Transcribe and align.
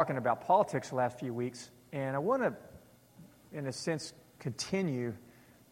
talking 0.00 0.16
about 0.16 0.46
politics 0.46 0.88
the 0.88 0.94
last 0.94 1.18
few 1.18 1.34
weeks, 1.34 1.70
and 1.92 2.16
I 2.16 2.20
want 2.20 2.42
to, 2.42 2.54
in 3.52 3.66
a 3.66 3.72
sense, 3.72 4.14
continue 4.38 5.12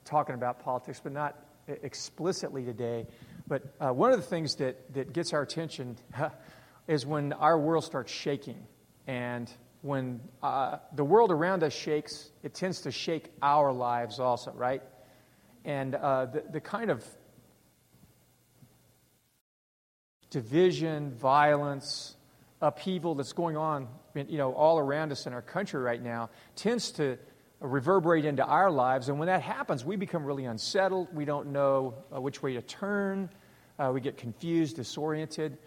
talking 0.04 0.34
about 0.34 0.62
politics, 0.62 1.00
but 1.02 1.12
not 1.12 1.34
explicitly 1.66 2.62
today. 2.62 3.06
But 3.46 3.62
uh, 3.80 3.88
one 3.88 4.12
of 4.12 4.18
the 4.18 4.26
things 4.26 4.56
that, 4.56 4.92
that 4.92 5.14
gets 5.14 5.32
our 5.32 5.40
attention 5.40 5.96
is 6.88 7.06
when 7.06 7.32
our 7.32 7.58
world 7.58 7.84
starts 7.84 8.12
shaking. 8.12 8.66
And 9.06 9.50
when 9.80 10.20
uh, 10.42 10.76
the 10.94 11.04
world 11.04 11.32
around 11.32 11.62
us 11.62 11.72
shakes, 11.72 12.30
it 12.42 12.52
tends 12.52 12.82
to 12.82 12.90
shake 12.90 13.32
our 13.40 13.72
lives 13.72 14.20
also, 14.20 14.52
right? 14.52 14.82
And 15.64 15.94
uh, 15.94 16.26
the, 16.26 16.44
the 16.52 16.60
kind 16.60 16.90
of 16.90 17.02
division, 20.28 21.12
violence, 21.12 22.14
upheaval 22.60 23.14
that's 23.14 23.32
going 23.32 23.56
on, 23.56 23.88
you 24.26 24.38
know, 24.38 24.52
all 24.52 24.78
around 24.78 25.12
us 25.12 25.26
in 25.26 25.32
our 25.32 25.42
country 25.42 25.80
right 25.80 26.02
now 26.02 26.30
tends 26.56 26.90
to 26.92 27.18
reverberate 27.60 28.24
into 28.24 28.44
our 28.44 28.70
lives. 28.70 29.08
And 29.08 29.18
when 29.18 29.26
that 29.26 29.42
happens, 29.42 29.84
we 29.84 29.96
become 29.96 30.24
really 30.24 30.44
unsettled. 30.44 31.08
We 31.14 31.24
don't 31.24 31.48
know 31.48 31.94
uh, 32.14 32.20
which 32.20 32.42
way 32.42 32.54
to 32.54 32.62
turn. 32.62 33.30
Uh, 33.78 33.90
we 33.92 34.00
get 34.00 34.16
confused, 34.16 34.76
disoriented. 34.76 35.58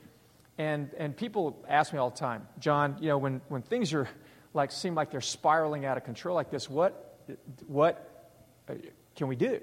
And, 0.58 0.90
and 0.98 1.16
people 1.16 1.64
ask 1.68 1.94
me 1.94 2.00
all 2.00 2.10
the 2.10 2.18
time, 2.18 2.48
John, 2.60 2.98
you 3.00 3.08
know, 3.08 3.18
when, 3.18 3.42
when 3.48 3.62
things 3.62 3.94
are 3.94 4.08
like, 4.54 4.72
seem 4.72 4.96
like 4.96 5.12
they're 5.12 5.22
spiraling 5.22 5.86
out 5.86 5.98
of 5.98 6.04
control 6.04 6.36
like 6.36 6.52
this, 6.52 6.70
what, 6.70 7.20
what 7.68 8.30
uh, 8.70 8.74
can 9.16 9.28
we 9.28 9.36
do? 9.36 9.60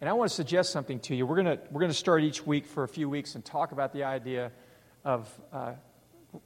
And 0.00 0.10
I 0.10 0.12
want 0.12 0.28
to 0.28 0.34
suggest 0.34 0.72
something 0.72 0.98
to 1.00 1.14
you. 1.14 1.24
We're 1.26 1.42
going 1.42 1.58
we're 1.70 1.86
to 1.86 1.94
start 1.94 2.24
each 2.24 2.44
week 2.46 2.66
for 2.66 2.84
a 2.84 2.88
few 2.88 3.08
weeks 3.08 3.36
and 3.36 3.44
talk 3.44 3.72
about 3.72 3.92
the 3.92 4.04
idea 4.04 4.50
of 5.04 5.28
uh, 5.52 5.74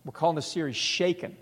we're 0.05 0.12
calling 0.12 0.36
this 0.36 0.47
series 0.47 0.77
Shaken. 0.77 1.36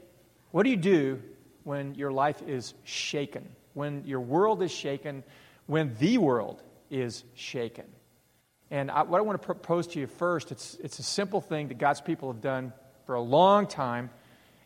What 0.56 0.62
do 0.62 0.70
you 0.70 0.78
do 0.78 1.22
when 1.64 1.96
your 1.96 2.10
life 2.10 2.40
is 2.40 2.72
shaken? 2.82 3.46
When 3.74 4.06
your 4.06 4.20
world 4.20 4.62
is 4.62 4.72
shaken? 4.72 5.22
When 5.66 5.94
the 5.98 6.16
world 6.16 6.62
is 6.88 7.24
shaken? 7.34 7.84
And 8.70 8.90
I, 8.90 9.02
what 9.02 9.18
I 9.18 9.20
want 9.20 9.38
to 9.38 9.44
propose 9.44 9.86
to 9.88 10.00
you 10.00 10.06
first, 10.06 10.52
it's, 10.52 10.74
it's 10.82 10.98
a 10.98 11.02
simple 11.02 11.42
thing 11.42 11.68
that 11.68 11.76
God's 11.76 12.00
people 12.00 12.32
have 12.32 12.40
done 12.40 12.72
for 13.04 13.16
a 13.16 13.20
long 13.20 13.66
time, 13.66 14.08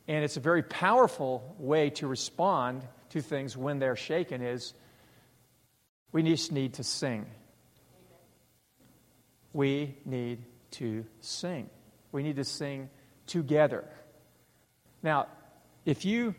and 0.06 0.22
it's 0.22 0.36
a 0.36 0.40
very 0.40 0.62
powerful 0.62 1.56
way 1.58 1.90
to 1.90 2.06
respond 2.06 2.86
to 3.08 3.20
things 3.20 3.56
when 3.56 3.80
they're 3.80 3.96
shaken 3.96 4.42
is 4.42 4.74
we 6.12 6.22
just 6.22 6.52
need 6.52 6.74
to 6.74 6.84
sing. 6.84 7.26
We 9.52 9.96
need 10.04 10.44
to 10.70 11.04
sing. 11.18 11.68
We 12.12 12.22
need 12.22 12.36
to 12.36 12.44
sing 12.44 12.90
together. 13.26 13.84
Now, 15.02 15.26
if 15.84 16.04
you 16.04 16.34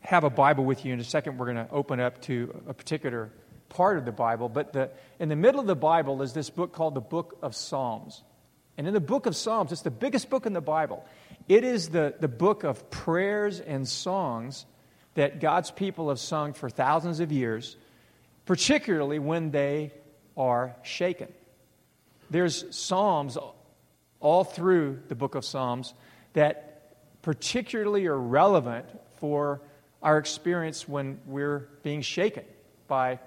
have 0.00 0.24
a 0.24 0.30
Bible 0.30 0.64
with 0.64 0.84
you 0.84 0.92
in 0.92 1.00
a 1.00 1.04
second, 1.04 1.38
we're 1.38 1.52
going 1.52 1.66
to 1.66 1.72
open 1.72 2.00
up 2.00 2.20
to 2.22 2.62
a 2.68 2.74
particular 2.74 3.30
part 3.70 3.98
of 3.98 4.04
the 4.04 4.12
Bible. 4.12 4.48
But 4.48 4.72
the, 4.72 4.90
in 5.18 5.28
the 5.28 5.36
middle 5.36 5.60
of 5.60 5.66
the 5.66 5.74
Bible 5.74 6.22
is 6.22 6.32
this 6.32 6.50
book 6.50 6.72
called 6.72 6.94
the 6.94 7.00
Book 7.00 7.38
of 7.42 7.56
Psalms. 7.56 8.22
And 8.76 8.86
in 8.86 8.94
the 8.94 9.00
book 9.00 9.26
of 9.26 9.34
Psalms, 9.36 9.72
it's 9.72 9.82
the 9.82 9.90
biggest 9.90 10.30
book 10.30 10.46
in 10.46 10.52
the 10.52 10.60
Bible. 10.60 11.04
It 11.48 11.64
is 11.64 11.88
the, 11.88 12.14
the 12.18 12.28
book 12.28 12.64
of 12.64 12.90
prayers 12.90 13.60
and 13.60 13.86
songs 13.88 14.66
that 15.14 15.40
God's 15.40 15.70
people 15.70 16.08
have 16.08 16.18
sung 16.18 16.52
for 16.52 16.68
thousands 16.68 17.20
of 17.20 17.30
years, 17.30 17.76
particularly 18.46 19.18
when 19.18 19.50
they 19.50 19.92
are 20.36 20.74
shaken. 20.82 21.28
There's 22.30 22.64
Psalms 22.76 23.38
all 24.20 24.44
through 24.44 25.00
the 25.08 25.14
book 25.14 25.34
of 25.34 25.44
Psalms 25.44 25.94
that 26.32 26.73
particularly 27.24 28.04
are 28.04 28.18
relevant 28.18 28.84
for 29.18 29.62
our 30.02 30.18
experience 30.18 30.86
when 30.86 31.18
we're 31.24 31.70
being 31.82 32.02
shaken 32.02 32.44
by 32.86 33.18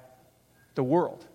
the 0.75 0.83
world. 0.83 1.25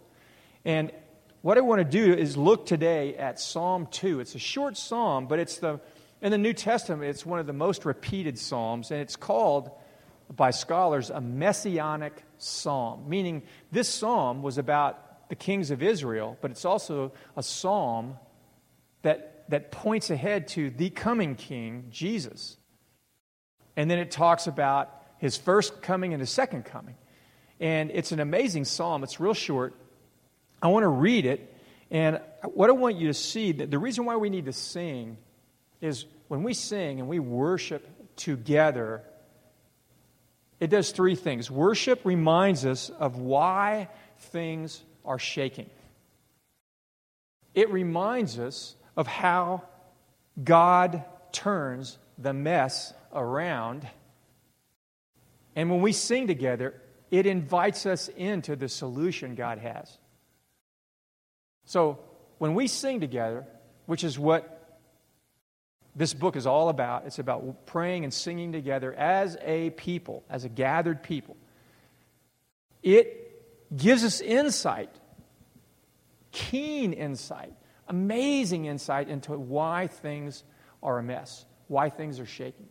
And 0.65 0.93
what 1.41 1.59
I 1.59 1.63
want 1.63 1.81
to 1.81 1.85
do 1.85 2.15
is 2.15 2.37
look 2.37 2.65
today 2.65 3.17
at 3.17 3.41
Psalm 3.41 3.89
2. 3.91 4.21
It's 4.21 4.37
a 4.37 4.39
short 4.39 4.77
psalm, 4.77 5.27
but 5.27 5.41
it's 5.41 5.59
the 5.59 5.81
in 6.21 6.31
the 6.31 6.39
New 6.39 6.53
Testament 6.53 7.11
it's 7.11 7.27
one 7.27 7.41
of 7.41 7.49
the 7.49 7.53
most 7.53 7.85
repeated 7.85 8.39
psalms 8.39 8.93
and 8.93 9.01
it's 9.01 9.17
called 9.17 9.73
by 10.31 10.53
scholars 10.53 11.11
a 11.11 11.21
messianic 11.21 12.23
psalm, 12.39 13.09
meaning 13.09 13.43
this 13.73 13.89
psalm 13.89 14.41
was 14.41 14.57
about 14.57 15.29
the 15.29 15.35
kings 15.35 15.73
of 15.73 15.83
Israel, 15.83 16.39
but 16.41 16.53
it's 16.53 16.65
also 16.65 17.11
a 17.37 17.43
psalm 17.43 18.19
that 19.03 19.32
that 19.53 19.71
points 19.71 20.09
ahead 20.09 20.49
to 20.49 20.71
the 20.71 20.89
coming 20.89 21.35
king, 21.35 21.89
Jesus. 21.91 22.57
And 23.77 23.91
then 23.91 23.99
it 23.99 24.11
talks 24.11 24.47
about 24.47 24.91
his 25.19 25.37
first 25.37 25.83
coming 25.83 26.15
and 26.15 26.21
his 26.21 26.31
second 26.31 26.65
coming. 26.65 26.95
And 27.61 27.91
it's 27.91 28.13
an 28.13 28.21
amazing 28.21 28.65
psalm. 28.65 29.05
It's 29.05 29.21
real 29.21 29.35
short. 29.35 29.75
I 30.63 30.69
want 30.69 30.85
to 30.85 30.89
read 30.89 31.27
it. 31.27 31.55
And 31.91 32.19
what 32.55 32.71
I 32.71 32.73
want 32.73 32.97
you 32.97 33.09
to 33.09 33.15
see 33.15 33.53
that 33.53 33.71
the 33.71 33.79
reason 33.79 34.07
why 34.07 34.17
we 34.17 34.31
need 34.31 34.47
to 34.47 34.55
sing 34.55 35.19
is 35.83 36.07
when 36.29 36.45
we 36.45 36.55
sing 36.55 36.99
and 36.99 37.07
we 37.07 37.19
worship 37.19 37.87
together, 38.17 39.03
it 40.61 40.71
does 40.71 40.93
three 40.93 41.15
things. 41.15 41.51
Worship 41.51 42.01
reminds 42.05 42.65
us 42.65 42.89
of 42.89 43.19
why 43.19 43.91
things 44.19 44.83
are 45.05 45.19
shaking. 45.19 45.69
It 47.55 47.71
reminds 47.71 48.39
us 48.39 48.77
of 48.97 49.07
how 49.07 49.63
God 50.43 51.05
turns 51.33 51.99
the 52.19 52.33
mess 52.33 52.93
around. 53.13 53.87
And 55.57 55.71
when 55.71 55.83
we 55.83 55.93
sing 55.93 56.27
together, 56.27 56.81
it 57.11 57.27
invites 57.27 57.87
us 57.87 58.09
into 58.09 58.57
the 58.57 58.69
solution 58.69 59.35
God 59.35 59.59
has. 59.59 59.99
So 61.65 61.99
when 62.39 62.55
we 62.55 62.67
sing 62.67 63.01
together, 63.01 63.47
which 63.87 64.05
is 64.05 64.19
what 64.19 64.81
this 65.95 66.15
book 66.15 66.37
is 66.37 66.47
all 66.47 66.71
about, 66.71 67.05
it's 67.07 67.19
about 67.19 67.67
praying 67.67 68.05
and 68.05 68.13
singing 68.13 68.53
together 68.53 68.95
as 68.95 69.37
a 69.43 69.71
people, 69.71 70.25
as 70.31 70.45
a 70.45 70.49
gathered 70.49 71.03
people. 71.03 71.37
It 72.83 73.77
gives 73.77 74.05
us 74.05 74.21
insight, 74.21 74.91
keen 76.31 76.95
insight 76.95 77.53
amazing 77.93 78.65
insight 78.65 79.09
into 79.09 79.33
why 79.33 79.87
things 79.87 80.43
are 80.83 80.99
a 80.99 81.03
mess, 81.03 81.45
why 81.69 81.91
things 81.91 82.19
are 82.19 82.27
shaking. 82.27 82.69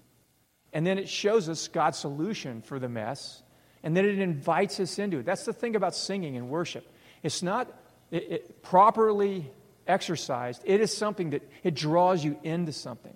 And 0.73 0.85
then 0.85 0.97
it 0.97 1.07
shows 1.07 1.47
us 1.47 1.67
God's 1.67 1.97
solution 1.97 2.61
for 2.61 2.79
the 2.79 2.89
mess, 2.89 3.43
and 3.83 3.95
then 3.95 4.05
it 4.05 4.19
invites 4.19 4.79
us 4.79 4.99
into 4.99 5.19
it. 5.19 5.25
That's 5.25 5.45
the 5.45 5.53
thing 5.53 5.75
about 5.75 5.95
singing 5.95 6.37
and 6.37 6.49
worship. 6.49 6.85
It's 7.23 7.43
not 7.43 7.67
it, 8.09 8.31
it, 8.31 8.63
properly 8.63 9.49
exercised, 9.87 10.61
it 10.65 10.81
is 10.81 10.95
something 10.95 11.31
that 11.31 11.49
it 11.63 11.75
draws 11.75 12.23
you 12.23 12.37
into 12.43 12.71
something. 12.71 13.13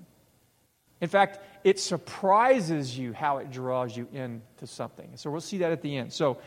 In 1.02 1.10
fact, 1.10 1.40
it 1.64 1.80
surprises 1.80 2.98
you 2.98 3.14
how 3.14 3.38
it 3.38 3.52
draws 3.52 3.96
you 3.96 4.08
into 4.14 4.66
something. 4.66 5.10
So 5.16 5.30
we'll 5.30 5.42
see 5.42 5.60
that 5.60 5.72
at 5.72 5.82
the 5.82 5.98
end. 5.98 6.14
So 6.14 6.38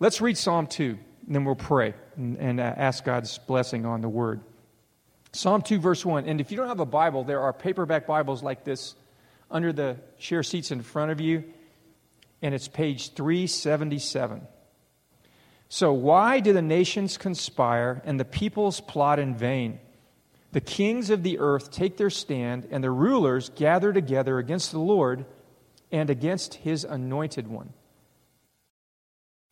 let's 0.00 0.20
read 0.20 0.36
Psalm 0.36 0.66
2, 0.66 0.98
and 1.26 1.34
then 1.34 1.44
we'll 1.44 1.54
pray 1.54 1.94
and, 2.16 2.36
and 2.38 2.60
uh, 2.60 2.74
ask 2.76 3.04
God's 3.04 3.38
blessing 3.38 3.86
on 3.86 4.00
the 4.00 4.08
word. 4.08 4.40
Psalm 5.36 5.60
2, 5.60 5.78
verse 5.78 6.04
1. 6.04 6.24
And 6.26 6.40
if 6.40 6.50
you 6.50 6.56
don't 6.56 6.68
have 6.68 6.80
a 6.80 6.86
Bible, 6.86 7.22
there 7.22 7.42
are 7.42 7.52
paperback 7.52 8.06
Bibles 8.06 8.42
like 8.42 8.64
this 8.64 8.94
under 9.50 9.72
the 9.72 9.98
chair 10.18 10.42
seats 10.42 10.70
in 10.70 10.80
front 10.80 11.10
of 11.10 11.20
you, 11.20 11.44
and 12.40 12.54
it's 12.54 12.68
page 12.68 13.12
377. 13.12 14.46
So, 15.68 15.92
why 15.92 16.40
do 16.40 16.52
the 16.52 16.62
nations 16.62 17.18
conspire 17.18 18.00
and 18.04 18.18
the 18.18 18.24
peoples 18.24 18.80
plot 18.80 19.18
in 19.18 19.34
vain? 19.34 19.78
The 20.52 20.60
kings 20.62 21.10
of 21.10 21.22
the 21.22 21.38
earth 21.38 21.70
take 21.70 21.98
their 21.98 22.08
stand, 22.08 22.68
and 22.70 22.82
the 22.82 22.90
rulers 22.90 23.50
gather 23.50 23.92
together 23.92 24.38
against 24.38 24.72
the 24.72 24.78
Lord 24.78 25.26
and 25.92 26.08
against 26.08 26.54
his 26.54 26.84
anointed 26.84 27.46
one. 27.46 27.74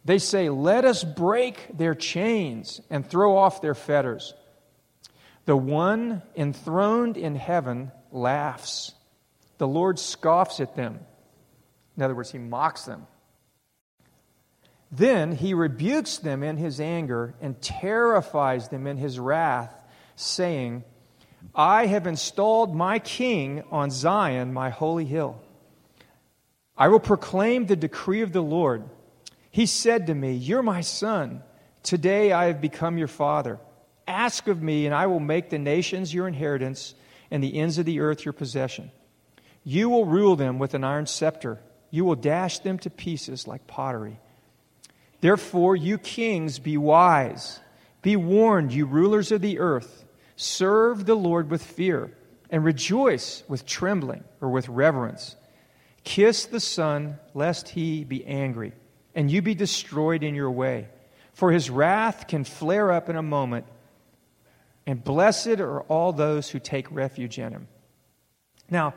They 0.02 0.18
say, 0.18 0.48
Let 0.48 0.86
us 0.86 1.04
break 1.04 1.76
their 1.76 1.94
chains 1.94 2.80
and 2.88 3.06
throw 3.06 3.36
off 3.36 3.60
their 3.60 3.74
fetters. 3.74 4.32
The 5.46 5.56
one 5.56 6.22
enthroned 6.36 7.16
in 7.16 7.36
heaven 7.36 7.92
laughs. 8.10 8.92
The 9.58 9.68
Lord 9.68 9.98
scoffs 9.98 10.60
at 10.60 10.74
them. 10.74 11.00
In 11.96 12.02
other 12.02 12.14
words, 12.14 12.30
he 12.30 12.38
mocks 12.38 12.84
them. 12.84 13.06
Then 14.90 15.32
he 15.32 15.54
rebukes 15.54 16.18
them 16.18 16.42
in 16.42 16.56
his 16.56 16.80
anger 16.80 17.34
and 17.40 17.60
terrifies 17.60 18.68
them 18.68 18.86
in 18.86 18.96
his 18.96 19.18
wrath, 19.18 19.74
saying, 20.16 20.84
I 21.54 21.86
have 21.86 22.06
installed 22.06 22.74
my 22.74 22.98
king 22.98 23.64
on 23.70 23.90
Zion, 23.90 24.52
my 24.52 24.70
holy 24.70 25.04
hill. 25.04 25.40
I 26.76 26.88
will 26.88 27.00
proclaim 27.00 27.66
the 27.66 27.76
decree 27.76 28.22
of 28.22 28.32
the 28.32 28.42
Lord. 28.42 28.84
He 29.50 29.66
said 29.66 30.06
to 30.06 30.14
me, 30.14 30.32
You're 30.32 30.62
my 30.62 30.80
son. 30.80 31.42
Today 31.82 32.32
I 32.32 32.46
have 32.46 32.60
become 32.60 32.98
your 32.98 33.08
father. 33.08 33.58
Ask 34.06 34.48
of 34.48 34.62
me, 34.62 34.86
and 34.86 34.94
I 34.94 35.06
will 35.06 35.20
make 35.20 35.50
the 35.50 35.58
nations 35.58 36.12
your 36.12 36.28
inheritance 36.28 36.94
and 37.30 37.42
the 37.42 37.58
ends 37.58 37.78
of 37.78 37.86
the 37.86 38.00
earth 38.00 38.24
your 38.24 38.32
possession. 38.32 38.90
You 39.64 39.88
will 39.88 40.04
rule 40.04 40.36
them 40.36 40.58
with 40.58 40.74
an 40.74 40.84
iron 40.84 41.06
scepter, 41.06 41.60
you 41.90 42.04
will 42.04 42.16
dash 42.16 42.58
them 42.58 42.78
to 42.80 42.90
pieces 42.90 43.46
like 43.46 43.66
pottery. 43.66 44.18
Therefore, 45.20 45.74
you 45.74 45.96
kings, 45.96 46.58
be 46.58 46.76
wise. 46.76 47.60
Be 48.02 48.16
warned, 48.16 48.72
you 48.72 48.84
rulers 48.84 49.32
of 49.32 49.40
the 49.40 49.58
earth. 49.58 50.04
Serve 50.36 51.06
the 51.06 51.14
Lord 51.14 51.50
with 51.50 51.64
fear 51.64 52.12
and 52.50 52.62
rejoice 52.64 53.42
with 53.48 53.64
trembling 53.64 54.24
or 54.40 54.50
with 54.50 54.68
reverence. 54.68 55.36
Kiss 56.04 56.44
the 56.44 56.60
Son, 56.60 57.18
lest 57.32 57.70
he 57.70 58.04
be 58.04 58.26
angry, 58.26 58.74
and 59.14 59.30
you 59.30 59.40
be 59.40 59.54
destroyed 59.54 60.22
in 60.22 60.34
your 60.34 60.50
way. 60.50 60.88
For 61.32 61.50
his 61.50 61.70
wrath 61.70 62.26
can 62.28 62.44
flare 62.44 62.92
up 62.92 63.08
in 63.08 63.16
a 63.16 63.22
moment, 63.22 63.66
and 64.86 65.02
blessed 65.02 65.60
are 65.60 65.80
all 65.82 66.12
those 66.12 66.50
who 66.50 66.58
take 66.58 66.90
refuge 66.90 67.38
in 67.38 67.52
him. 67.52 67.68
Now, 68.70 68.94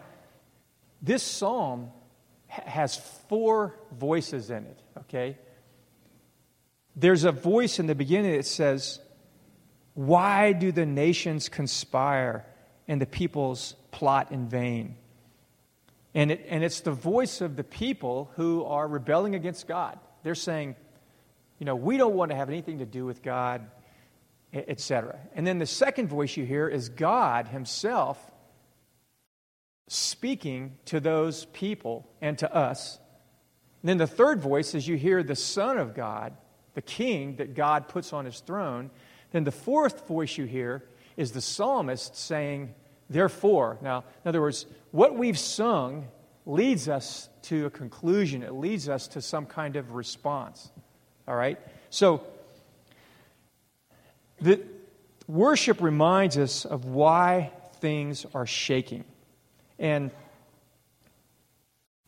this 1.02 1.24
psalm 1.24 1.92
has 2.48 2.98
four 3.30 3.78
voices 3.92 4.50
in 4.50 4.66
it, 4.66 4.80
okay? 5.00 5.38
There's 6.96 7.24
a 7.24 7.32
voice 7.32 7.80
in 7.80 7.88
the 7.88 7.96
beginning 7.96 8.34
that 8.34 8.46
says, 8.46 9.00
Why 9.94 10.54
do 10.54 10.72
the 10.72 10.86
nations 10.86 11.50
conspire 11.50 12.46
and 12.88 13.02
the 13.02 13.06
peoples 13.06 13.76
plot 13.92 14.32
in 14.32 14.50
vain? 14.50 14.96
And, 16.14 16.32
it, 16.32 16.46
and 16.50 16.64
it's 16.64 16.82
the 16.82 16.92
voice 16.92 17.42
of 17.42 17.56
the 17.56 17.64
people 17.64 18.32
who 18.36 18.64
are 18.66 18.88
rebelling 18.88 19.36
against 19.36 19.68
God. 19.68 20.00
They're 20.24 20.34
saying, 20.34 20.76
you 21.60 21.66
know, 21.66 21.76
we 21.76 21.98
don't 21.98 22.16
want 22.16 22.32
to 22.32 22.38
have 22.38 22.50
anything 22.50 22.80
to 22.80 22.86
do 22.86 23.06
with 23.06 23.22
God, 23.22 23.68
etc. 24.54 25.20
And 25.36 25.46
then 25.46 25.60
the 25.60 25.66
second 25.66 26.08
voice 26.08 26.38
you 26.38 26.46
hear 26.46 26.68
is 26.68 26.90
God 26.90 27.48
Himself 27.48 28.20
speaking 29.88 30.78
to 30.86 31.00
those 31.00 31.46
people 31.46 32.08
and 32.22 32.38
to 32.40 32.54
us. 32.54 33.00
And 33.82 33.90
then 33.90 33.98
the 33.98 34.08
third 34.08 34.42
voice 34.42 34.76
is 34.76 34.88
you 34.88 34.98
hear 34.98 35.24
the 35.24 35.36
Son 35.36 35.78
of 35.78 35.96
God 35.96 36.34
the 36.78 36.82
king 36.84 37.38
that 37.38 37.56
God 37.56 37.88
puts 37.88 38.14
on 38.14 38.26
his 38.26 38.40
throne. 38.42 38.92
Then 39.32 39.44
the 39.46 39.52
fourth 39.52 40.08
voice 40.08 40.38
you 40.38 40.46
hear 40.46 40.84
is 41.18 41.32
the 41.32 41.42
psalmist 41.42 42.16
saying, 42.16 42.76
Therefore. 43.10 43.80
Now, 43.82 44.04
in 44.24 44.30
other 44.30 44.42
words, 44.42 44.68
what 44.92 45.18
we've 45.18 45.40
sung 45.40 46.08
leads 46.46 46.88
us 46.88 47.30
to 47.44 47.66
a 47.66 47.72
conclusion, 47.72 48.44
it 48.44 48.54
leads 48.54 48.88
us 48.88 49.08
to 49.08 49.24
some 49.24 49.48
kind 49.48 49.76
of 49.76 49.94
response. 49.94 50.70
All 51.28 51.36
right? 51.36 51.58
So, 51.90 52.22
the 54.42 54.62
worship 55.28 55.82
reminds 55.82 56.38
us 56.38 56.66
of 56.66 56.86
why 56.86 57.52
things 57.80 58.26
are 58.34 58.46
shaking. 58.46 59.04
And 59.80 60.12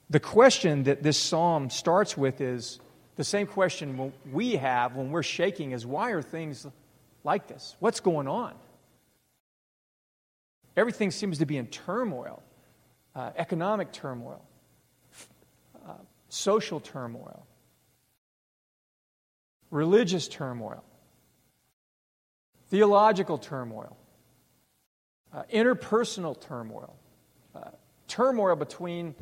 the 0.10 0.20
question 0.20 0.84
that 0.84 1.04
this 1.04 1.18
psalm 1.18 1.70
starts 1.70 2.18
with 2.18 2.42
is 2.42 2.80
the 3.16 3.24
same 3.24 3.48
question 3.48 4.14
we 4.32 4.56
have 4.56 4.96
when 4.96 5.12
we're 5.12 5.24
shaking 5.24 5.72
is 5.72 5.86
why 5.86 6.12
are 6.12 6.22
things 6.22 6.66
like 7.24 7.48
this? 7.48 7.76
What's 7.80 8.00
going 8.00 8.28
on? 8.28 8.54
Everything 10.78 11.12
seems 11.12 11.40
to 11.40 11.46
be 11.46 11.58
in 11.58 11.68
turmoil 11.68 12.42
uh, 13.16 13.32
economic 13.36 13.92
turmoil, 13.92 14.42
uh, 15.88 15.94
social 16.30 16.80
turmoil, 16.80 17.46
religious 19.72 20.28
turmoil, 20.28 20.84
theological 22.70 23.38
turmoil, 23.38 23.98
uh, 25.34 25.44
interpersonal 25.54 26.40
turmoil, 26.40 26.96
uh, 27.56 27.72
turmoil 28.08 28.56
between 28.56 29.16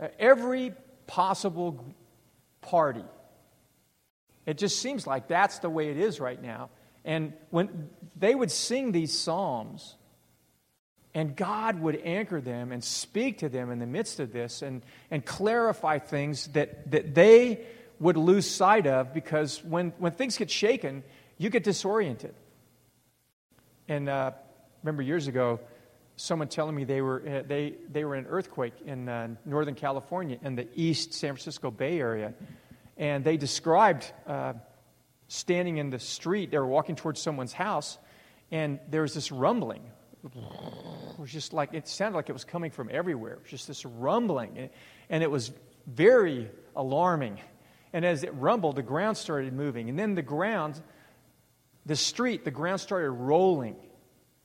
uh, 0.00 0.08
every 0.18 0.72
possible 1.06 1.84
party 2.60 3.04
it 4.46 4.58
just 4.58 4.80
seems 4.80 5.06
like 5.06 5.28
that's 5.28 5.58
the 5.60 5.70
way 5.70 5.88
it 5.88 5.96
is 5.96 6.20
right 6.20 6.40
now. 6.40 6.70
And 7.04 7.32
when 7.50 7.90
they 8.16 8.34
would 8.34 8.50
sing 8.50 8.92
these 8.92 9.18
psalms, 9.18 9.94
and 11.14 11.36
God 11.36 11.80
would 11.80 12.00
anchor 12.04 12.40
them 12.40 12.72
and 12.72 12.82
speak 12.82 13.38
to 13.38 13.48
them 13.48 13.70
in 13.70 13.78
the 13.78 13.86
midst 13.86 14.20
of 14.20 14.32
this 14.32 14.62
and, 14.62 14.82
and 15.10 15.24
clarify 15.24 15.98
things 15.98 16.48
that, 16.48 16.90
that 16.90 17.14
they 17.14 17.60
would 18.00 18.16
lose 18.16 18.50
sight 18.50 18.86
of 18.86 19.14
because 19.14 19.62
when, 19.62 19.92
when 19.98 20.12
things 20.12 20.36
get 20.36 20.50
shaken, 20.50 21.04
you 21.38 21.50
get 21.50 21.62
disoriented. 21.62 22.34
And 23.88 24.08
uh, 24.08 24.32
remember 24.82 25.02
years 25.02 25.26
ago, 25.26 25.60
someone 26.16 26.48
telling 26.48 26.74
me 26.74 26.84
they 26.84 27.00
were, 27.00 27.22
uh, 27.26 27.42
they, 27.46 27.74
they 27.90 28.04
were 28.04 28.14
in 28.14 28.24
an 28.24 28.30
earthquake 28.30 28.74
in 28.86 29.08
uh, 29.08 29.28
Northern 29.44 29.74
California 29.74 30.38
in 30.42 30.54
the 30.54 30.68
East 30.74 31.12
San 31.12 31.30
Francisco 31.30 31.70
Bay 31.70 31.98
Area 31.98 32.34
and 32.96 33.24
they 33.24 33.36
described 33.36 34.10
uh, 34.26 34.54
standing 35.28 35.78
in 35.78 35.90
the 35.90 35.98
street. 35.98 36.50
They 36.50 36.58
were 36.58 36.66
walking 36.66 36.96
towards 36.96 37.20
someone's 37.20 37.52
house, 37.52 37.98
and 38.50 38.78
there 38.90 39.02
was 39.02 39.14
this 39.14 39.32
rumbling. 39.32 39.82
It 40.24 41.18
was 41.18 41.30
just 41.30 41.52
like 41.52 41.74
it 41.74 41.86
sounded 41.86 42.16
like 42.16 42.30
it 42.30 42.32
was 42.32 42.44
coming 42.44 42.70
from 42.70 42.88
everywhere. 42.90 43.34
It 43.34 43.42
was 43.42 43.50
just 43.50 43.68
this 43.68 43.84
rumbling, 43.84 44.70
and 45.10 45.22
it 45.22 45.30
was 45.30 45.52
very 45.86 46.50
alarming. 46.74 47.40
And 47.92 48.04
as 48.04 48.24
it 48.24 48.34
rumbled, 48.34 48.76
the 48.76 48.82
ground 48.82 49.16
started 49.16 49.52
moving, 49.52 49.88
and 49.88 49.98
then 49.98 50.14
the 50.14 50.22
ground, 50.22 50.80
the 51.86 51.96
street, 51.96 52.44
the 52.44 52.50
ground 52.50 52.80
started 52.80 53.10
rolling, 53.10 53.76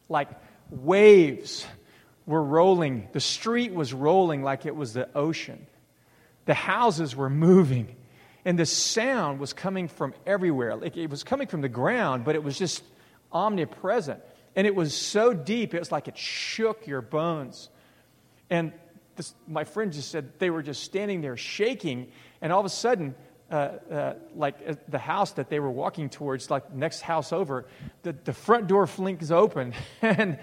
like 0.10 0.30
waves 0.70 1.66
were 2.26 2.44
rolling. 2.44 3.08
The 3.12 3.20
street 3.20 3.74
was 3.74 3.94
rolling 3.94 4.44
like 4.44 4.66
it 4.66 4.76
was 4.76 4.94
the 4.94 5.10
ocean. 5.16 5.66
The 6.46 6.54
houses 6.54 7.16
were 7.16 7.30
moving. 7.30 7.96
And 8.46 8.58
the 8.58 8.66
sound 8.66 9.40
was 9.40 9.54
coming 9.54 9.88
from 9.88 10.14
everywhere. 10.26 10.76
Like 10.76 10.98
it 10.98 11.10
was 11.10 11.24
coming 11.24 11.48
from 11.48 11.62
the 11.62 11.70
ground, 11.70 12.26
but 12.26 12.36
it 12.36 12.44
was 12.44 12.58
just 12.58 12.84
omnipresent. 13.32 14.22
And 14.56 14.66
it 14.66 14.76
was 14.76 14.96
so 14.96 15.34
deep, 15.34 15.74
it 15.74 15.80
was 15.80 15.92
like 15.92 16.08
it 16.08 16.18
shook 16.18 16.88
your 16.88 17.02
bones. 17.02 17.70
And 18.50 18.74
this, 19.16 19.34
my 19.48 19.64
friend 19.64 19.92
just 19.92 20.10
said 20.12 20.40
they 20.40 20.50
were 20.50 20.64
just 20.64 20.84
standing 20.84 21.22
there 21.22 21.38
shaking, 21.38 22.12
and 22.42 22.52
all 22.52 22.60
of 22.60 22.66
a 22.66 22.70
sudden, 22.70 23.16
uh, 23.52 23.56
uh, 23.92 24.14
like 24.36 24.56
uh, 24.68 24.76
the 24.88 25.00
house 25.00 25.32
that 25.34 25.50
they 25.50 25.60
were 25.60 25.72
walking 25.72 26.10
towards, 26.10 26.50
like 26.50 26.74
next 26.74 27.02
house 27.02 27.34
over, 27.34 27.66
the, 28.04 28.14
the 28.24 28.34
front 28.34 28.68
door 28.68 28.86
flinks 28.88 29.32
open, 29.32 29.74
and 30.02 30.38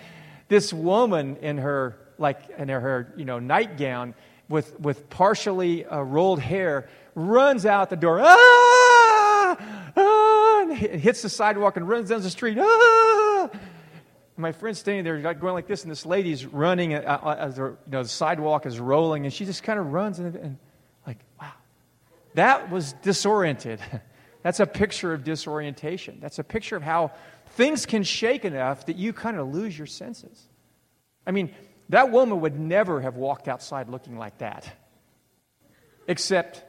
this 0.49 0.73
woman 0.73 1.37
in 1.37 1.58
her 1.58 1.97
like 2.19 2.38
in 2.58 2.69
her 2.69 3.12
you 3.17 3.25
know 3.25 3.38
nightgown 3.38 4.14
with 4.49 4.79
with 4.81 5.08
partially 5.11 5.85
uh, 5.85 6.00
rolled 6.00 6.41
hair 6.41 6.88
runs 7.14 7.64
out 7.64 7.90
the 7.90 7.97
door, 7.97 8.21
ah, 8.23 9.57
ah, 9.97 10.61
and 10.62 11.00
hits 11.00 11.23
the 11.23 11.28
sidewalk 11.28 11.76
and 11.76 11.88
runs 11.88 12.11
down 12.11 12.23
the 12.23 12.31
street, 12.31 12.59
ah. 12.61 13.50
My 14.38 14.52
friend's 14.52 14.78
standing 14.78 15.02
there 15.02 15.35
going 15.35 15.54
like 15.54 15.66
this, 15.66 15.83
and 15.83 15.90
this 15.90 16.04
lady's 16.04 16.45
running 16.45 16.95
uh, 16.95 17.21
uh, 17.23 17.37
as 17.38 17.57
the, 17.57 17.62
you 17.62 17.76
know, 17.87 18.02
the 18.02 18.09
sidewalk 18.09 18.66
is 18.66 18.78
rolling, 18.78 19.25
and 19.25 19.33
she 19.33 19.47
just 19.47 19.62
kind 19.62 19.78
of 19.78 19.92
runs 19.92 20.19
and, 20.19 20.37
and 20.37 20.59
like, 21.07 21.19
wow. 21.40 21.52
That 22.37 22.71
was 22.71 22.93
disoriented. 23.02 23.81
That's 24.43 24.61
a 24.61 24.66
picture 24.66 25.12
of 25.12 25.25
disorientation. 25.25 26.19
That's 26.21 26.38
a 26.38 26.45
picture 26.45 26.76
of 26.76 26.83
how 26.83 27.12
things 27.55 27.87
can 27.87 28.02
shake 28.02 28.45
enough 28.45 28.87
that 28.87 28.97
you 28.97 29.12
kind 29.12 29.38
of 29.38 29.52
lose 29.52 29.76
your 29.76 29.87
senses. 29.87 30.47
I 31.26 31.31
mean, 31.31 31.55
that 31.88 32.12
woman 32.12 32.43
would 32.43 32.59
never 32.59 33.00
have 33.00 33.16
walked 33.16 33.49
outside 33.49 33.88
looking 33.88 34.19
like 34.19 34.38
that, 34.38 34.71
except 36.07 36.62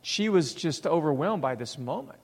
she 0.00 0.30
was 0.30 0.54
just 0.54 0.86
overwhelmed 0.86 1.42
by 1.42 1.54
this 1.54 1.76
moment. 1.76 2.18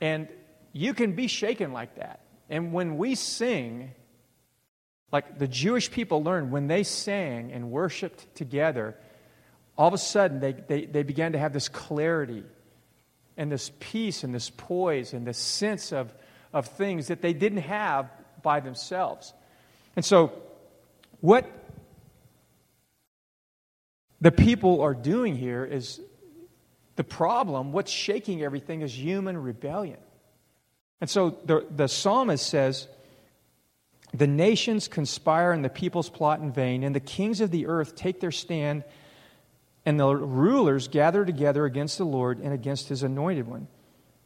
And 0.00 0.28
you 0.72 0.94
can 0.94 1.12
be 1.12 1.26
shaken 1.26 1.72
like 1.72 1.96
that. 1.96 2.20
And 2.48 2.72
when 2.72 2.96
we 2.96 3.14
sing, 3.14 3.92
like 5.12 5.38
the 5.38 5.46
Jewish 5.46 5.90
people 5.90 6.24
learned, 6.24 6.52
when 6.52 6.68
they 6.68 6.84
sang 6.84 7.52
and 7.52 7.70
worshiped 7.70 8.34
together, 8.34 8.96
all 9.80 9.88
of 9.88 9.94
a 9.94 9.98
sudden 9.98 10.40
they, 10.40 10.52
they, 10.52 10.84
they 10.84 11.02
began 11.02 11.32
to 11.32 11.38
have 11.38 11.54
this 11.54 11.70
clarity 11.70 12.44
and 13.38 13.50
this 13.50 13.72
peace 13.80 14.24
and 14.24 14.34
this 14.34 14.50
poise 14.50 15.14
and 15.14 15.26
this 15.26 15.38
sense 15.38 15.90
of, 15.90 16.12
of 16.52 16.66
things 16.66 17.06
that 17.06 17.22
they 17.22 17.32
didn't 17.32 17.62
have 17.62 18.10
by 18.42 18.60
themselves. 18.60 19.32
And 19.96 20.04
so, 20.04 20.32
what 21.22 21.50
the 24.20 24.30
people 24.30 24.82
are 24.82 24.92
doing 24.92 25.34
here 25.34 25.64
is 25.64 25.98
the 26.96 27.04
problem, 27.04 27.72
what's 27.72 27.90
shaking 27.90 28.42
everything, 28.42 28.82
is 28.82 28.98
human 28.98 29.38
rebellion. 29.38 30.00
And 31.00 31.08
so 31.08 31.38
the, 31.46 31.66
the 31.74 31.86
psalmist 31.86 32.46
says, 32.46 32.86
The 34.12 34.26
nations 34.26 34.88
conspire 34.88 35.52
and 35.52 35.64
the 35.64 35.70
peoples 35.70 36.10
plot 36.10 36.40
in 36.40 36.52
vain, 36.52 36.84
and 36.84 36.94
the 36.94 37.00
kings 37.00 37.40
of 37.40 37.50
the 37.50 37.66
earth 37.66 37.96
take 37.96 38.20
their 38.20 38.30
stand, 38.30 38.84
and 39.84 39.98
the 39.98 40.14
rulers 40.14 40.88
gather 40.88 41.24
together 41.24 41.64
against 41.64 41.98
the 41.98 42.04
Lord 42.04 42.38
and 42.40 42.52
against 42.52 42.88
his 42.88 43.02
anointed 43.02 43.46
one. 43.46 43.68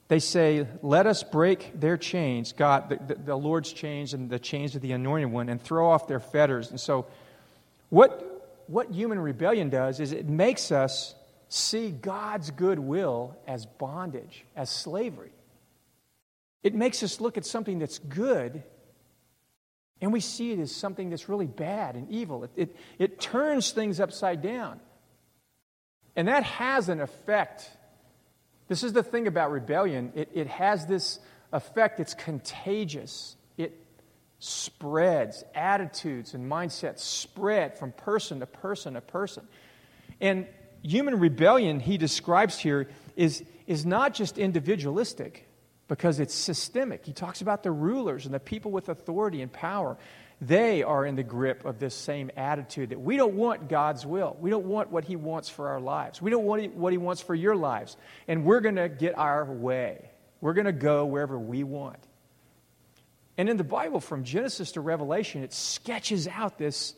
They 0.09 0.19
say, 0.19 0.67
Let 0.83 1.07
us 1.07 1.23
break 1.23 1.79
their 1.79 1.97
chains, 1.97 2.53
God, 2.53 2.89
the, 2.89 3.15
the, 3.15 3.23
the 3.23 3.37
Lord's 3.37 3.73
chains 3.73 4.15
and 4.15 4.29
the 4.29 4.39
chains 4.39 4.75
of 4.75 4.83
the 4.83 4.93
anointed 4.93 5.31
one, 5.31 5.49
and 5.49 5.61
throw 5.61 5.91
off 5.91 6.07
their 6.07 6.21
fetters. 6.21 6.71
And 6.71 6.81
so, 6.81 7.07
what 7.91 8.31
what 8.67 8.91
human 8.91 9.19
rebellion 9.19 9.69
does 9.71 10.01
is 10.01 10.13
it 10.13 10.27
makes 10.27 10.73
us 10.73 11.15
see 11.49 11.91
God's 11.91 12.51
goodwill 12.51 13.37
as 13.47 13.67
bondage, 13.67 14.45
as 14.57 14.71
slavery. 14.71 15.33
It 16.63 16.75
makes 16.75 17.03
us 17.03 17.21
look 17.21 17.37
at 17.37 17.45
something 17.45 17.79
that's 17.79 17.99
good 17.99 18.63
and 20.01 20.13
we 20.13 20.21
see 20.21 20.53
it 20.53 20.59
as 20.59 20.75
something 20.75 21.09
that's 21.09 21.29
really 21.29 21.47
bad 21.47 21.95
and 21.95 22.11
evil. 22.11 22.45
It, 22.45 22.51
it, 22.57 22.77
it 22.99 23.21
turns 23.21 23.71
things 23.71 24.01
upside 24.01 24.43
down. 24.43 24.81
And 26.17 26.29
that 26.29 26.45
has 26.45 26.89
an 26.89 27.01
effect. 27.01 27.71
This 28.69 28.83
is 28.83 28.93
the 28.93 29.03
thing 29.03 29.27
about 29.27 29.51
rebellion 29.51 30.13
it, 30.15 30.31
it 30.33 30.47
has 30.47 30.87
this 30.87 31.19
effect, 31.53 32.01
it's 32.01 32.15
contagious. 32.15 33.37
It 33.57 33.81
spreads, 34.39 35.45
attitudes 35.55 36.35
and 36.35 36.51
mindsets 36.51 37.01
spread 37.01 37.79
from 37.79 37.93
person 37.93 38.41
to 38.41 38.47
person 38.47 38.95
to 38.95 39.01
person. 39.01 39.47
And 40.21 40.47
human 40.83 41.19
rebellion, 41.19 41.81
he 41.81 41.97
describes 41.97 42.59
here, 42.59 42.89
is, 43.17 43.45
is 43.67 43.87
not 43.87 44.15
just 44.15 44.39
individualistic 44.39 45.49
because 45.89 46.21
it's 46.21 46.35
systemic. 46.35 47.05
He 47.05 47.13
talks 47.13 47.41
about 47.41 47.63
the 47.63 47.71
rulers 47.71 48.27
and 48.27 48.35
the 48.35 48.41
people 48.41 48.71
with 48.71 48.89
authority 48.89 49.43
and 49.43 49.53
power. 49.53 49.97
They 50.41 50.83
are 50.83 51.07
in 51.07 51.17
the 51.17 51.23
grip 51.23 51.65
of 51.65 51.79
this 51.79 51.95
same 51.95 52.31
attitude 52.37 52.91
that 52.91 53.01
we 53.01 53.17
don't 53.17 53.35
want 53.35 53.69
God's 53.69 54.05
will. 54.05 54.37
We 54.41 54.51
don't 54.51 54.67
want 54.67 54.91
what 54.91 55.05
He 55.05 55.17
wants 55.17 55.49
for 55.49 55.69
our 55.69 55.81
lives. 55.81 56.21
We 56.21 56.31
don't 56.31 56.45
want 56.45 56.75
what 56.75 56.93
He 56.93 56.99
wants 56.99 57.23
for 57.23 57.35
your 57.35 57.57
lives. 57.57 57.97
And 58.29 58.45
we're 58.45 58.61
going 58.61 58.77
to 58.77 58.89
get 58.89 59.17
our 59.17 59.45
way. 59.45 60.11
We're 60.41 60.55
going 60.55 60.67
to 60.67 60.73
go 60.73 61.07
wherever 61.07 61.39
we 61.39 61.63
want. 61.63 61.99
And 63.37 63.49
in 63.49 63.57
the 63.57 63.65
Bible, 63.65 64.01
from 64.01 64.25
Genesis 64.25 64.73
to 64.73 64.81
Revelation, 64.81 65.43
it 65.43 65.53
sketches 65.53 66.29
out 66.29 66.59
this 66.59 66.95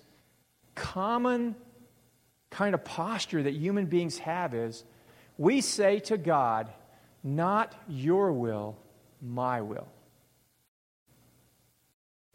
common 0.75 1.55
kind 2.51 2.75
of 2.75 2.85
posture 2.85 3.43
that 3.43 3.55
human 3.55 3.87
beings 3.87 4.19
have 4.19 4.55
is 4.55 4.85
we 5.39 5.61
say 5.61 6.01
to 6.01 6.17
God, 6.17 6.71
not 7.23 7.75
your 7.89 8.33
will, 8.33 8.77
my 9.21 9.61
will. 9.61 9.89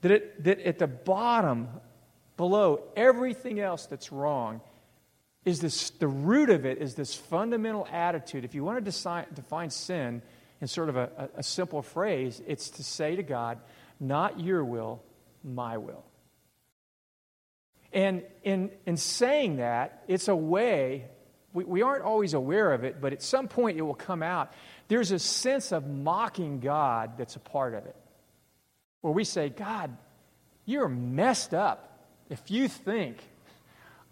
That, 0.01 0.11
it, 0.11 0.43
that 0.43 0.59
at 0.61 0.79
the 0.79 0.87
bottom, 0.87 1.67
below 2.37 2.83
everything 2.95 3.59
else 3.59 3.85
that's 3.85 4.11
wrong, 4.11 4.61
is 5.45 5.59
this 5.59 5.89
the 5.91 6.07
root 6.07 6.49
of 6.49 6.65
it 6.65 6.77
is 6.77 6.95
this 6.95 7.15
fundamental 7.15 7.87
attitude. 7.91 8.45
If 8.45 8.55
you 8.55 8.63
want 8.63 8.77
to 8.77 8.91
define, 8.91 9.25
define 9.33 9.69
sin 9.69 10.21
in 10.59 10.67
sort 10.67 10.89
of 10.89 10.97
a, 10.97 11.29
a 11.35 11.43
simple 11.43 11.81
phrase, 11.81 12.41
it's 12.45 12.69
to 12.71 12.83
say 12.83 13.15
to 13.15 13.23
God, 13.23 13.59
not 13.99 14.39
your 14.39 14.63
will, 14.63 15.03
my 15.43 15.77
will. 15.77 16.03
And 17.93 18.23
in, 18.43 18.71
in 18.85 18.97
saying 18.97 19.57
that, 19.57 20.03
it's 20.07 20.27
a 20.27 20.35
way, 20.35 21.05
we, 21.51 21.63
we 21.63 21.81
aren't 21.81 22.03
always 22.03 22.33
aware 22.33 22.71
of 22.71 22.83
it, 22.83 23.01
but 23.01 23.11
at 23.11 23.21
some 23.21 23.47
point 23.47 23.77
it 23.77 23.81
will 23.81 23.95
come 23.95 24.23
out 24.23 24.53
there's 24.91 25.11
a 25.11 25.19
sense 25.19 25.71
of 25.71 25.87
mocking 25.87 26.59
God 26.59 27.17
that's 27.17 27.37
a 27.37 27.39
part 27.39 27.75
of 27.75 27.85
it. 27.85 27.95
Where 29.01 29.13
we 29.13 29.23
say, 29.23 29.49
God, 29.49 29.95
you're 30.65 30.87
messed 30.87 31.53
up 31.53 32.05
if 32.29 32.49
you 32.49 32.67
think 32.67 33.17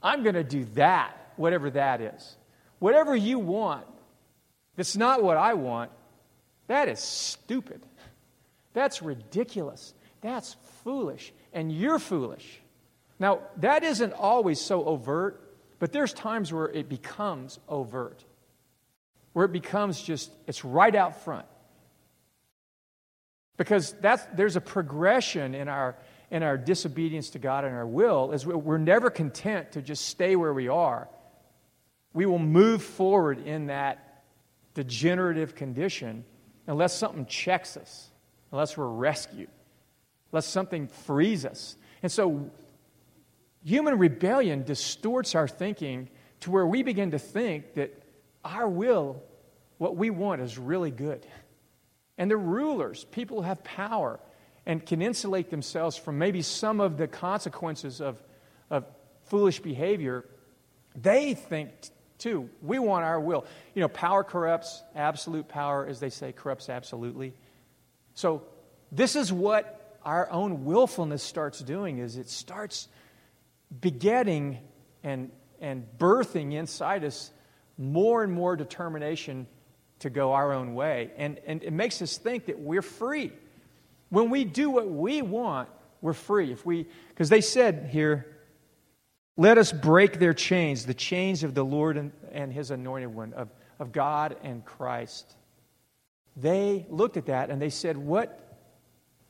I'm 0.02 0.24
going 0.24 0.36
to 0.36 0.44
do 0.44 0.66
that, 0.76 1.34
whatever 1.36 1.70
that 1.72 2.02
is. 2.02 2.36
Whatever 2.80 3.16
you 3.16 3.40
want, 3.40 3.86
that's 4.76 4.96
not 4.96 5.22
what 5.22 5.38
I 5.38 5.54
want, 5.54 5.92
that 6.68 6.88
is 6.88 7.00
stupid. 7.00 7.82
That's 8.74 9.02
ridiculous. 9.02 9.94
That's 10.22 10.56
foolish. 10.84 11.34
And 11.52 11.72
you're 11.72 12.00
foolish. 12.00 12.62
Now, 13.20 13.40
that 13.58 13.84
isn't 13.84 14.14
always 14.14 14.62
so 14.62 14.86
overt, 14.86 15.42
but 15.80 15.92
there's 15.92 16.14
times 16.14 16.54
where 16.54 16.70
it 16.70 16.88
becomes 16.88 17.60
overt 17.68 18.24
where 19.34 19.46
it 19.46 19.52
becomes 19.52 20.02
just, 20.02 20.32
it's 20.48 20.66
right 20.66 20.94
out 20.94 21.24
front. 21.24 21.46
Because 23.60 23.92
that's, 24.00 24.24
there's 24.38 24.56
a 24.56 24.62
progression 24.62 25.54
in 25.54 25.68
our, 25.68 25.98
in 26.32 26.44
our 26.44 26.58
disobedience 26.58 27.32
to 27.32 27.40
God 27.40 27.66
and 27.66 27.76
our 27.76 27.86
will, 27.86 28.32
is 28.32 28.48
we're 28.48 28.78
never 28.78 29.10
content 29.10 29.74
to 29.74 29.82
just 29.82 30.06
stay 30.06 30.38
where 30.38 30.54
we 30.54 30.70
are. 30.70 31.10
We 32.14 32.26
will 32.26 32.40
move 32.40 32.82
forward 32.82 33.46
in 33.46 33.68
that 33.68 34.24
degenerative 34.76 35.56
condition 35.56 36.24
unless 36.68 36.94
something 36.94 37.26
checks 37.26 37.76
us, 37.76 38.10
unless 38.54 38.78
we're 38.78 38.88
rescued, 38.88 39.50
unless 40.32 40.46
something 40.46 40.88
frees 40.88 41.46
us. 41.46 41.76
And 42.02 42.10
so, 42.10 42.50
human 43.66 44.00
rebellion 44.00 44.64
distorts 44.64 45.36
our 45.36 45.50
thinking 45.50 46.08
to 46.40 46.52
where 46.52 46.66
we 46.66 46.82
begin 46.82 47.12
to 47.12 47.20
think 47.20 47.74
that 47.74 47.92
our 48.46 48.70
will, 48.70 49.22
what 49.80 49.98
we 49.98 50.12
want, 50.12 50.40
is 50.40 50.58
really 50.58 50.92
good. 50.92 51.28
And 52.20 52.30
the 52.30 52.38
rulers, 52.38 53.06
people 53.06 53.38
who 53.38 53.48
have 53.48 53.64
power 53.64 54.20
and 54.66 54.86
can 54.86 55.02
insulate 55.02 55.50
themselves 55.50 55.96
from 55.96 56.20
maybe 56.20 56.42
some 56.42 56.82
of 56.82 56.98
the 56.98 57.08
consequences 57.08 58.02
of, 58.02 58.22
of 58.70 58.86
foolish 59.24 59.62
behavior, 59.62 60.26
they 60.96 61.34
think 61.34 61.72
too, 62.18 62.50
we 62.62 62.78
want 62.78 63.06
our 63.06 63.22
will. 63.22 63.46
You 63.74 63.82
know, 63.82 63.88
power 63.88 64.26
corrupts, 64.26 64.84
absolute 64.94 65.48
power, 65.48 65.88
as 65.88 66.02
they 66.02 66.10
say, 66.10 66.34
corrupts 66.34 66.68
absolutely. 66.68 67.34
So 68.16 68.44
this 68.92 69.16
is 69.16 69.32
what 69.32 69.98
our 70.04 70.30
own 70.30 70.66
willfulness 70.66 71.24
starts 71.24 71.60
doing 71.60 72.00
is 72.00 72.18
it 72.18 72.30
starts 72.30 72.90
begetting 73.80 74.60
and, 75.04 75.32
and 75.62 75.88
birthing 75.98 76.54
inside 76.54 77.06
us 77.06 77.32
more 77.78 78.24
and 78.24 78.34
more 78.34 78.58
determination 78.58 79.48
to 80.00 80.10
go 80.10 80.34
our 80.34 80.54
own 80.54 80.74
way. 80.76 81.12
And, 81.18 81.40
and 81.46 81.64
it 81.64 81.74
makes 81.74 82.02
us 82.02 82.18
think 82.18 82.46
that 82.46 82.60
we're 82.60 82.82
free. 82.82 83.32
When 84.10 84.30
we 84.30 84.44
do 84.44 84.70
what 84.70 84.90
we 84.90 85.22
want, 85.22 85.70
we're 86.02 86.14
free. 86.14 86.52
If 86.52 86.66
we, 86.66 86.88
because 87.10 87.30
they 87.30 87.42
said 87.42 87.90
here, 87.92 88.26
let 89.38 89.58
us 89.58 89.72
break 89.72 90.20
their 90.20 90.34
chains, 90.34 90.86
the 90.86 90.94
chains 90.94 91.44
of 91.44 91.54
the 91.54 91.64
Lord 91.64 91.98
and, 91.98 92.12
and 92.32 92.52
his 92.52 92.72
anointed 92.72 93.14
one, 93.14 93.34
of, 93.34 93.50
of 93.80 93.92
God 93.92 94.36
and 94.44 94.66
Christ. 94.66 95.36
They 96.36 96.86
looked 96.90 97.18
at 97.18 97.28
that 97.28 97.50
and 97.50 97.62
they 97.62 97.70
said, 97.70 97.98
What 97.98 98.58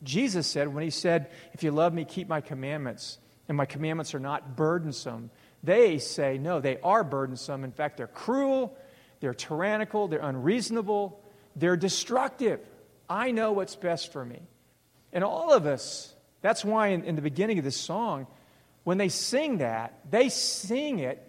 Jesus 0.03 0.47
said 0.47 0.67
when 0.73 0.83
he 0.83 0.89
said, 0.89 1.29
If 1.53 1.63
you 1.63 1.71
love 1.71 1.93
me, 1.93 2.05
keep 2.05 2.27
my 2.27 2.41
commandments, 2.41 3.17
and 3.47 3.57
my 3.57 3.65
commandments 3.65 4.13
are 4.13 4.19
not 4.19 4.55
burdensome. 4.55 5.31
They 5.63 5.97
say, 5.97 6.37
no, 6.37 6.61
they 6.61 6.79
are 6.81 7.03
burdensome. 7.03 7.63
In 7.63 7.71
fact, 7.71 7.97
they're 7.97 8.07
cruel, 8.07 8.77
they're 9.19 9.33
tyrannical, 9.33 10.07
they're 10.07 10.19
unreasonable, 10.19 11.21
they're 11.55 11.77
destructive. 11.77 12.59
I 13.09 13.31
know 13.31 13.51
what's 13.51 13.75
best 13.75 14.13
for 14.13 14.23
me. 14.23 14.41
And 15.11 15.23
all 15.23 15.51
of 15.51 15.65
us, 15.65 16.13
that's 16.41 16.63
why 16.63 16.87
in, 16.87 17.03
in 17.03 17.15
the 17.15 17.21
beginning 17.21 17.57
of 17.57 17.63
this 17.63 17.77
song, 17.77 18.27
when 18.83 18.97
they 18.97 19.09
sing 19.09 19.57
that, 19.57 19.99
they 20.09 20.29
sing 20.29 20.99
it 20.99 21.25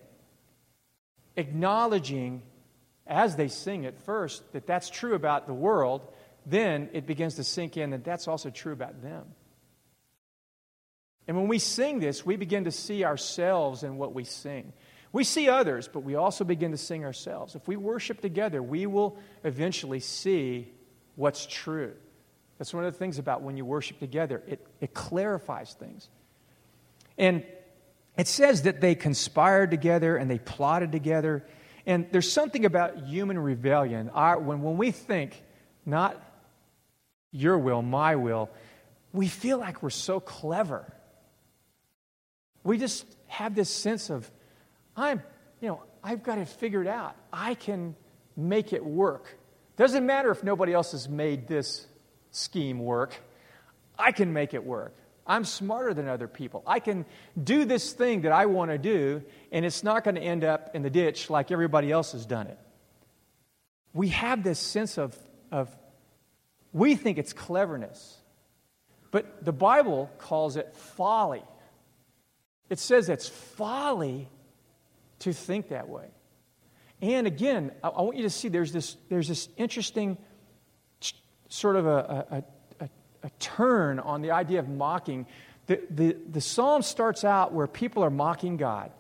acknowledging 1.36 2.42
as 3.06 3.36
they 3.36 3.48
sing 3.48 3.84
it 3.84 3.98
first 4.04 4.52
that 4.52 4.66
that's 4.66 4.88
true 4.88 5.14
about 5.14 5.46
the 5.46 5.54
world, 5.54 6.06
then 6.46 6.90
it 6.92 7.06
begins 7.06 7.34
to 7.36 7.44
sink 7.44 7.76
in 7.76 7.90
that 7.90 8.04
that's 8.04 8.28
also 8.28 8.50
true 8.50 8.72
about 8.72 9.02
them. 9.02 9.24
And 11.26 11.36
when 11.36 11.48
we 11.48 11.58
sing 11.58 12.00
this, 12.00 12.24
we 12.24 12.36
begin 12.36 12.64
to 12.64 12.70
see 12.70 13.04
ourselves 13.04 13.82
in 13.82 13.96
what 13.98 14.14
we 14.14 14.24
sing. 14.24 14.72
We 15.12 15.24
see 15.24 15.48
others, 15.48 15.88
but 15.88 16.00
we 16.00 16.14
also 16.14 16.44
begin 16.44 16.70
to 16.70 16.76
sing 16.76 17.04
ourselves. 17.04 17.54
If 17.56 17.66
we 17.66 17.76
worship 17.76 18.20
together, 18.20 18.62
we 18.62 18.86
will 18.86 19.18
eventually 19.42 20.00
see 20.00 20.72
what's 21.16 21.46
true. 21.46 21.94
That's 22.58 22.72
one 22.72 22.84
of 22.84 22.92
the 22.92 22.98
things 22.98 23.18
about 23.18 23.42
when 23.42 23.56
you 23.56 23.64
worship 23.64 23.98
together, 23.98 24.42
it, 24.46 24.64
it 24.80 24.94
clarifies 24.94 25.74
things. 25.74 26.08
And 27.18 27.44
it 28.16 28.28
says 28.28 28.62
that 28.62 28.80
they 28.80 28.94
conspired 28.94 29.70
together 29.70 30.16
and 30.16 30.30
they 30.30 30.38
plotted 30.38 30.92
together. 30.92 31.44
And 31.86 32.06
there's 32.12 32.30
something 32.30 32.64
about 32.64 33.06
human 33.06 33.38
rebellion. 33.38 34.10
Our, 34.10 34.38
when, 34.38 34.62
when 34.62 34.76
we 34.76 34.90
think, 34.90 35.42
not 35.86 36.22
your 37.32 37.58
will, 37.58 37.82
my 37.82 38.16
will, 38.16 38.50
we 39.12 39.26
feel 39.26 39.58
like 39.58 39.82
we're 39.82 39.90
so 39.90 40.20
clever. 40.20 40.92
We 42.62 42.78
just 42.78 43.06
have 43.26 43.54
this 43.54 43.70
sense 43.70 44.10
of, 44.10 44.30
I'm, 44.96 45.22
you 45.60 45.68
know, 45.68 45.82
I've 46.02 46.22
got 46.22 46.38
it 46.38 46.48
figured 46.48 46.86
out. 46.86 47.16
I 47.32 47.54
can 47.54 47.94
make 48.36 48.72
it 48.72 48.84
work. 48.84 49.38
Doesn't 49.76 50.04
matter 50.04 50.30
if 50.30 50.42
nobody 50.42 50.72
else 50.72 50.92
has 50.92 51.08
made 51.08 51.48
this 51.48 51.86
scheme 52.30 52.78
work. 52.78 53.14
I 53.98 54.12
can 54.12 54.32
make 54.32 54.54
it 54.54 54.64
work. 54.64 54.94
I'm 55.26 55.44
smarter 55.44 55.94
than 55.94 56.08
other 56.08 56.26
people. 56.26 56.62
I 56.66 56.80
can 56.80 57.04
do 57.42 57.64
this 57.64 57.92
thing 57.92 58.22
that 58.22 58.32
I 58.32 58.46
want 58.46 58.70
to 58.70 58.78
do, 58.78 59.22
and 59.52 59.64
it's 59.64 59.84
not 59.84 60.02
going 60.02 60.16
to 60.16 60.20
end 60.20 60.42
up 60.42 60.74
in 60.74 60.82
the 60.82 60.90
ditch 60.90 61.30
like 61.30 61.50
everybody 61.50 61.92
else 61.92 62.12
has 62.12 62.26
done 62.26 62.46
it. 62.46 62.58
We 63.92 64.08
have 64.08 64.42
this 64.42 64.58
sense 64.58 64.98
of, 64.98 65.16
of 65.52 65.68
we 66.72 66.94
think 66.94 67.18
it's 67.18 67.32
cleverness, 67.32 68.16
but 69.10 69.44
the 69.44 69.52
Bible 69.52 70.10
calls 70.18 70.56
it 70.56 70.74
folly. 70.74 71.42
It 72.68 72.78
says 72.78 73.08
it's 73.08 73.28
folly 73.28 74.28
to 75.20 75.32
think 75.32 75.68
that 75.68 75.88
way. 75.88 76.08
And 77.00 77.26
again, 77.26 77.72
I, 77.82 77.88
I 77.88 78.02
want 78.02 78.16
you 78.16 78.24
to 78.24 78.30
see 78.30 78.48
there's 78.48 78.72
this, 78.72 78.96
there's 79.08 79.28
this 79.28 79.48
interesting 79.56 80.18
sort 81.48 81.76
of 81.76 81.86
a, 81.86 82.44
a, 82.80 82.84
a, 82.84 82.88
a 83.24 83.30
turn 83.38 83.98
on 83.98 84.22
the 84.22 84.32
idea 84.32 84.58
of 84.58 84.68
mocking. 84.68 85.26
The, 85.66 85.80
the, 85.90 86.16
the 86.30 86.40
psalm 86.40 86.82
starts 86.82 87.24
out 87.24 87.52
where 87.52 87.66
people 87.66 88.04
are 88.04 88.10
mocking 88.10 88.56
God. 88.56 88.92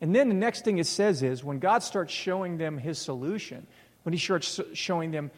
And 0.00 0.14
then 0.14 0.28
the 0.28 0.34
next 0.34 0.64
thing 0.64 0.78
it 0.78 0.86
says 0.86 1.22
is 1.22 1.42
when 1.42 1.58
God 1.58 1.82
starts 1.82 2.12
showing 2.12 2.56
them 2.58 2.78
his 2.78 2.98
solution, 2.98 3.66
when 4.04 4.12
he 4.12 4.18
starts 4.18 4.60
showing 4.74 5.10
them, 5.10 5.30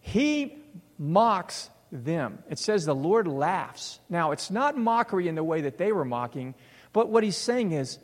he 0.00 0.56
mocks 0.98 1.70
them. 1.92 2.42
It 2.50 2.58
says 2.58 2.84
the 2.84 2.94
Lord 2.94 3.26
laughs. 3.26 4.00
Now, 4.08 4.32
it's 4.32 4.50
not 4.50 4.76
mockery 4.76 5.28
in 5.28 5.34
the 5.34 5.44
way 5.44 5.62
that 5.62 5.78
they 5.78 5.92
were 5.92 6.04
mocking, 6.04 6.54
but 6.92 7.08
what 7.08 7.22
he's 7.22 7.36
saying 7.36 7.72
is, 7.72 7.98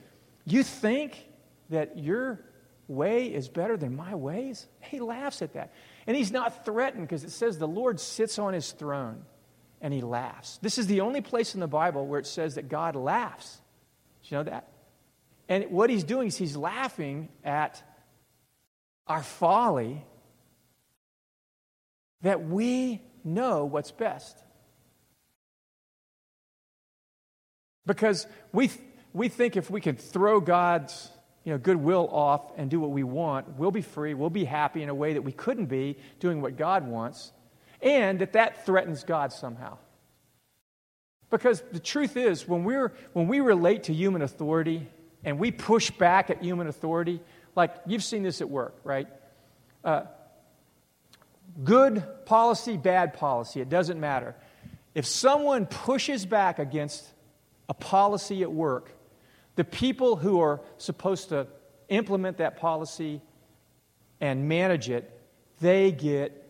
you 0.55 0.63
think 0.63 1.27
that 1.71 1.99
your 1.99 2.41
way 2.89 3.27
is 3.27 3.49
better 3.49 3.77
than 3.77 3.97
my 3.97 4.15
ways? 4.15 4.67
He 4.81 5.01
laughs 5.01 5.43
at 5.43 5.55
that. 5.55 5.73
And 6.07 6.17
he's 6.17 6.31
not 6.31 6.65
threatened 6.65 7.03
because 7.03 7.25
it 7.25 7.31
says 7.31 7.59
the 7.59 7.67
Lord 7.67 7.99
sits 7.99 8.39
on 8.39 8.55
his 8.55 8.71
throne 8.71 9.25
and 9.81 9.93
he 9.93 10.01
laughs. 10.01 10.59
This 10.63 10.79
is 10.79 10.87
the 10.87 11.01
only 11.01 11.21
place 11.21 11.55
in 11.55 11.61
the 11.61 11.67
Bible 11.67 12.07
where 12.07 12.21
it 12.21 12.27
says 12.27 12.55
that 12.55 12.69
God 12.69 12.95
laughs. 12.95 13.61
Do 14.23 14.29
you 14.29 14.37
know 14.39 14.45
that? 14.45 14.69
And 15.49 15.71
what 15.71 15.91
he's 15.91 16.05
doing 16.05 16.29
is 16.29 16.37
he's 16.37 16.57
laughing 16.57 17.29
at 17.45 17.83
our 19.07 19.23
folly 19.23 20.05
that 22.23 22.45
we 22.45 23.03
know 23.25 23.65
what's 23.65 23.91
best. 23.91 24.37
Because 27.85 28.27
we, 28.53 28.71
we 29.17 29.29
think 29.29 29.57
if 29.57 29.71
we 29.71 29.81
can 29.81 29.97
throw 29.97 30.41
God's 30.41 31.11
you 31.43 31.53
know, 31.53 31.59
goodwill 31.59 32.07
off 32.13 32.53
and 32.59 32.69
do 32.71 32.79
what 32.79 32.91
we 32.91 33.03
want, 33.03 33.49
we'll 33.57 33.71
be 33.71 33.81
free, 33.81 34.13
we'll 34.13 34.29
be 34.29 34.45
happy 34.45 34.83
in 34.83 34.91
a 34.91 34.95
way 34.95 35.15
that 35.15 35.23
we 35.23 35.33
couldn't 35.33 35.67
be 35.67 35.97
doing 36.21 36.43
what 36.43 36.57
God 36.57 36.87
wants, 36.87 37.33
and 37.81 38.19
that 38.19 38.35
that 38.35 38.67
threatens 38.67 39.05
God 39.05 39.33
somehow. 39.33 39.79
Because 41.31 41.63
the 41.73 41.81
truth 41.81 42.17
is, 42.17 42.47
when, 42.47 42.63
we're, 42.63 42.93
when 43.15 43.27
we 43.27 43.41
relate 43.41 43.85
to 43.85 43.95
human 43.95 44.21
authority 44.21 44.87
and 45.25 45.39
we 45.39 45.51
push 45.51 45.91
back 45.91 46.29
at 46.29 46.43
human 46.43 46.67
authority, 46.67 47.21
like 47.55 47.75
you've 47.87 48.05
seen 48.05 48.23
this 48.23 48.43
at 48.43 48.51
work, 48.51 48.75
right? 48.85 49.09
Uh, 49.83 50.03
good 51.65 52.05
policy, 52.27 52.77
bad 52.77 53.15
policy, 53.15 53.63
it 53.63 53.71
doesn't 53.71 53.99
matter. 53.99 54.35
If 54.95 55.07
someone 55.07 55.65
pushes 55.65 56.27
back 56.27 56.59
against 56.59 57.07
a 57.69 57.75
policy 57.75 58.43
at 58.43 58.53
work, 58.53 58.93
the 59.57 59.65
people 59.65 60.17
who 60.17 60.41
are 60.41 60.61
supposed 60.79 61.31
to 61.31 61.47
implement 61.89 62.39
that 62.39 62.59
policy 62.59 63.21
and 64.21 64.49
manage 64.49 64.89
it, 64.89 65.11
they 65.61 65.91
get 65.93 66.43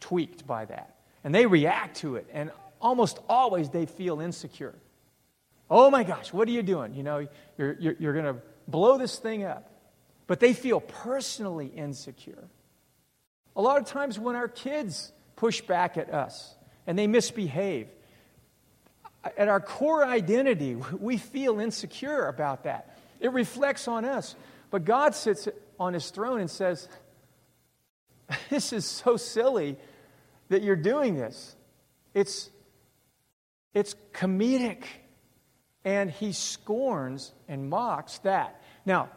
tweaked 0.00 0.46
by 0.46 0.64
that. 0.64 0.96
And 1.22 1.34
they 1.34 1.46
react 1.46 1.98
to 1.98 2.16
it. 2.16 2.28
And 2.32 2.50
almost 2.80 3.18
always 3.28 3.68
they 3.68 3.86
feel 3.86 4.20
insecure. 4.20 4.74
Oh 5.68 5.90
my 5.90 6.02
gosh, 6.02 6.32
what 6.32 6.48
are 6.48 6.52
you 6.52 6.62
doing? 6.62 6.94
You 6.94 7.02
know, 7.02 7.28
you're, 7.58 7.76
you're, 7.78 7.96
you're 7.98 8.12
going 8.12 8.24
to 8.24 8.36
blow 8.66 8.98
this 8.98 9.18
thing 9.18 9.44
up. 9.44 9.70
But 10.26 10.40
they 10.40 10.52
feel 10.52 10.80
personally 10.80 11.66
insecure. 11.66 12.48
A 13.56 13.60
lot 13.60 13.78
of 13.78 13.84
times 13.84 14.18
when 14.18 14.36
our 14.36 14.48
kids 14.48 15.12
push 15.34 15.60
back 15.60 15.96
at 15.96 16.12
us 16.14 16.54
and 16.86 16.98
they 16.98 17.08
misbehave, 17.08 17.88
at 19.24 19.48
our 19.48 19.60
core 19.60 20.04
identity, 20.04 20.76
we 20.98 21.16
feel 21.18 21.60
insecure 21.60 22.26
about 22.26 22.64
that. 22.64 22.98
It 23.20 23.32
reflects 23.32 23.86
on 23.86 24.04
us. 24.04 24.34
But 24.70 24.84
God 24.84 25.14
sits 25.14 25.48
on 25.78 25.94
his 25.94 26.10
throne 26.10 26.40
and 26.40 26.50
says, 26.50 26.88
This 28.50 28.72
is 28.72 28.84
so 28.84 29.16
silly 29.16 29.76
that 30.48 30.62
you're 30.62 30.76
doing 30.76 31.14
this. 31.14 31.54
It's, 32.14 32.50
it's 33.74 33.94
comedic. 34.12 34.84
And 35.84 36.10
he 36.10 36.32
scorns 36.32 37.32
and 37.48 37.70
mocks 37.70 38.18
that. 38.18 38.62
Now, 38.84 39.08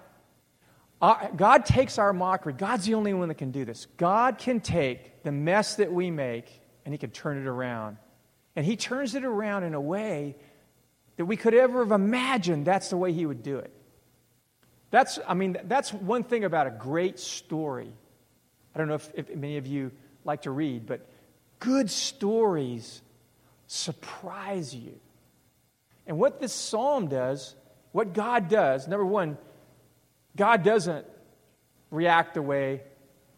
our, 1.01 1.29
God 1.35 1.65
takes 1.65 1.97
our 1.97 2.13
mockery. 2.13 2.53
God's 2.53 2.85
the 2.85 2.93
only 2.93 3.13
one 3.13 3.27
that 3.27 3.35
can 3.35 3.51
do 3.51 3.65
this. 3.65 3.87
God 3.97 4.37
can 4.37 4.61
take 4.61 5.23
the 5.23 5.31
mess 5.31 5.75
that 5.75 5.91
we 5.91 6.09
make 6.09 6.61
and 6.85 6.93
he 6.93 6.97
can 6.97 7.11
turn 7.11 7.37
it 7.37 7.47
around 7.47 7.97
and 8.55 8.65
he 8.65 8.75
turns 8.75 9.15
it 9.15 9.23
around 9.23 9.63
in 9.63 9.73
a 9.73 9.81
way 9.81 10.35
that 11.17 11.25
we 11.25 11.37
could 11.37 11.53
ever 11.53 11.79
have 11.79 11.91
imagined 11.91 12.65
that's 12.65 12.89
the 12.89 12.97
way 12.97 13.13
he 13.13 13.25
would 13.25 13.43
do 13.43 13.57
it. 13.57 13.71
That's, 14.91 15.19
I 15.27 15.33
mean, 15.33 15.57
that's 15.63 15.91
one 15.91 16.23
thing 16.23 16.43
about 16.43 16.67
a 16.67 16.71
great 16.71 17.19
story. 17.19 17.91
I 18.73 18.77
don't 18.77 18.87
know 18.87 18.95
if, 18.95 19.09
if 19.15 19.35
many 19.35 19.57
of 19.57 19.65
you 19.65 19.91
like 20.23 20.43
to 20.43 20.51
read, 20.51 20.85
but 20.85 21.07
good 21.59 21.89
stories 21.89 23.01
surprise 23.67 24.75
you. 24.75 24.99
And 26.05 26.17
what 26.17 26.39
this 26.39 26.53
psalm 26.53 27.07
does, 27.07 27.55
what 27.91 28.13
God 28.13 28.49
does, 28.49 28.87
number 28.87 29.05
one, 29.05 29.37
God 30.35 30.63
doesn't 30.63 31.05
react 31.89 32.33
the 32.33 32.41
way 32.41 32.81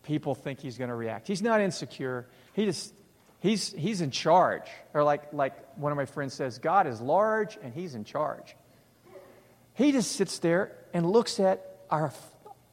people 0.03 0.35
think 0.35 0.59
he's 0.59 0.77
going 0.77 0.89
to 0.89 0.95
react. 0.95 1.27
He's 1.27 1.41
not 1.41 1.61
insecure. 1.61 2.27
He 2.53 2.65
just 2.65 2.93
He's, 3.39 3.73
he's 3.73 4.01
in 4.01 4.11
charge. 4.11 4.67
Or, 4.93 5.03
like, 5.03 5.33
like 5.33 5.53
one 5.77 5.91
of 5.91 5.97
my 5.97 6.05
friends 6.05 6.33
says, 6.33 6.57
God 6.57 6.87
is 6.87 7.01
large 7.01 7.57
and 7.61 7.73
he's 7.73 7.95
in 7.95 8.03
charge. 8.03 8.55
He 9.75 9.91
just 9.91 10.13
sits 10.13 10.39
there 10.39 10.71
and 10.93 11.09
looks 11.09 11.39
at 11.39 11.79
our, 11.89 12.11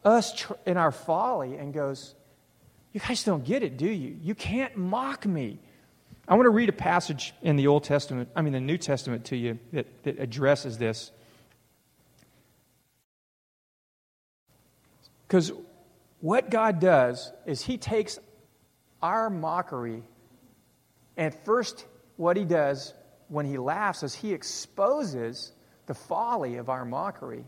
us 0.04 0.34
tr- 0.34 0.54
in 0.64 0.76
our 0.76 0.92
folly 0.92 1.56
and 1.56 1.74
goes, 1.74 2.14
You 2.92 3.00
guys 3.00 3.24
don't 3.24 3.44
get 3.44 3.62
it, 3.62 3.76
do 3.76 3.88
you? 3.90 4.16
You 4.22 4.34
can't 4.34 4.76
mock 4.76 5.26
me. 5.26 5.58
I 6.28 6.34
want 6.36 6.46
to 6.46 6.50
read 6.50 6.68
a 6.68 6.72
passage 6.72 7.34
in 7.42 7.56
the 7.56 7.66
Old 7.66 7.82
Testament, 7.82 8.28
I 8.36 8.42
mean, 8.42 8.52
the 8.52 8.60
New 8.60 8.78
Testament 8.78 9.24
to 9.26 9.36
you 9.36 9.58
that, 9.72 10.04
that 10.04 10.20
addresses 10.20 10.78
this. 10.78 11.10
Because 15.26 15.50
what 16.20 16.50
God 16.50 16.78
does 16.78 17.32
is 17.46 17.62
He 17.62 17.78
takes 17.78 18.18
our 19.02 19.28
mockery 19.28 20.04
and 21.16 21.34
first, 21.44 21.86
what 22.16 22.36
he 22.36 22.44
does 22.44 22.94
when 23.28 23.46
he 23.46 23.58
laughs 23.58 24.02
is 24.02 24.14
he 24.14 24.32
exposes 24.32 25.52
the 25.86 25.94
folly 25.94 26.56
of 26.56 26.68
our 26.68 26.84
mockery. 26.84 27.44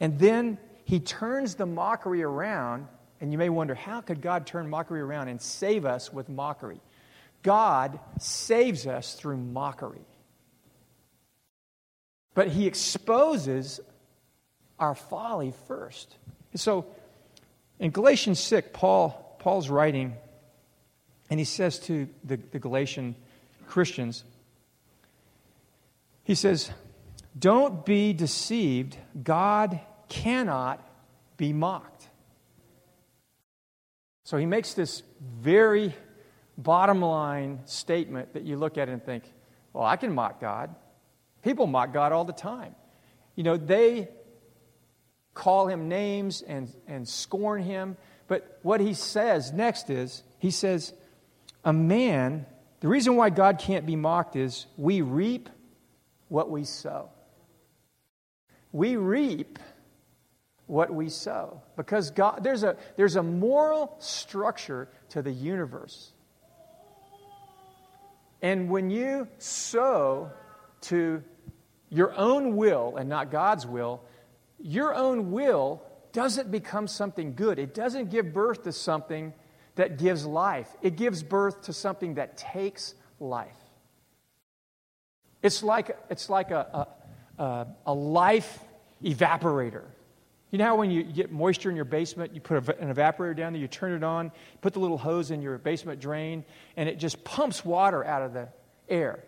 And 0.00 0.18
then 0.18 0.58
he 0.84 1.00
turns 1.00 1.54
the 1.54 1.66
mockery 1.66 2.22
around. 2.22 2.88
And 3.20 3.30
you 3.30 3.38
may 3.38 3.48
wonder, 3.48 3.74
how 3.74 4.00
could 4.00 4.20
God 4.20 4.46
turn 4.46 4.68
mockery 4.68 5.00
around 5.00 5.28
and 5.28 5.40
save 5.40 5.84
us 5.84 6.12
with 6.12 6.28
mockery? 6.28 6.80
God 7.42 7.98
saves 8.18 8.86
us 8.86 9.14
through 9.14 9.36
mockery. 9.36 10.06
But 12.34 12.48
he 12.48 12.66
exposes 12.66 13.80
our 14.78 14.94
folly 14.94 15.52
first. 15.68 16.16
So 16.54 16.86
in 17.78 17.90
Galatians 17.90 18.40
6, 18.40 18.70
Paul, 18.72 19.36
Paul's 19.38 19.68
writing 19.68 20.14
and 21.32 21.38
he 21.38 21.46
says 21.46 21.78
to 21.78 22.10
the, 22.22 22.36
the 22.36 22.58
Galatian 22.58 23.16
Christians, 23.66 24.22
he 26.24 26.34
says, 26.34 26.70
Don't 27.38 27.86
be 27.86 28.12
deceived. 28.12 28.98
God 29.24 29.80
cannot 30.10 30.86
be 31.38 31.54
mocked. 31.54 32.06
So 34.24 34.36
he 34.36 34.44
makes 34.44 34.74
this 34.74 35.02
very 35.40 35.94
bottom 36.58 37.00
line 37.00 37.60
statement 37.64 38.34
that 38.34 38.42
you 38.42 38.58
look 38.58 38.76
at 38.76 38.90
and 38.90 39.02
think, 39.02 39.24
well, 39.72 39.84
I 39.84 39.96
can 39.96 40.12
mock 40.14 40.38
God. 40.38 40.74
People 41.42 41.66
mock 41.66 41.94
God 41.94 42.12
all 42.12 42.26
the 42.26 42.34
time. 42.34 42.74
You 43.36 43.44
know, 43.44 43.56
they 43.56 44.10
call 45.32 45.66
him 45.66 45.88
names 45.88 46.42
and, 46.42 46.70
and 46.86 47.08
scorn 47.08 47.62
him. 47.62 47.96
But 48.28 48.58
what 48.60 48.82
he 48.82 48.92
says 48.92 49.50
next 49.50 49.88
is, 49.88 50.22
he 50.38 50.50
says, 50.50 50.92
a 51.64 51.72
man, 51.72 52.46
the 52.80 52.88
reason 52.88 53.16
why 53.16 53.30
God 53.30 53.58
can't 53.58 53.86
be 53.86 53.96
mocked 53.96 54.36
is 54.36 54.66
we 54.76 55.02
reap 55.02 55.48
what 56.28 56.50
we 56.50 56.64
sow. 56.64 57.10
We 58.72 58.96
reap 58.96 59.58
what 60.66 60.92
we 60.92 61.08
sow 61.08 61.62
because 61.76 62.10
God, 62.10 62.42
there's, 62.42 62.62
a, 62.62 62.76
there's 62.96 63.16
a 63.16 63.22
moral 63.22 63.94
structure 63.98 64.88
to 65.10 65.22
the 65.22 65.30
universe. 65.30 66.12
And 68.40 68.70
when 68.70 68.90
you 68.90 69.28
sow 69.38 70.30
to 70.82 71.22
your 71.90 72.12
own 72.16 72.56
will 72.56 72.96
and 72.96 73.08
not 73.08 73.30
God's 73.30 73.66
will, 73.66 74.02
your 74.58 74.94
own 74.94 75.30
will 75.30 75.82
doesn't 76.12 76.50
become 76.50 76.88
something 76.88 77.34
good. 77.34 77.58
It 77.58 77.74
doesn't 77.74 78.10
give 78.10 78.32
birth 78.32 78.64
to 78.64 78.72
something 78.72 79.32
that 79.74 79.98
gives 79.98 80.26
life, 80.26 80.68
it 80.82 80.96
gives 80.96 81.22
birth 81.22 81.62
to 81.62 81.72
something 81.72 82.14
that 82.14 82.36
takes 82.36 82.94
life. 83.20 83.56
It's 85.42 85.62
like, 85.62 85.96
it's 86.10 86.28
like 86.28 86.50
a, 86.50 86.86
a, 87.38 87.66
a 87.86 87.94
life 87.94 88.58
evaporator. 89.02 89.84
You 90.50 90.58
know 90.58 90.66
how 90.66 90.76
when 90.76 90.90
you 90.90 91.02
get 91.02 91.32
moisture 91.32 91.70
in 91.70 91.76
your 91.76 91.86
basement, 91.86 92.34
you 92.34 92.40
put 92.40 92.68
an 92.78 92.94
evaporator 92.94 93.34
down 93.34 93.54
there, 93.54 93.62
you 93.62 93.68
turn 93.68 93.92
it 93.92 94.04
on, 94.04 94.30
put 94.60 94.74
the 94.74 94.80
little 94.80 94.98
hose 94.98 95.30
in 95.30 95.40
your 95.40 95.56
basement 95.56 95.98
drain, 95.98 96.44
and 96.76 96.88
it 96.88 96.98
just 96.98 97.24
pumps 97.24 97.64
water 97.64 98.04
out 98.04 98.20
of 98.20 98.34
the 98.34 98.48
air. 98.88 99.24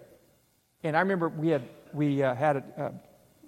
And 0.82 0.94
I 0.94 1.00
remember 1.00 1.30
we 1.30 1.48
had, 1.48 1.62
we, 1.94 2.22
uh, 2.22 2.34
had 2.34 2.56
a, 2.56 2.64
uh, 2.76 2.92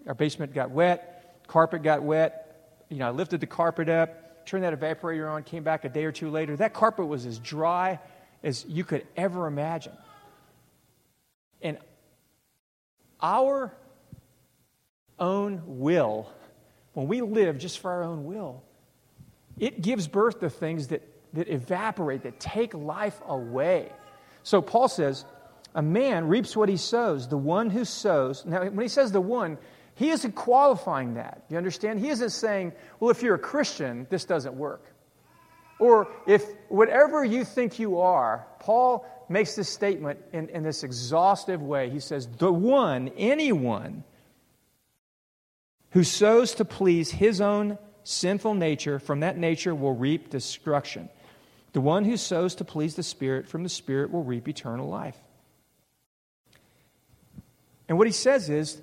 our 0.07 0.15
basement 0.15 0.55
got 0.55 0.71
wet, 0.71 1.45
carpet 1.47 1.83
got 1.83 2.03
wet. 2.03 2.83
You 2.89 2.97
know, 2.99 3.09
I 3.09 3.11
lifted 3.11 3.41
the 3.41 3.47
carpet 3.47 3.91
up, 3.91 4.26
turned 4.47 4.65
that 4.65 4.79
evaporator 4.79 5.31
on, 5.31 5.43
came 5.43 5.63
back 5.63 5.85
a 5.85 5.89
day 5.89 6.05
or 6.05 6.13
two 6.13 6.31
later. 6.31 6.57
That 6.57 6.73
carpet 6.73 7.07
was 7.07 7.27
as 7.27 7.39
dry 7.39 7.99
as 8.43 8.65
you 8.67 8.85
could 8.85 9.07
ever 9.17 9.47
imagine. 9.47 9.93
And 11.61 11.79
our 13.21 13.75
own 15.19 15.63
will 15.67 16.31
when 16.97 17.09
we 17.09 17.21
live 17.21 17.59
just 17.59 17.81
for 17.81 17.91
our 17.91 18.05
own 18.05 18.25
will, 18.25 18.63
it 19.59 19.83
gives 19.83 20.09
birth 20.09 20.41
to 20.41 20.49
things 20.49 20.89
that, 20.89 21.03
that 21.35 21.47
evaporate, 21.47 22.23
that 22.23 22.41
take 22.41 22.73
life 22.73 23.21
away. 23.27 23.93
So 24.45 24.63
Paul 24.63 24.89
says, 24.89 25.27
a 25.75 25.83
man 25.83 26.27
reaps 26.27 26.57
what 26.57 26.71
he 26.71 26.79
sows. 26.79 27.29
The 27.29 27.37
one 27.37 27.69
who 27.69 27.85
sows, 27.85 28.47
now 28.47 28.65
when 28.65 28.81
he 28.81 28.89
says 28.89 29.13
the 29.13 29.21
one, 29.21 29.59
he 29.97 30.11
isn't 30.11 30.35
qualifying 30.35 31.15
that. 31.15 31.43
You 31.49 31.57
understand? 31.57 32.01
He 32.01 32.11
isn't 32.11 32.31
saying, 32.31 32.73
well, 33.01 33.11
if 33.11 33.23
you're 33.23 33.35
a 33.35 33.39
Christian, 33.39 34.07
this 34.11 34.25
doesn't 34.27 34.55
work. 34.55 34.85
Or 35.79 36.09
if 36.27 36.45
whatever 36.69 37.25
you 37.25 37.45
think 37.45 37.79
you 37.79 38.01
are, 38.01 38.47
Paul 38.61 39.07
makes 39.29 39.57
this 39.57 39.71
statement 39.71 40.21
in, 40.33 40.51
in 40.51 40.63
this 40.63 40.85
exhaustive 40.85 41.63
way. 41.63 41.89
He 41.89 42.01
says, 42.01 42.29
the 42.39 42.53
one, 42.53 43.09
anyone, 43.17 44.05
who 45.91 46.05
sows 46.05 46.55
to 46.57 46.65
please 46.67 47.11
his 47.11 47.41
own 47.41 47.79
sinful 48.05 48.55
nature, 48.55 48.99
from 48.99 49.21
that 49.21 49.39
nature 49.39 49.75
will 49.75 49.95
reap 49.95 50.29
destruction. 50.29 51.09
The 51.73 51.81
one 51.81 52.05
who 52.05 52.19
sows 52.19 52.55
to 52.57 52.65
please 52.65 52.97
the 52.97 53.03
Spirit, 53.03 53.49
from 53.49 53.63
the 53.63 53.71
Spirit 53.71 54.13
will 54.13 54.23
reap 54.23 54.47
eternal 54.47 54.89
life. 54.89 55.17
And 57.89 57.97
what 57.97 58.07
he 58.07 58.13
says 58.13 58.51
is, 58.51 58.81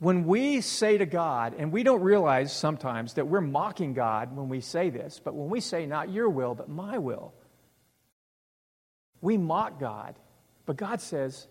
when 0.00 0.26
we 0.26 0.62
say 0.62 0.96
to 0.96 1.04
God, 1.04 1.54
and 1.56 1.70
we 1.70 1.82
don't 1.82 2.00
realize 2.00 2.54
sometimes 2.54 3.14
that 3.14 3.28
we're 3.28 3.42
mocking 3.42 3.92
God 3.92 4.34
when 4.34 4.48
we 4.48 4.62
say 4.62 4.88
this, 4.88 5.20
but 5.22 5.34
when 5.34 5.50
we 5.50 5.60
say, 5.60 5.84
not 5.84 6.10
your 6.10 6.28
will, 6.28 6.54
but 6.54 6.70
my 6.70 6.96
will, 6.96 7.34
we 9.20 9.36
mock 9.36 9.78
God. 9.78 10.18
But 10.64 10.78
God 10.78 11.02
says, 11.02 11.46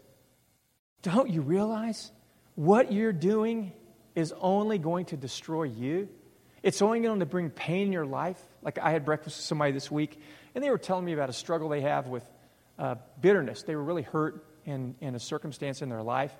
don't 1.03 1.29
you 1.29 1.41
realize 1.41 2.11
what 2.55 2.91
you're 2.91 3.13
doing 3.13 3.71
is 4.15 4.33
only 4.41 4.79
going 4.79 5.05
to 5.05 5.17
destroy 5.17 5.63
you. 5.63 6.09
It's 6.63 6.81
only 6.81 7.01
going 7.01 7.19
to 7.19 7.27
bring 7.27 7.51
pain 7.51 7.87
in 7.87 7.93
your 7.93 8.05
life. 8.05 8.41
Like 8.63 8.79
I 8.79 8.89
had 8.89 9.05
breakfast 9.05 9.37
with 9.37 9.45
somebody 9.45 9.73
this 9.73 9.91
week, 9.91 10.19
and 10.55 10.63
they 10.63 10.71
were 10.71 10.79
telling 10.79 11.05
me 11.05 11.13
about 11.13 11.29
a 11.29 11.33
struggle 11.33 11.69
they 11.69 11.81
have 11.81 12.07
with 12.07 12.27
uh, 12.79 12.95
bitterness. 13.21 13.61
They 13.61 13.75
were 13.75 13.83
really 13.83 14.01
hurt 14.01 14.43
in, 14.65 14.95
in 15.01 15.13
a 15.13 15.19
circumstance 15.19 15.83
in 15.83 15.89
their 15.89 16.03
life, 16.03 16.33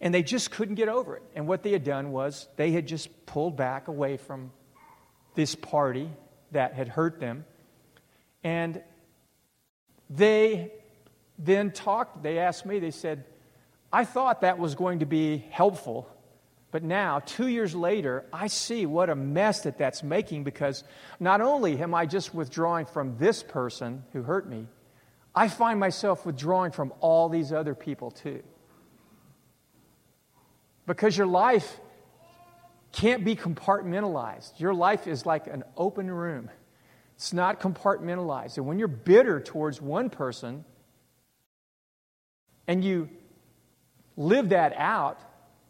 and 0.00 0.14
they 0.14 0.22
just 0.22 0.50
couldn't 0.50 0.76
get 0.76 0.88
over 0.88 1.16
it. 1.16 1.22
And 1.34 1.46
what 1.46 1.62
they 1.62 1.72
had 1.72 1.84
done 1.84 2.12
was 2.12 2.48
they 2.56 2.70
had 2.72 2.86
just 2.86 3.26
pulled 3.26 3.56
back 3.56 3.88
away 3.88 4.16
from 4.16 4.52
this 5.34 5.54
party 5.54 6.10
that 6.52 6.74
had 6.74 6.88
hurt 6.88 7.20
them, 7.20 7.44
and 8.42 8.82
they 10.10 10.72
then 11.38 11.70
talked. 11.70 12.22
They 12.22 12.38
asked 12.38 12.64
me, 12.64 12.78
they 12.78 12.90
said, 12.90 13.24
I 13.92 14.04
thought 14.04 14.40
that 14.42 14.58
was 14.58 14.74
going 14.74 15.00
to 15.00 15.06
be 15.06 15.44
helpful 15.50 16.08
but 16.70 16.82
now, 16.82 17.20
two 17.20 17.46
years 17.46 17.74
later, 17.74 18.26
I 18.32 18.48
see 18.48 18.84
what 18.84 19.08
a 19.08 19.14
mess 19.14 19.62
that 19.62 19.78
that's 19.78 20.02
making 20.02 20.44
because 20.44 20.84
not 21.18 21.40
only 21.40 21.78
am 21.80 21.94
I 21.94 22.04
just 22.04 22.34
withdrawing 22.34 22.84
from 22.84 23.16
this 23.16 23.42
person 23.42 24.04
who 24.12 24.22
hurt 24.22 24.48
me, 24.48 24.66
I 25.34 25.48
find 25.48 25.80
myself 25.80 26.26
withdrawing 26.26 26.72
from 26.72 26.92
all 27.00 27.28
these 27.28 27.52
other 27.52 27.74
people 27.74 28.10
too. 28.10 28.42
Because 30.88 31.16
your 31.16 31.26
life 31.26 31.78
can't 32.92 33.22
be 33.22 33.36
compartmentalized. 33.36 34.58
Your 34.58 34.72
life 34.72 35.06
is 35.06 35.26
like 35.26 35.46
an 35.46 35.62
open 35.76 36.10
room, 36.10 36.50
it's 37.14 37.32
not 37.32 37.60
compartmentalized. 37.60 38.56
And 38.56 38.66
when 38.66 38.78
you're 38.78 38.88
bitter 38.88 39.38
towards 39.38 39.80
one 39.80 40.08
person 40.08 40.64
and 42.66 42.82
you 42.82 43.10
live 44.16 44.48
that 44.48 44.72
out, 44.76 45.20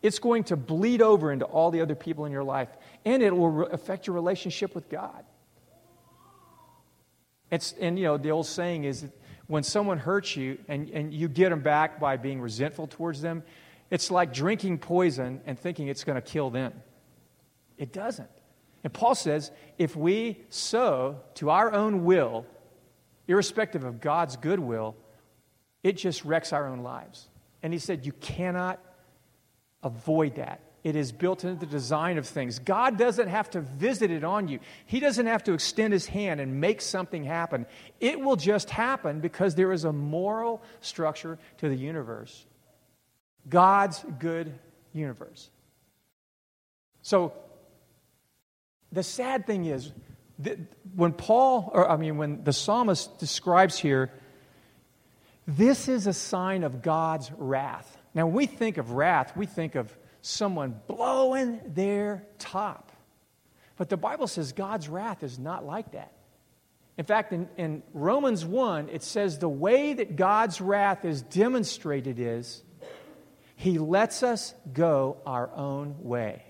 it's 0.02 0.20
going 0.20 0.44
to 0.44 0.57
bleed 0.57 1.02
over 1.02 1.33
into 1.33 1.44
all 1.44 1.72
the 1.72 1.81
other 1.81 1.96
people 1.96 2.24
in 2.24 2.31
your 2.31 2.44
life, 2.44 2.68
and 3.04 3.22
it 3.22 3.37
will 3.37 3.50
re- 3.50 3.66
affect 3.72 4.07
your 4.07 4.14
relationship 4.14 4.74
with 4.74 4.88
God. 4.88 5.24
It's, 7.50 7.74
and 7.81 7.98
you 7.98 8.04
know, 8.04 8.16
the 8.18 8.31
old 8.31 8.46
saying 8.46 8.85
is 8.85 9.02
that 9.02 9.11
when 9.48 9.64
someone 9.64 9.98
hurts 9.98 10.37
you 10.37 10.59
and, 10.68 10.88
and 10.90 11.12
you 11.12 11.26
get 11.26 11.48
them 11.48 11.61
back 11.61 11.98
by 11.98 12.16
being 12.16 12.40
resentful 12.40 12.87
towards 12.87 13.20
them, 13.20 13.42
it's 13.90 14.11
like 14.11 14.33
drinking 14.33 14.79
poison 14.79 15.40
and 15.46 15.59
thinking 15.59 15.88
it's 15.88 16.05
going 16.05 16.16
to 16.16 16.22
kill 16.22 16.51
them. 16.51 16.72
It 17.77 17.92
doesn't. 17.92 18.29
And 18.85 18.92
Paul 18.92 19.14
says 19.14 19.51
if 19.79 19.96
we 19.96 20.40
sow 20.51 21.20
to 21.35 21.51
our 21.51 21.72
own 21.72 22.05
will, 22.05 22.46
irrespective 23.27 23.85
of 23.85 24.01
God's 24.01 24.37
goodwill, 24.37 24.96
it 25.83 25.96
just 25.96 26.24
wrecks 26.24 26.53
our 26.53 26.66
own 26.66 26.81
lives. 26.81 27.29
And 27.62 27.72
he 27.72 27.79
said, 27.79 28.07
You 28.07 28.12
cannot 28.12 28.81
Avoid 29.83 30.37
that. 30.37 30.61
It 30.85 30.96
is 30.96 31.12
built 31.12 31.44
into 31.44 31.61
the 31.61 31.70
design 31.70 32.18
of 32.18 32.27
things. 32.27 32.59
God 32.59 32.98
doesn't 32.98 33.29
have 33.29 33.51
to 33.51 33.61
visit 33.61 34.11
it 34.11 34.24
on 34.24 34.48
you, 34.48 34.61
He 34.87 35.01
doesn't 35.01 35.27
have 35.27 35.44
to 35.44 35.53
extend 35.53 35.92
His 35.92 36.07
hand 36.07 36.40
and 36.40 36.61
make 36.61 36.81
something 36.81 37.24
happen. 37.24 37.66
It 38.01 38.20
will 38.20 38.37
just 38.37 38.70
happen 38.70 39.20
because 39.20 39.55
there 39.55 39.72
is 39.72 39.85
a 39.85 39.92
moral 39.92 40.62
structure 40.81 41.38
to 41.59 41.68
the 41.68 41.77
universe. 41.77 42.46
God's 43.48 44.04
good 44.18 44.58
universe. 44.92 45.50
So, 47.02 47.32
the 48.92 49.02
sad 49.02 49.46
thing 49.46 49.66
is, 49.66 49.92
that 50.40 50.58
when 50.94 51.12
Paul, 51.12 51.70
or 51.72 51.90
I 51.90 51.96
mean, 51.96 52.16
when 52.16 52.44
the 52.44 52.52
psalmist 52.52 53.18
describes 53.18 53.78
here, 53.78 54.12
this 55.46 55.88
is 55.88 56.06
a 56.06 56.12
sign 56.12 56.62
of 56.62 56.82
God's 56.82 57.30
wrath. 57.32 57.96
Now, 58.14 58.26
when 58.26 58.34
we 58.34 58.46
think 58.46 58.76
of 58.76 58.92
wrath, 58.92 59.37
we 59.37 59.46
think 59.46 59.74
of 59.74 59.96
someone 60.20 60.80
blowing 60.87 61.61
their 61.66 62.26
top. 62.38 62.92
But 63.76 63.88
the 63.88 63.96
Bible 63.96 64.26
says 64.26 64.52
God's 64.52 64.88
wrath 64.88 65.22
is 65.22 65.38
not 65.38 65.64
like 65.64 65.92
that. 65.92 66.12
In 66.96 67.04
fact, 67.04 67.32
in, 67.32 67.48
in, 67.56 67.82
Romans 67.94 68.44
1, 68.44 68.88
it 68.88 69.04
says 69.04 69.38
the 69.38 69.48
way 69.48 69.92
that 69.94 70.16
God's 70.16 70.61
wrath 70.61 71.04
is 71.04 71.22
demonstrated 71.22 72.18
is 72.18 72.62
he 73.58 73.76
lets 73.78 74.22
us 74.22 74.54
go 74.72 75.16
our 75.26 75.50
own 75.52 75.96
way. 75.98 76.44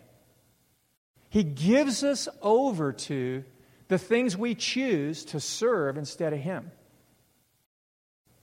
He 1.31 1.43
gives 1.43 2.05
us 2.05 2.29
over 2.43 2.93
to 2.93 3.45
the 3.89 3.97
things 3.97 4.37
we 4.37 4.55
choose 4.55 5.25
to 5.27 5.41
serve 5.41 5.97
instead 5.97 6.35
of 6.35 6.39
him. 6.39 6.71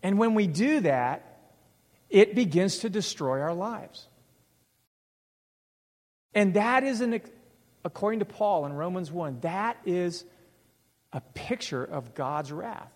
And 0.02 0.18
when 0.18 0.34
we 0.34 0.48
do 0.48 0.80
that, 0.80 1.42
it 2.10 2.34
begins 2.34 2.80
to 2.80 2.90
destroy 2.90 3.40
our 3.40 3.54
lives. 3.54 4.08
And 6.34 6.56
that 6.56 6.84
is, 6.84 7.02
an, 7.02 7.22
according 7.84 8.22
to 8.22 8.26
Paul 8.26 8.66
in 8.66 8.74
Romans 8.74 9.12
1, 9.12 9.42
that 9.42 9.78
is 9.86 10.26
a 11.14 11.22
picture 11.22 11.84
of 11.84 12.16
God's 12.16 12.52
wrath. 12.52 12.92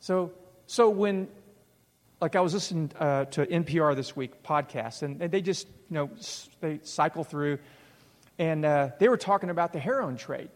So, 0.00 0.32
so 0.66 0.88
when, 0.88 1.28
like 2.20 2.34
I 2.34 2.40
was 2.40 2.54
listening 2.54 2.90
uh, 2.98 3.26
to 3.26 3.46
NPR 3.46 3.94
this 3.94 4.16
week 4.16 4.42
podcast, 4.42 5.02
and, 5.02 5.20
they 5.20 5.42
just, 5.42 5.66
you 5.90 5.94
know, 5.94 6.10
they 6.60 6.80
cycle 6.82 7.24
through, 7.24 7.58
and 8.38 8.64
uh, 8.64 8.90
they 8.98 9.08
were 9.08 9.16
talking 9.16 9.50
about 9.50 9.72
the 9.72 9.78
heroin 9.78 10.16
trade. 10.16 10.48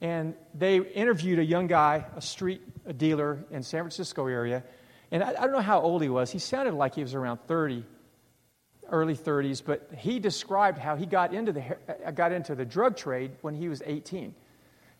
And 0.00 0.34
they 0.54 0.78
interviewed 0.78 1.38
a 1.38 1.44
young 1.44 1.66
guy, 1.66 2.04
a 2.16 2.20
street 2.20 2.62
dealer 2.98 3.44
in 3.50 3.62
San 3.62 3.80
Francisco 3.80 4.26
area, 4.26 4.64
and 5.10 5.22
I, 5.22 5.28
I 5.28 5.32
don't 5.32 5.52
know 5.52 5.60
how 5.60 5.80
old 5.80 6.02
he 6.02 6.08
was. 6.08 6.30
He 6.30 6.38
sounded 6.38 6.74
like 6.74 6.94
he 6.94 7.02
was 7.02 7.14
around 7.14 7.38
30, 7.46 7.84
early 8.90 9.16
30s, 9.16 9.62
but 9.64 9.90
he 9.96 10.18
described 10.18 10.78
how 10.78 10.96
he 10.96 11.06
got 11.06 11.34
into 11.34 11.52
the, 11.52 11.76
uh, 12.04 12.10
got 12.10 12.32
into 12.32 12.54
the 12.54 12.64
drug 12.64 12.96
trade 12.96 13.32
when 13.42 13.54
he 13.54 13.68
was 13.68 13.82
18. 13.84 14.34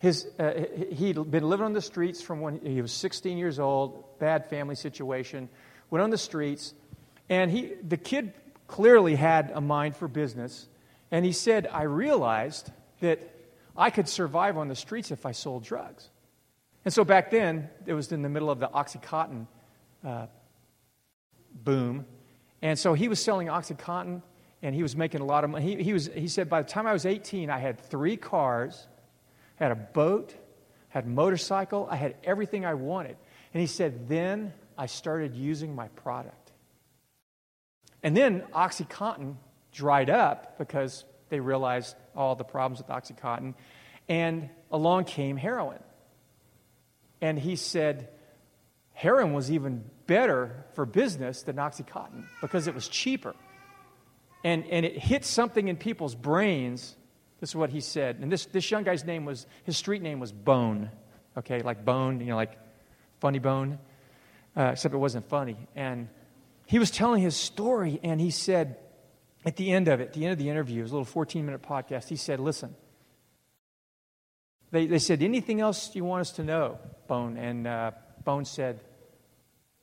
His, 0.05 0.27
uh, 0.37 0.65
he'd 0.91 1.31
been 1.31 1.49
living 1.49 1.65
on 1.65 1.73
the 1.73 1.81
streets 1.81 2.21
from 2.21 2.39
when 2.39 2.59
he 2.59 2.79
was 2.79 2.91
16 2.91 3.39
years 3.39 3.57
old, 3.57 4.19
bad 4.19 4.47
family 4.51 4.75
situation, 4.75 5.49
went 5.89 6.03
on 6.03 6.11
the 6.11 6.17
streets, 6.19 6.75
and 7.27 7.49
he, 7.49 7.71
the 7.81 7.97
kid 7.97 8.31
clearly 8.67 9.15
had 9.15 9.49
a 9.55 9.61
mind 9.61 9.95
for 9.95 10.07
business. 10.07 10.67
And 11.09 11.25
he 11.25 11.31
said, 11.31 11.65
I 11.65 11.85
realized 11.85 12.69
that 12.99 13.19
I 13.75 13.89
could 13.89 14.07
survive 14.07 14.59
on 14.59 14.67
the 14.67 14.75
streets 14.75 15.09
if 15.09 15.25
I 15.25 15.31
sold 15.31 15.63
drugs. 15.63 16.07
And 16.83 16.93
so 16.93 17.03
back 17.03 17.31
then, 17.31 17.67
it 17.87 17.95
was 17.95 18.11
in 18.11 18.21
the 18.21 18.29
middle 18.29 18.51
of 18.51 18.59
the 18.59 18.67
Oxycontin 18.67 19.47
uh, 20.05 20.27
boom. 21.51 22.05
And 22.61 22.77
so 22.77 22.93
he 22.93 23.07
was 23.07 23.19
selling 23.19 23.47
Oxycontin, 23.47 24.21
and 24.61 24.75
he 24.75 24.83
was 24.83 24.95
making 24.95 25.21
a 25.21 25.25
lot 25.25 25.43
of 25.43 25.49
money. 25.49 25.65
He, 25.65 25.81
he, 25.81 25.93
was, 25.93 26.11
he 26.13 26.27
said, 26.27 26.47
by 26.47 26.61
the 26.61 26.69
time 26.69 26.85
I 26.85 26.93
was 26.93 27.07
18, 27.07 27.49
I 27.49 27.57
had 27.57 27.79
three 27.79 28.17
cars, 28.17 28.87
had 29.55 29.71
a 29.71 29.75
boat, 29.75 30.35
had 30.89 31.05
a 31.05 31.07
motorcycle, 31.07 31.87
I 31.89 31.95
had 31.95 32.15
everything 32.23 32.65
I 32.65 32.73
wanted. 32.73 33.17
And 33.53 33.61
he 33.61 33.67
said, 33.67 34.07
then 34.09 34.53
I 34.77 34.87
started 34.87 35.35
using 35.35 35.75
my 35.75 35.87
product. 35.89 36.51
And 38.03 38.15
then 38.15 38.43
Oxycontin 38.53 39.35
dried 39.71 40.09
up 40.09 40.57
because 40.57 41.05
they 41.29 41.39
realized 41.39 41.95
all 42.15 42.35
the 42.35 42.43
problems 42.43 42.79
with 42.79 42.87
Oxycontin. 42.87 43.55
And 44.07 44.49
along 44.71 45.05
came 45.05 45.37
heroin. 45.37 45.79
And 47.21 47.39
he 47.39 47.55
said, 47.55 48.09
heroin 48.93 49.33
was 49.33 49.51
even 49.51 49.83
better 50.05 50.65
for 50.73 50.85
business 50.85 51.41
than 51.43 51.55
Oxycontin 51.55 52.25
because 52.41 52.67
it 52.67 52.75
was 52.75 52.87
cheaper. 52.87 53.35
And, 54.43 54.65
and 54.67 54.85
it 54.85 54.97
hit 54.97 55.25
something 55.25 55.67
in 55.67 55.75
people's 55.75 56.13
brains. 56.13 56.95
This 57.39 57.49
is 57.49 57.55
what 57.55 57.69
he 57.69 57.81
said. 57.81 58.17
And 58.21 58.31
this, 58.31 58.45
this 58.45 58.69
young 58.71 58.83
guy's 58.83 59.03
name 59.03 59.25
was, 59.25 59.45
his 59.63 59.77
street 59.77 60.01
name 60.01 60.19
was 60.19 60.31
Bone. 60.31 60.89
Okay, 61.37 61.61
like 61.61 61.83
Bone, 61.83 62.21
you 62.21 62.27
know, 62.27 62.35
like 62.35 62.57
Funny 63.19 63.39
Bone. 63.39 63.77
Uh, 64.57 64.69
except 64.71 64.93
it 64.93 64.97
wasn't 64.97 65.27
funny. 65.27 65.57
And 65.75 66.07
he 66.65 66.79
was 66.79 66.89
telling 66.89 67.21
his 67.21 67.35
story, 67.35 67.99
and 68.03 68.21
he 68.21 68.31
said, 68.31 68.77
at 69.45 69.57
the 69.57 69.71
end 69.71 69.87
of 69.87 69.99
it, 69.99 70.07
at 70.07 70.13
the 70.13 70.23
end 70.23 70.31
of 70.31 70.37
the 70.39 70.49
interview, 70.49 70.79
it 70.79 70.83
was 70.83 70.91
a 70.91 70.95
little 70.95 71.05
14 71.05 71.45
minute 71.45 71.61
podcast, 71.61 72.07
he 72.07 72.15
said, 72.15 72.39
Listen, 72.39 72.73
they, 74.71 74.87
they 74.87 74.99
said, 74.99 75.21
Anything 75.21 75.61
else 75.61 75.95
you 75.95 76.03
want 76.03 76.21
us 76.21 76.31
to 76.33 76.43
know, 76.43 76.79
Bone? 77.07 77.37
And 77.37 77.67
uh, 77.67 77.91
Bone 78.23 78.45
said, 78.45 78.79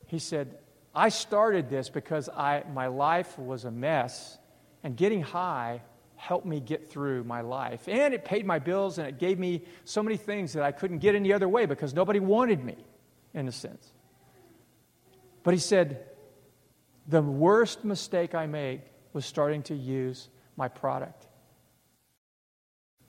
He 0.06 0.18
said, 0.18 0.58
I 0.94 1.10
started 1.10 1.70
this 1.70 1.88
because 1.90 2.28
I, 2.28 2.64
my 2.72 2.88
life 2.88 3.38
was 3.38 3.64
a 3.64 3.70
mess, 3.70 4.36
and 4.82 4.96
getting 4.96 5.22
high 5.22 5.82
helped 6.22 6.46
me 6.46 6.60
get 6.60 6.88
through 6.88 7.24
my 7.24 7.40
life. 7.40 7.88
And 7.88 8.14
it 8.14 8.24
paid 8.24 8.46
my 8.46 8.60
bills, 8.60 8.98
and 8.98 9.08
it 9.08 9.18
gave 9.18 9.40
me 9.40 9.64
so 9.84 10.04
many 10.04 10.16
things 10.16 10.52
that 10.52 10.62
I 10.62 10.70
couldn't 10.70 10.98
get 10.98 11.16
any 11.16 11.32
other 11.32 11.48
way 11.48 11.66
because 11.66 11.94
nobody 11.94 12.20
wanted 12.20 12.62
me, 12.64 12.76
in 13.34 13.48
a 13.48 13.52
sense. 13.52 13.92
But 15.42 15.52
he 15.52 15.58
said, 15.58 16.04
The 17.08 17.20
worst 17.20 17.84
mistake 17.84 18.36
I 18.36 18.46
made 18.46 18.82
was 19.12 19.26
starting 19.26 19.64
to 19.64 19.74
use 19.74 20.28
my 20.56 20.68
product. 20.68 21.26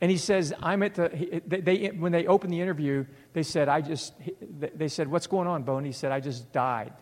And 0.01 0.09
he 0.09 0.17
says, 0.17 0.51
I'm 0.59 0.81
at 0.81 0.95
the, 0.95 1.41
they, 1.45 1.61
they, 1.61 1.87
when 1.89 2.11
they 2.11 2.25
opened 2.25 2.51
the 2.51 2.61
interview, 2.61 3.05
they 3.33 3.43
said, 3.43 3.69
I 3.69 3.81
just, 3.81 4.13
they 4.41 4.87
said, 4.87 5.07
what's 5.07 5.27
going 5.27 5.47
on, 5.47 5.63
Bone? 5.63 5.85
He 5.85 5.91
said, 5.91 6.11
I 6.11 6.19
just 6.19 6.51
died. 6.51 6.93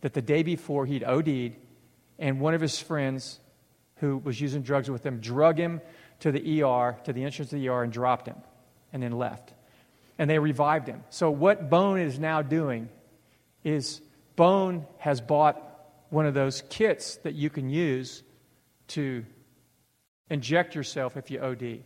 That 0.00 0.14
the 0.14 0.22
day 0.22 0.42
before 0.42 0.86
he'd 0.86 1.04
OD'd, 1.04 1.54
and 2.18 2.40
one 2.40 2.54
of 2.54 2.60
his 2.60 2.80
friends 2.80 3.38
who 4.00 4.18
was 4.18 4.40
using 4.40 4.62
drugs 4.62 4.90
with 4.90 5.04
him 5.04 5.20
drug 5.20 5.58
him 5.58 5.80
to 6.20 6.32
the 6.32 6.62
ER, 6.62 6.98
to 7.04 7.12
the 7.12 7.24
entrance 7.24 7.52
of 7.52 7.60
the 7.60 7.68
ER, 7.68 7.82
and 7.82 7.92
dropped 7.92 8.26
him, 8.26 8.36
and 8.92 9.02
then 9.02 9.12
left. 9.12 9.52
And 10.18 10.28
they 10.28 10.38
revived 10.38 10.88
him. 10.88 11.04
So 11.10 11.30
what 11.30 11.70
Bone 11.70 12.00
is 12.00 12.18
now 12.18 12.42
doing 12.42 12.88
is 13.62 14.00
Bone 14.36 14.86
has 14.98 15.20
bought 15.20 15.62
one 16.10 16.26
of 16.26 16.34
those 16.34 16.62
kits 16.70 17.16
that 17.18 17.34
you 17.34 17.50
can 17.50 17.70
use 17.70 18.22
to 18.88 19.24
inject 20.30 20.74
yourself 20.74 21.16
if 21.16 21.30
you 21.30 21.40
OD. 21.40 21.82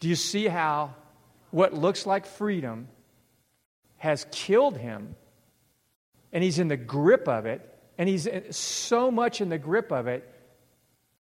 Do 0.00 0.08
you 0.08 0.14
see 0.14 0.46
how 0.46 0.94
what 1.50 1.74
looks 1.74 2.06
like 2.06 2.26
freedom 2.26 2.88
has 3.96 4.26
killed 4.30 4.76
him 4.76 5.16
and 6.32 6.44
he's 6.44 6.58
in 6.58 6.68
the 6.68 6.76
grip 6.76 7.26
of 7.28 7.46
it 7.46 7.74
and 7.96 8.08
he's 8.08 8.28
so 8.50 9.10
much 9.10 9.40
in 9.40 9.48
the 9.48 9.58
grip 9.58 9.90
of 9.90 10.06
it 10.06 10.32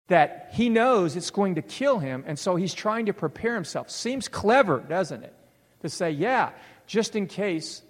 that 0.09 0.51
he 0.53 0.69
knows 0.69 1.17
it's 1.17 1.31
going 1.31 1.55
to 1.55 1.63
kill 1.63 1.99
him 1.99 2.25
and 2.27 2.39
so 2.39 2.57
he's 2.57 2.75
trying 2.75 3.07
to 3.07 3.13
prepare 3.13 3.55
himself 3.55 3.91
seems 3.91 4.29
clever 4.29 4.81
doesn't 4.81 5.23
it 5.23 5.35
to 5.81 5.89
say 5.89 6.11
yeah 6.11 6.51
just 6.87 7.17
in 7.17 7.27
case 7.27 7.83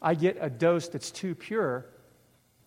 i 0.00 0.14
get 0.14 0.36
a 0.40 0.48
dose 0.48 0.88
that's 0.88 1.10
too 1.10 1.34
pure 1.34 1.86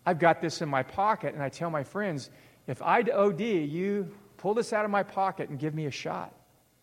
I've 0.08 0.20
got 0.20 0.40
this 0.40 0.62
in 0.62 0.70
my 0.70 0.84
pocket, 0.84 1.34
and 1.34 1.44
I 1.44 1.50
tell 1.50 1.70
my 1.70 1.84
friends, 1.84 2.30
if 2.66 2.82
I 2.82 3.02
OD, 3.02 3.42
you 3.42 4.10
pull 4.38 4.54
this 4.54 4.72
out 4.72 4.86
of 4.86 4.90
my 4.90 5.04
pocket 5.04 5.50
and 5.50 5.60
give 5.60 5.76
me 5.76 5.86
a 5.86 5.92
shot. 5.92 6.34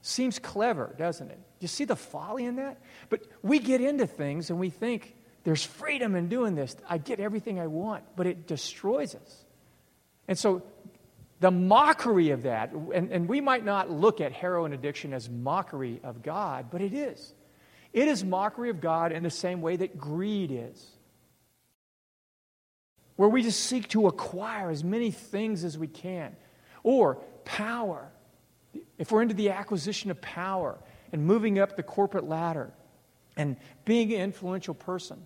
Seems 0.02 0.38
clever, 0.38 0.94
doesn't 0.98 1.30
it? 1.30 1.38
You 1.58 1.66
see 1.66 1.86
the 1.86 1.96
folly 1.96 2.44
in 2.44 2.56
that? 2.56 2.82
But 3.08 3.22
we 3.42 3.60
get 3.60 3.80
into 3.80 4.06
things 4.06 4.50
and 4.50 4.58
we 4.58 4.68
think 4.68 5.16
there's 5.42 5.64
freedom 5.64 6.14
in 6.16 6.28
doing 6.28 6.54
this. 6.54 6.76
I 6.86 6.98
get 6.98 7.18
everything 7.18 7.58
I 7.58 7.66
want, 7.66 8.04
but 8.14 8.26
it 8.26 8.46
destroys 8.46 9.14
us. 9.14 9.44
And 10.28 10.38
so 10.38 10.62
the 11.44 11.50
mockery 11.50 12.30
of 12.30 12.44
that, 12.44 12.72
and, 12.72 13.12
and 13.12 13.28
we 13.28 13.38
might 13.42 13.66
not 13.66 13.90
look 13.90 14.22
at 14.22 14.32
heroin 14.32 14.72
addiction 14.72 15.12
as 15.12 15.28
mockery 15.28 16.00
of 16.02 16.22
God, 16.22 16.68
but 16.70 16.80
it 16.80 16.94
is. 16.94 17.34
It 17.92 18.08
is 18.08 18.24
mockery 18.24 18.70
of 18.70 18.80
God 18.80 19.12
in 19.12 19.22
the 19.22 19.28
same 19.28 19.60
way 19.60 19.76
that 19.76 19.98
greed 19.98 20.50
is 20.50 20.86
where 23.16 23.28
we 23.28 23.42
just 23.42 23.60
seek 23.60 23.88
to 23.88 24.06
acquire 24.06 24.70
as 24.70 24.82
many 24.82 25.10
things 25.10 25.64
as 25.64 25.76
we 25.76 25.86
can. 25.86 26.34
Or 26.82 27.16
power. 27.44 28.10
If 28.96 29.12
we're 29.12 29.20
into 29.20 29.34
the 29.34 29.50
acquisition 29.50 30.10
of 30.10 30.22
power 30.22 30.78
and 31.12 31.26
moving 31.26 31.58
up 31.58 31.76
the 31.76 31.82
corporate 31.82 32.24
ladder 32.24 32.72
and 33.36 33.58
being 33.84 34.14
an 34.14 34.20
influential 34.22 34.72
person, 34.72 35.22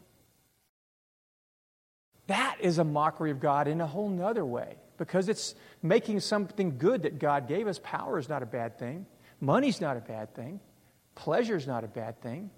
that 2.26 2.57
is 2.59 2.78
a 2.78 2.85
mockery 2.85 3.31
of 3.31 3.38
God 3.38 3.68
in 3.68 3.81
a 3.81 3.87
whole 3.87 4.09
nother 4.09 4.44
way 4.44 4.78
because 4.98 5.28
it's 5.28 5.54
making 5.82 6.20
something 6.20 6.76
good 6.76 7.02
that 7.02 7.18
God 7.18 7.48
gave 7.48 7.66
us. 7.66 7.80
Power 7.82 8.18
is 8.18 8.28
not 8.28 8.42
a 8.42 8.46
bad 8.46 8.78
thing, 8.78 9.06
money's 9.40 9.80
not 9.80 9.96
a 9.96 10.00
bad 10.00 10.34
thing, 10.34 10.61
pleasure's 11.14 11.66
not 11.66 11.84
a 11.84 11.88
bad 11.88 12.20
thing. 12.20 12.50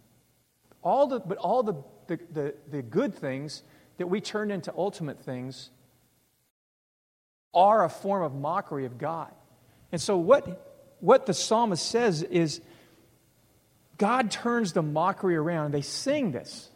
All 0.83 1.07
the, 1.07 1.21
but 1.21 1.39
all 1.39 1.63
the, 1.63 1.75
the, 2.07 2.19
the, 2.33 2.55
the 2.71 2.83
good 2.83 3.15
things 3.15 3.63
that 3.99 4.07
we 4.07 4.21
turn 4.21 4.51
into 4.51 4.73
ultimate 4.77 5.23
things 5.23 5.71
are 7.53 7.85
a 7.85 7.89
form 7.91 8.23
of 8.23 8.35
mockery 8.35 8.87
of 8.87 8.97
God. 8.97 9.31
And 9.93 10.01
so, 10.01 10.17
what, 10.17 10.97
what 11.01 11.27
the 11.27 11.35
psalmist 11.35 11.85
says 11.87 12.23
is 12.23 12.61
God 13.99 14.31
turns 14.31 14.73
the 14.73 14.83
mockery 14.83 15.37
around. 15.37 15.73
They 15.73 15.83
sing 15.83 16.33
this. 16.33 16.71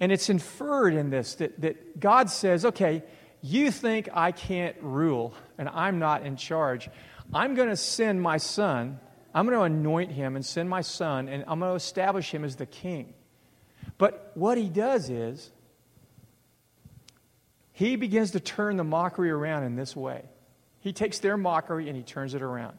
And 0.00 0.12
it's 0.12 0.28
inferred 0.28 0.94
in 0.94 1.10
this 1.10 1.36
that, 1.36 1.60
that 1.62 1.98
God 1.98 2.30
says, 2.30 2.66
okay, 2.66 3.02
you 3.40 3.70
think 3.70 4.08
I 4.12 4.32
can't 4.32 4.76
rule 4.80 5.34
and 5.56 5.68
I'm 5.68 5.98
not 5.98 6.24
in 6.24 6.36
charge. 6.36 6.88
I'm 7.32 7.54
going 7.54 7.68
to 7.68 7.76
send 7.76 8.20
my 8.20 8.38
son. 8.38 9.00
I'm 9.34 9.46
going 9.46 9.58
to 9.58 9.64
anoint 9.64 10.12
him 10.12 10.36
and 10.36 10.44
send 10.44 10.68
my 10.68 10.80
son, 10.80 11.28
and 11.28 11.44
I'm 11.46 11.60
going 11.60 11.72
to 11.72 11.76
establish 11.76 12.32
him 12.32 12.44
as 12.44 12.56
the 12.56 12.66
king. 12.66 13.14
But 13.98 14.32
what 14.34 14.58
he 14.58 14.68
does 14.68 15.10
is, 15.10 15.50
he 17.72 17.96
begins 17.96 18.32
to 18.32 18.40
turn 18.40 18.76
the 18.76 18.84
mockery 18.84 19.30
around 19.30 19.64
in 19.64 19.76
this 19.76 19.94
way. 19.94 20.24
He 20.80 20.92
takes 20.92 21.18
their 21.18 21.36
mockery 21.36 21.88
and 21.88 21.96
he 21.96 22.02
turns 22.02 22.34
it 22.34 22.42
around. 22.42 22.78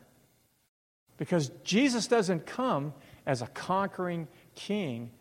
Because 1.17 1.49
Jesus 1.63 2.07
doesn't 2.07 2.45
come 2.45 2.93
as 3.25 3.41
a 3.41 3.47
conquering 3.47 4.27
king 4.55 5.11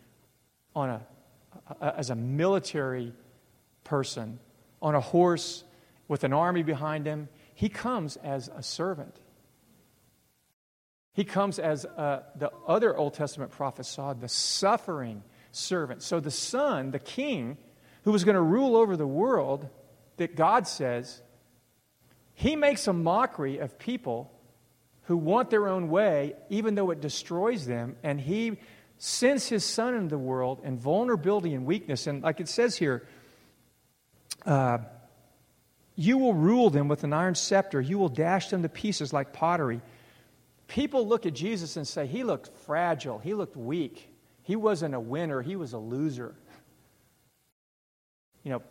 on 0.75 0.89
a, 0.89 1.01
a, 1.79 1.97
as 1.97 2.09
a 2.09 2.15
military 2.15 3.13
person 3.83 4.39
on 4.81 4.95
a 4.95 4.99
horse 4.99 5.63
with 6.07 6.23
an 6.23 6.33
army 6.33 6.63
behind 6.63 7.05
him. 7.05 7.29
He 7.53 7.69
comes 7.69 8.17
as 8.17 8.49
a 8.55 8.63
servant. 8.63 9.19
He 11.13 11.25
comes 11.25 11.59
as 11.59 11.85
uh, 11.85 12.23
the 12.35 12.51
other 12.67 12.95
Old 12.95 13.13
Testament 13.13 13.51
prophets 13.51 13.89
saw, 13.89 14.13
the 14.13 14.29
suffering 14.29 15.23
servant. 15.51 16.01
So 16.01 16.19
the 16.19 16.31
son, 16.31 16.91
the 16.91 16.99
king, 16.99 17.57
who 18.03 18.11
was 18.11 18.23
going 18.23 18.35
to 18.35 18.41
rule 18.41 18.75
over 18.75 18.95
the 18.95 19.07
world, 19.07 19.67
that 20.17 20.35
God 20.35 20.67
says, 20.67 21.21
He 22.33 22.55
makes 22.55 22.87
a 22.87 22.93
mockery 22.93 23.57
of 23.57 23.77
people 23.77 24.31
who 25.03 25.17
want 25.17 25.49
their 25.49 25.67
own 25.67 25.89
way, 25.89 26.35
even 26.49 26.75
though 26.75 26.91
it 26.91 27.01
destroys 27.01 27.65
them, 27.65 27.95
and 28.03 28.21
He 28.21 28.57
sends 28.97 29.47
His 29.47 29.65
Son 29.65 29.95
into 29.95 30.09
the 30.09 30.17
world 30.17 30.61
in 30.63 30.77
vulnerability 30.77 31.53
and 31.53 31.65
weakness. 31.65 32.07
And 32.07 32.21
like 32.21 32.39
it 32.39 32.47
says 32.47 32.77
here, 32.77 33.07
uh, 34.45 34.79
you 35.95 36.17
will 36.17 36.33
rule 36.33 36.69
them 36.69 36.87
with 36.87 37.03
an 37.03 37.13
iron 37.13 37.35
scepter. 37.35 37.81
You 37.81 37.97
will 37.97 38.09
dash 38.09 38.49
them 38.49 38.61
to 38.63 38.69
pieces 38.69 39.11
like 39.11 39.33
pottery. 39.33 39.81
People 40.67 41.07
look 41.07 41.25
at 41.25 41.33
Jesus 41.33 41.75
and 41.77 41.87
say, 41.87 42.07
He 42.07 42.23
looked 42.23 42.55
fragile. 42.59 43.19
He 43.19 43.33
looked 43.33 43.57
weak. 43.57 44.09
He 44.43 44.55
wasn't 44.55 44.95
a 44.95 44.99
winner. 44.99 45.41
He 45.41 45.55
was 45.55 45.73
a 45.73 45.77
loser. 45.77 46.35
You 48.43 48.51
know, 48.51 48.61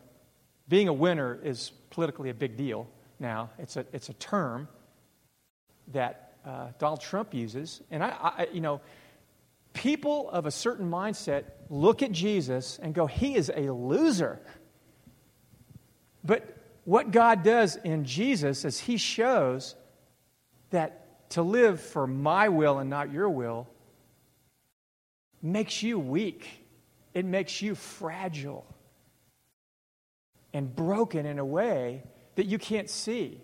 being 0.68 0.88
a 0.88 0.92
winner 0.92 1.38
is 1.42 1.70
politically 1.90 2.30
a 2.30 2.34
big 2.34 2.56
deal 2.56 2.88
now. 3.18 3.50
It's 3.58 3.76
a, 3.76 3.84
it's 3.92 4.08
a 4.08 4.14
term 4.14 4.68
that 5.92 6.34
uh, 6.44 6.68
Donald 6.78 7.00
Trump 7.00 7.34
uses. 7.34 7.80
And 7.90 8.02
I, 8.02 8.08
I, 8.08 8.48
you 8.52 8.60
know, 8.60 8.80
people 9.72 10.30
of 10.30 10.46
a 10.46 10.50
certain 10.50 10.90
mindset 10.90 11.44
look 11.70 12.02
at 12.02 12.12
Jesus 12.12 12.78
and 12.82 12.94
go, 12.94 13.06
he 13.06 13.34
is 13.34 13.50
a 13.54 13.70
loser. 13.72 14.40
But 16.24 16.56
what 16.84 17.10
God 17.10 17.42
does 17.42 17.76
in 17.76 18.04
Jesus 18.04 18.64
is 18.64 18.80
He 18.80 18.96
shows 18.96 19.74
that 20.70 21.30
to 21.30 21.42
live 21.42 21.80
for 21.80 22.06
my 22.06 22.48
will 22.48 22.78
and 22.78 22.88
not 22.88 23.12
your 23.12 23.28
will 23.28 23.68
makes 25.42 25.82
you 25.82 25.98
weak, 25.98 26.48
it 27.14 27.24
makes 27.24 27.62
you 27.62 27.74
fragile 27.74 28.66
and 30.52 30.74
broken 30.74 31.26
in 31.26 31.38
a 31.38 31.44
way 31.44 32.02
that 32.36 32.46
you 32.46 32.58
can't 32.58 32.88
see. 32.88 33.40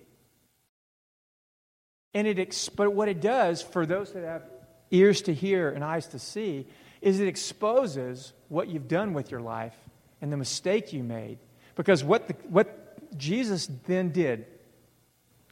And 2.15 2.27
it, 2.27 2.71
but 2.77 2.95
what 2.95 3.09
it 3.09 3.21
does 3.21 3.61
for 3.61 3.87
those 3.87 4.13
that 4.13 4.25
have 4.25 4.45
ears 4.91 5.23
to 5.23 5.35
hear 5.35 5.71
and 5.71 5.83
eyes 5.83 6.07
to 6.09 6.19
see 6.19 6.67
is 7.03 7.21
it 7.21 7.29
exposes 7.29 8.33
what 8.49 8.69
you've 8.69 8.89
done 8.89 9.13
with 9.13 9.31
your 9.31 9.41
life 9.41 9.77
and 10.23 10.33
the 10.33 10.37
mistake 10.37 10.93
you 10.93 11.03
made. 11.03 11.39
Because 11.75 12.05
what, 12.05 12.29
the, 12.29 12.35
what 12.49 13.19
Jesus 13.19 13.69
then 13.87 14.11
did, 14.11 14.47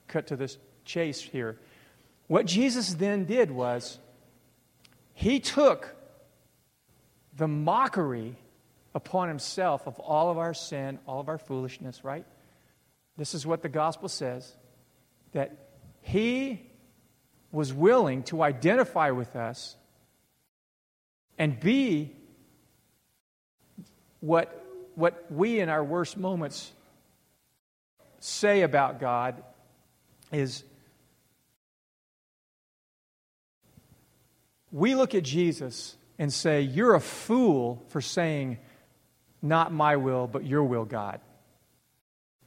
cut 0.09 0.29
to 0.29 0.37
this 0.37 0.59
chase 0.85 1.21
here, 1.21 1.59
what 2.29 2.47
Jesus 2.47 2.95
then 2.95 3.25
did 3.25 3.51
was 3.51 3.99
he 5.15 5.41
took 5.41 5.95
the 7.37 7.49
mockery 7.49 8.37
upon 8.95 9.29
himself 9.29 9.87
of 9.87 9.99
all 9.99 10.31
of 10.31 10.39
our 10.39 10.55
sin, 10.55 10.99
all 11.07 11.21
of 11.21 11.29
our 11.29 11.39
foolishness, 11.39 12.05
right? 12.05 12.25
This 13.17 13.35
is 13.35 13.47
what 13.47 13.63
the 13.63 13.69
gospel 13.69 14.09
says 14.09 14.55
that 15.33 15.57
he 16.03 16.63
was 17.51 17.73
willing 17.73 18.23
to 18.25 18.43
identify 18.43 19.11
with 19.11 19.37
us 19.37 19.77
and 21.39 21.59
be 21.59 22.15
what, 24.21 24.62
what 24.95 25.31
we 25.31 25.61
in 25.61 25.69
our 25.69 25.83
worst 25.83 26.17
moments 26.17 26.73
say 28.21 28.63
about 28.63 29.01
God 29.01 29.43
is 30.31 30.65
we 34.71 34.95
look 34.95 35.15
at 35.15 35.23
Jesus 35.23 35.97
and 36.19 36.33
say, 36.33 36.63
You're 36.63 36.95
a 36.95 37.01
fool 37.01 37.85
for 37.89 38.01
saying, 38.01 38.59
Not 39.43 39.73
my 39.73 39.97
will, 39.97 40.27
but 40.27 40.47
your 40.47 40.65
will, 40.65 40.85
God. 40.85 41.21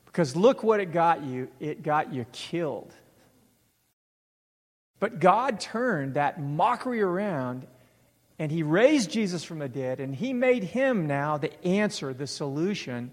Because 0.05 0.35
look 0.35 0.63
what 0.63 0.79
it 0.79 0.91
got 0.91 1.23
you 1.23 1.49
it 1.59 1.83
got 1.83 2.13
you 2.13 2.25
killed. 2.31 2.93
But 4.99 5.19
God 5.19 5.59
turned 5.59 6.13
that 6.13 6.41
mockery 6.41 7.01
around 7.01 7.67
and 8.37 8.51
He 8.51 8.63
raised 8.63 9.11
Jesus 9.11 9.43
from 9.43 9.59
the 9.59 9.69
dead 9.69 9.99
and 9.99 10.13
He 10.13 10.33
made 10.33 10.63
Him 10.63 11.07
now 11.07 11.37
the 11.37 11.65
answer, 11.65 12.13
the 12.13 12.27
solution 12.27 13.11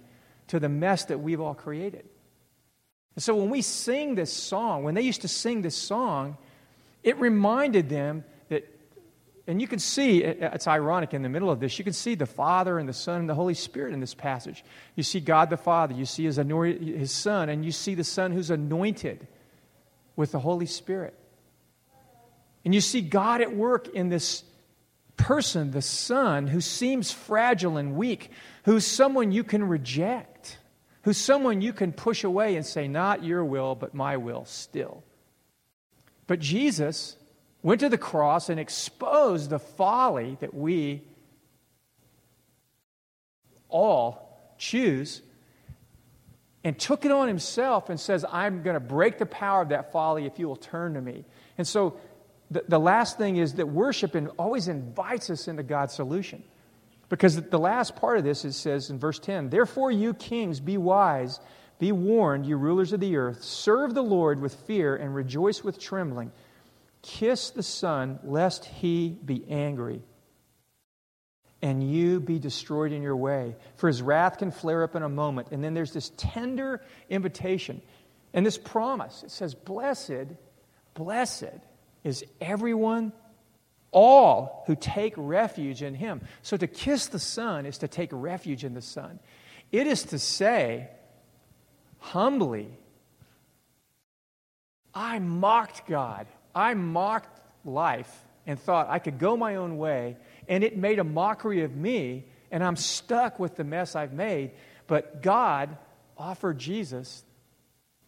to 0.48 0.60
the 0.60 0.68
mess 0.68 1.06
that 1.06 1.18
we've 1.18 1.40
all 1.40 1.54
created. 1.54 2.04
And 3.14 3.22
so 3.22 3.36
when 3.36 3.50
we 3.50 3.62
sing 3.62 4.14
this 4.14 4.32
song, 4.32 4.84
when 4.84 4.94
they 4.94 5.02
used 5.02 5.22
to 5.22 5.28
sing 5.28 5.62
this 5.62 5.76
song, 5.76 6.36
it 7.02 7.18
reminded 7.18 7.88
them 7.88 8.24
that, 8.48 8.66
and 9.46 9.60
you 9.60 9.68
can 9.68 9.78
see, 9.78 10.22
it's 10.22 10.66
ironic 10.66 11.12
in 11.12 11.22
the 11.22 11.28
middle 11.28 11.50
of 11.50 11.60
this, 11.60 11.78
you 11.78 11.84
can 11.84 11.92
see 11.92 12.14
the 12.14 12.26
Father 12.26 12.78
and 12.78 12.88
the 12.88 12.94
Son 12.94 13.20
and 13.20 13.28
the 13.28 13.34
Holy 13.34 13.54
Spirit 13.54 13.92
in 13.92 14.00
this 14.00 14.14
passage. 14.14 14.64
You 14.96 15.02
see 15.02 15.20
God 15.20 15.50
the 15.50 15.56
Father, 15.56 15.94
you 15.94 16.06
see 16.06 16.24
his, 16.24 16.36
his 16.36 17.12
Son, 17.12 17.48
and 17.48 17.64
you 17.64 17.72
see 17.72 17.94
the 17.94 18.04
Son 18.04 18.32
who's 18.32 18.50
anointed 18.50 19.26
with 20.16 20.32
the 20.32 20.38
Holy 20.38 20.66
Spirit. 20.66 21.14
And 22.64 22.74
you 22.74 22.80
see 22.80 23.00
God 23.00 23.40
at 23.40 23.54
work 23.54 23.88
in 23.88 24.08
this 24.08 24.44
person, 25.16 25.70
the 25.70 25.82
Son, 25.82 26.46
who 26.46 26.60
seems 26.60 27.12
fragile 27.12 27.76
and 27.76 27.94
weak, 27.94 28.30
who's 28.64 28.86
someone 28.86 29.32
you 29.32 29.44
can 29.44 29.64
reject, 29.64 30.58
who's 31.02 31.18
someone 31.18 31.60
you 31.60 31.72
can 31.72 31.92
push 31.92 32.24
away 32.24 32.56
and 32.56 32.66
say, 32.66 32.88
Not 32.88 33.24
your 33.24 33.44
will, 33.44 33.74
but 33.74 33.94
my 33.94 34.16
will 34.16 34.44
still. 34.44 35.02
But 36.26 36.40
Jesus 36.40 37.16
went 37.62 37.80
to 37.80 37.88
the 37.88 37.98
cross 37.98 38.48
and 38.48 38.58
exposed 38.58 39.50
the 39.50 39.58
folly 39.58 40.36
that 40.40 40.54
we 40.54 41.02
all 43.68 44.54
choose 44.58 45.22
and 46.64 46.78
took 46.78 47.04
it 47.04 47.10
on 47.10 47.28
himself 47.28 47.90
and 47.90 47.98
says, 47.98 48.24
I'm 48.30 48.62
going 48.62 48.74
to 48.74 48.80
break 48.80 49.18
the 49.18 49.26
power 49.26 49.62
of 49.62 49.70
that 49.70 49.92
folly 49.92 50.26
if 50.26 50.38
you 50.38 50.46
will 50.46 50.56
turn 50.56 50.94
to 50.94 51.00
me. 51.00 51.24
And 51.58 51.66
so 51.66 51.96
the, 52.52 52.64
the 52.68 52.78
last 52.78 53.18
thing 53.18 53.36
is 53.36 53.54
that 53.54 53.68
worship 53.68 54.16
always 54.38 54.68
invites 54.68 55.30
us 55.30 55.48
into 55.48 55.62
God's 55.62 55.94
solution. 55.94 56.42
Because 57.08 57.36
the 57.36 57.58
last 57.58 57.96
part 57.96 58.18
of 58.18 58.24
this 58.24 58.44
it 58.44 58.52
says 58.52 58.88
in 58.88 58.98
verse 58.98 59.18
10 59.18 59.50
Therefore, 59.50 59.90
you 59.90 60.14
kings, 60.14 60.60
be 60.60 60.78
wise, 60.78 61.40
be 61.78 61.92
warned, 61.92 62.46
you 62.46 62.56
rulers 62.56 62.92
of 62.92 63.00
the 63.00 63.16
earth, 63.16 63.42
serve 63.42 63.94
the 63.94 64.02
Lord 64.02 64.40
with 64.40 64.54
fear 64.66 64.96
and 64.96 65.14
rejoice 65.14 65.62
with 65.62 65.78
trembling. 65.78 66.32
Kiss 67.02 67.50
the 67.50 67.62
Son, 67.62 68.20
lest 68.22 68.64
he 68.64 69.18
be 69.24 69.44
angry 69.48 70.02
and 71.62 71.88
you 71.88 72.18
be 72.18 72.38
destroyed 72.38 72.92
in 72.92 73.02
your 73.02 73.16
way. 73.16 73.54
For 73.76 73.86
his 73.86 74.02
wrath 74.02 74.38
can 74.38 74.50
flare 74.50 74.82
up 74.82 74.96
in 74.96 75.02
a 75.02 75.08
moment. 75.08 75.48
And 75.52 75.62
then 75.62 75.74
there's 75.74 75.92
this 75.92 76.10
tender 76.16 76.82
invitation 77.08 77.80
and 78.34 78.44
this 78.44 78.58
promise. 78.58 79.22
It 79.22 79.30
says, 79.30 79.54
Blessed, 79.54 80.26
blessed 80.94 81.60
is 82.04 82.24
everyone, 82.40 83.12
all 83.90 84.64
who 84.66 84.74
take 84.74 85.14
refuge 85.16 85.82
in 85.82 85.94
him. 85.94 86.22
So 86.42 86.56
to 86.56 86.66
kiss 86.66 87.06
the 87.06 87.18
Son 87.18 87.66
is 87.66 87.78
to 87.78 87.88
take 87.88 88.10
refuge 88.12 88.64
in 88.64 88.74
the 88.74 88.82
Son. 88.82 89.18
It 89.70 89.86
is 89.86 90.04
to 90.04 90.18
say, 90.18 90.88
humbly, 91.98 92.68
I 94.94 95.18
mocked 95.18 95.86
God. 95.86 96.26
I 96.54 96.74
mocked 96.74 97.40
life 97.64 98.24
and 98.46 98.58
thought 98.58 98.88
I 98.90 98.98
could 98.98 99.18
go 99.18 99.36
my 99.36 99.56
own 99.56 99.78
way, 99.78 100.16
and 100.48 100.64
it 100.64 100.76
made 100.76 100.98
a 100.98 101.04
mockery 101.04 101.62
of 101.62 101.76
me, 101.76 102.26
and 102.50 102.62
I'm 102.62 102.76
stuck 102.76 103.38
with 103.38 103.56
the 103.56 103.64
mess 103.64 103.94
I've 103.94 104.12
made. 104.12 104.50
But 104.86 105.22
God 105.22 105.76
offered 106.18 106.58
Jesus, 106.58 107.24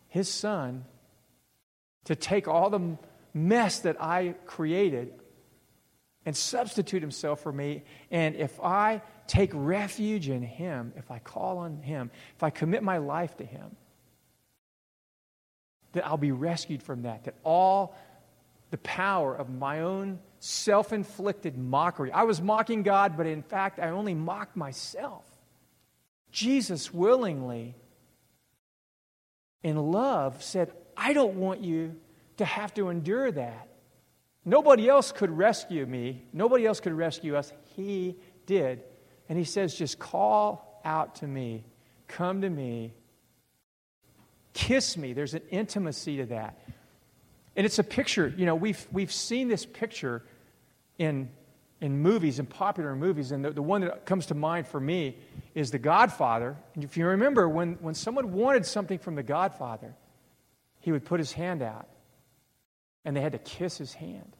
his 0.08 0.28
son, 0.28 0.84
to 2.04 2.16
take 2.16 2.48
all 2.48 2.68
the 2.68 2.98
mess 3.34 3.80
that 3.80 4.00
I 4.00 4.36
created 4.46 5.12
and 6.24 6.36
substitute 6.36 7.02
himself 7.02 7.42
for 7.42 7.52
me. 7.52 7.82
And 8.10 8.36
if 8.36 8.58
I 8.60 9.02
take 9.26 9.50
refuge 9.52 10.28
in 10.28 10.42
him, 10.42 10.92
if 10.96 11.10
I 11.10 11.18
call 11.18 11.58
on 11.58 11.82
him, 11.82 12.10
if 12.36 12.42
I 12.42 12.50
commit 12.50 12.82
my 12.82 12.98
life 12.98 13.36
to 13.38 13.44
him, 13.44 13.76
that 15.92 16.06
I'll 16.06 16.16
be 16.16 16.32
rescued 16.32 16.82
from 16.82 17.02
that, 17.02 17.24
that 17.24 17.34
all 17.44 17.94
the 18.70 18.78
power 18.78 19.34
of 19.34 19.50
my 19.50 19.82
own 19.82 20.18
self 20.40 20.92
inflicted 20.92 21.56
mockery. 21.56 22.10
I 22.10 22.24
was 22.24 22.42
mocking 22.42 22.82
God, 22.82 23.16
but 23.16 23.26
in 23.26 23.42
fact, 23.42 23.78
I 23.78 23.90
only 23.90 24.14
mocked 24.14 24.56
myself. 24.56 25.24
Jesus 26.32 26.92
willingly, 26.92 27.76
in 29.62 29.76
love, 29.76 30.42
said, 30.42 30.72
I 30.96 31.12
don't 31.12 31.34
want 31.34 31.62
you 31.62 31.96
to 32.38 32.44
have 32.44 32.74
to 32.74 32.88
endure 32.88 33.30
that. 33.30 33.68
Nobody 34.44 34.88
else 34.88 35.12
could 35.12 35.30
rescue 35.30 35.86
me. 35.86 36.22
Nobody 36.32 36.66
else 36.66 36.80
could 36.80 36.92
rescue 36.92 37.36
us. 37.36 37.52
He 37.76 38.16
did. 38.46 38.82
And 39.28 39.38
he 39.38 39.44
says, 39.44 39.74
just 39.74 39.98
call 39.98 40.80
out 40.84 41.16
to 41.16 41.26
me, 41.26 41.64
come 42.08 42.42
to 42.42 42.50
me, 42.50 42.92
kiss 44.52 44.96
me. 44.96 45.14
There's 45.14 45.34
an 45.34 45.42
intimacy 45.50 46.18
to 46.18 46.26
that. 46.26 46.58
And 47.56 47.64
it's 47.64 47.78
a 47.78 47.84
picture, 47.84 48.34
you 48.36 48.46
know, 48.46 48.54
we've, 48.54 48.86
we've 48.92 49.12
seen 49.12 49.48
this 49.48 49.64
picture 49.64 50.22
in, 50.98 51.30
in 51.80 51.98
movies, 51.98 52.38
in 52.38 52.46
popular 52.46 52.94
movies, 52.96 53.30
and 53.30 53.44
the, 53.44 53.50
the 53.50 53.62
one 53.62 53.82
that 53.82 54.04
comes 54.06 54.26
to 54.26 54.34
mind 54.34 54.66
for 54.66 54.80
me 54.80 55.16
is 55.54 55.70
The 55.70 55.78
Godfather. 55.78 56.56
And 56.74 56.84
if 56.84 56.96
you 56.96 57.06
remember, 57.06 57.48
when, 57.48 57.74
when 57.74 57.94
someone 57.94 58.32
wanted 58.32 58.66
something 58.66 58.98
from 58.98 59.14
The 59.14 59.22
Godfather, 59.22 59.94
he 60.80 60.92
would 60.92 61.04
put 61.04 61.20
his 61.20 61.32
hand 61.32 61.62
out, 61.62 61.88
and 63.04 63.16
they 63.16 63.20
had 63.20 63.32
to 63.32 63.38
kiss 63.38 63.78
his 63.78 63.94
hand 63.94 64.36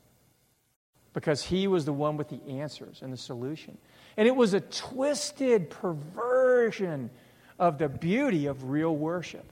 because 1.12 1.44
he 1.44 1.66
was 1.66 1.84
the 1.84 1.92
one 1.92 2.16
with 2.16 2.28
the 2.28 2.40
answers 2.48 3.00
and 3.02 3.12
the 3.12 3.16
solution. 3.16 3.78
And 4.16 4.26
it 4.26 4.34
was 4.34 4.54
a 4.54 4.60
twisted 4.60 5.70
perversion 5.70 7.10
of 7.58 7.78
the 7.78 7.88
beauty 7.88 8.46
of 8.46 8.64
real 8.64 8.94
worship. 8.94 9.50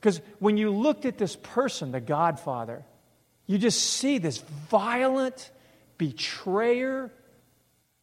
Because 0.00 0.20
when 0.38 0.56
you 0.56 0.70
looked 0.70 1.04
at 1.04 1.18
this 1.18 1.36
person, 1.36 1.90
the 1.90 2.00
Godfather, 2.00 2.84
you 3.46 3.58
just 3.58 3.82
see 3.82 4.18
this 4.18 4.38
violent 4.70 5.50
betrayer, 5.98 7.10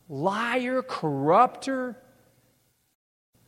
liar, 0.09 0.81
corrupter, 0.81 1.97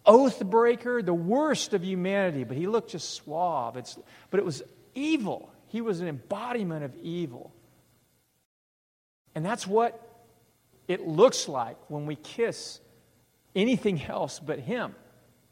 oath 0.05 0.43
breaker, 0.43 1.01
the 1.01 1.13
worst 1.13 1.73
of 1.73 1.83
humanity. 1.83 2.43
But 2.43 2.55
he 2.55 2.67
looked 2.67 2.91
just 2.91 3.09
suave. 3.09 3.75
It's, 3.75 3.97
but 4.29 4.39
it 4.39 4.45
was 4.45 4.63
evil. 4.93 5.51
He 5.67 5.81
was 5.81 6.01
an 6.01 6.07
embodiment 6.07 6.83
of 6.83 6.95
evil. 7.01 7.53
And 9.33 9.45
that's 9.45 9.67
what 9.67 10.01
it 10.87 11.07
looks 11.07 11.47
like 11.47 11.77
when 11.89 12.05
we 12.05 12.15
kiss 12.15 12.79
anything 13.55 14.01
else 14.03 14.39
but 14.39 14.59
him, 14.59 14.95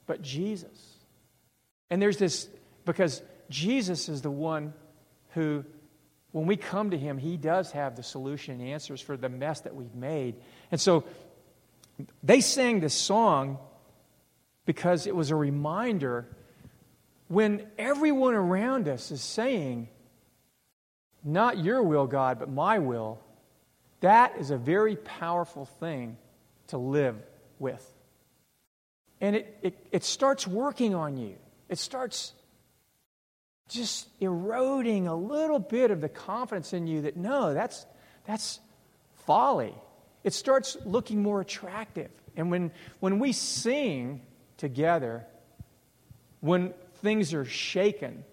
but 0.05 0.22
Jesus. 0.22 0.97
And 1.89 2.01
there's 2.01 2.18
this, 2.18 2.49
because 2.86 3.22
Jesus 3.49 4.09
is 4.09 4.22
the 4.22 4.32
one 4.32 4.74
who, 5.32 5.66
when 6.32 6.45
we 6.45 6.55
come 6.55 6.91
to 6.91 6.97
him, 6.97 7.18
he 7.18 7.38
does 7.38 7.72
have 7.72 7.95
the 7.95 8.03
solution 8.03 8.59
and 8.59 8.70
answers 8.70 9.01
for 9.01 9.18
the 9.18 9.30
mess 9.30 9.61
that 9.61 9.76
we've 9.76 9.95
made. 9.95 10.36
And 10.72 10.80
so 10.80 11.03
they 12.22 12.41
sang 12.41 12.80
this 12.80 12.93
song 12.93 13.57
because 14.66 15.07
it 15.07 15.16
was 15.16 15.32
a 15.32 15.36
reminder 15.36 16.28
when 17.28 17.66
everyone 17.78 18.34
around 18.34 18.88
us 18.88 19.11
is 19.11 19.22
saying, 19.22 19.89
Not 21.24 21.63
your 21.63 21.82
will, 21.82 22.07
God, 22.07 22.39
but 22.39 22.49
my 22.49 22.80
will, 22.80 23.19
that 24.01 24.38
is 24.38 24.51
a 24.51 24.57
very 24.57 24.95
powerful 24.97 25.65
thing 25.65 26.17
to 26.67 26.78
live 26.78 27.15
with. 27.59 27.88
And 29.21 29.38
it, 29.38 29.57
it, 29.61 29.88
it 29.91 30.03
starts 30.03 30.45
working 30.45 30.93
on 30.93 31.17
you. 31.17 31.36
It 31.69 31.78
starts 31.78 32.34
just 33.69 34.09
eroding 34.19 35.07
a 35.07 35.15
little 35.15 35.59
bit 35.59 35.91
of 35.91 36.01
the 36.01 36.09
confidence 36.09 36.74
in 36.74 36.88
you 36.88 37.03
that 37.03 37.15
no, 37.15 37.53
that's, 37.53 37.86
that's 38.26 38.59
folly. 39.26 39.74
It 40.24 40.34
starts 40.34 40.76
looking 40.86 41.24
more 41.24 41.39
attractive. 41.39 42.11
And 42.36 42.51
when, 42.51 42.71
when 42.99 43.19
we 43.19 43.32
sing 43.32 44.21
together, 44.57 45.26
when 46.41 46.74
things 46.95 47.34
are 47.34 47.45
shaken, 47.45 48.24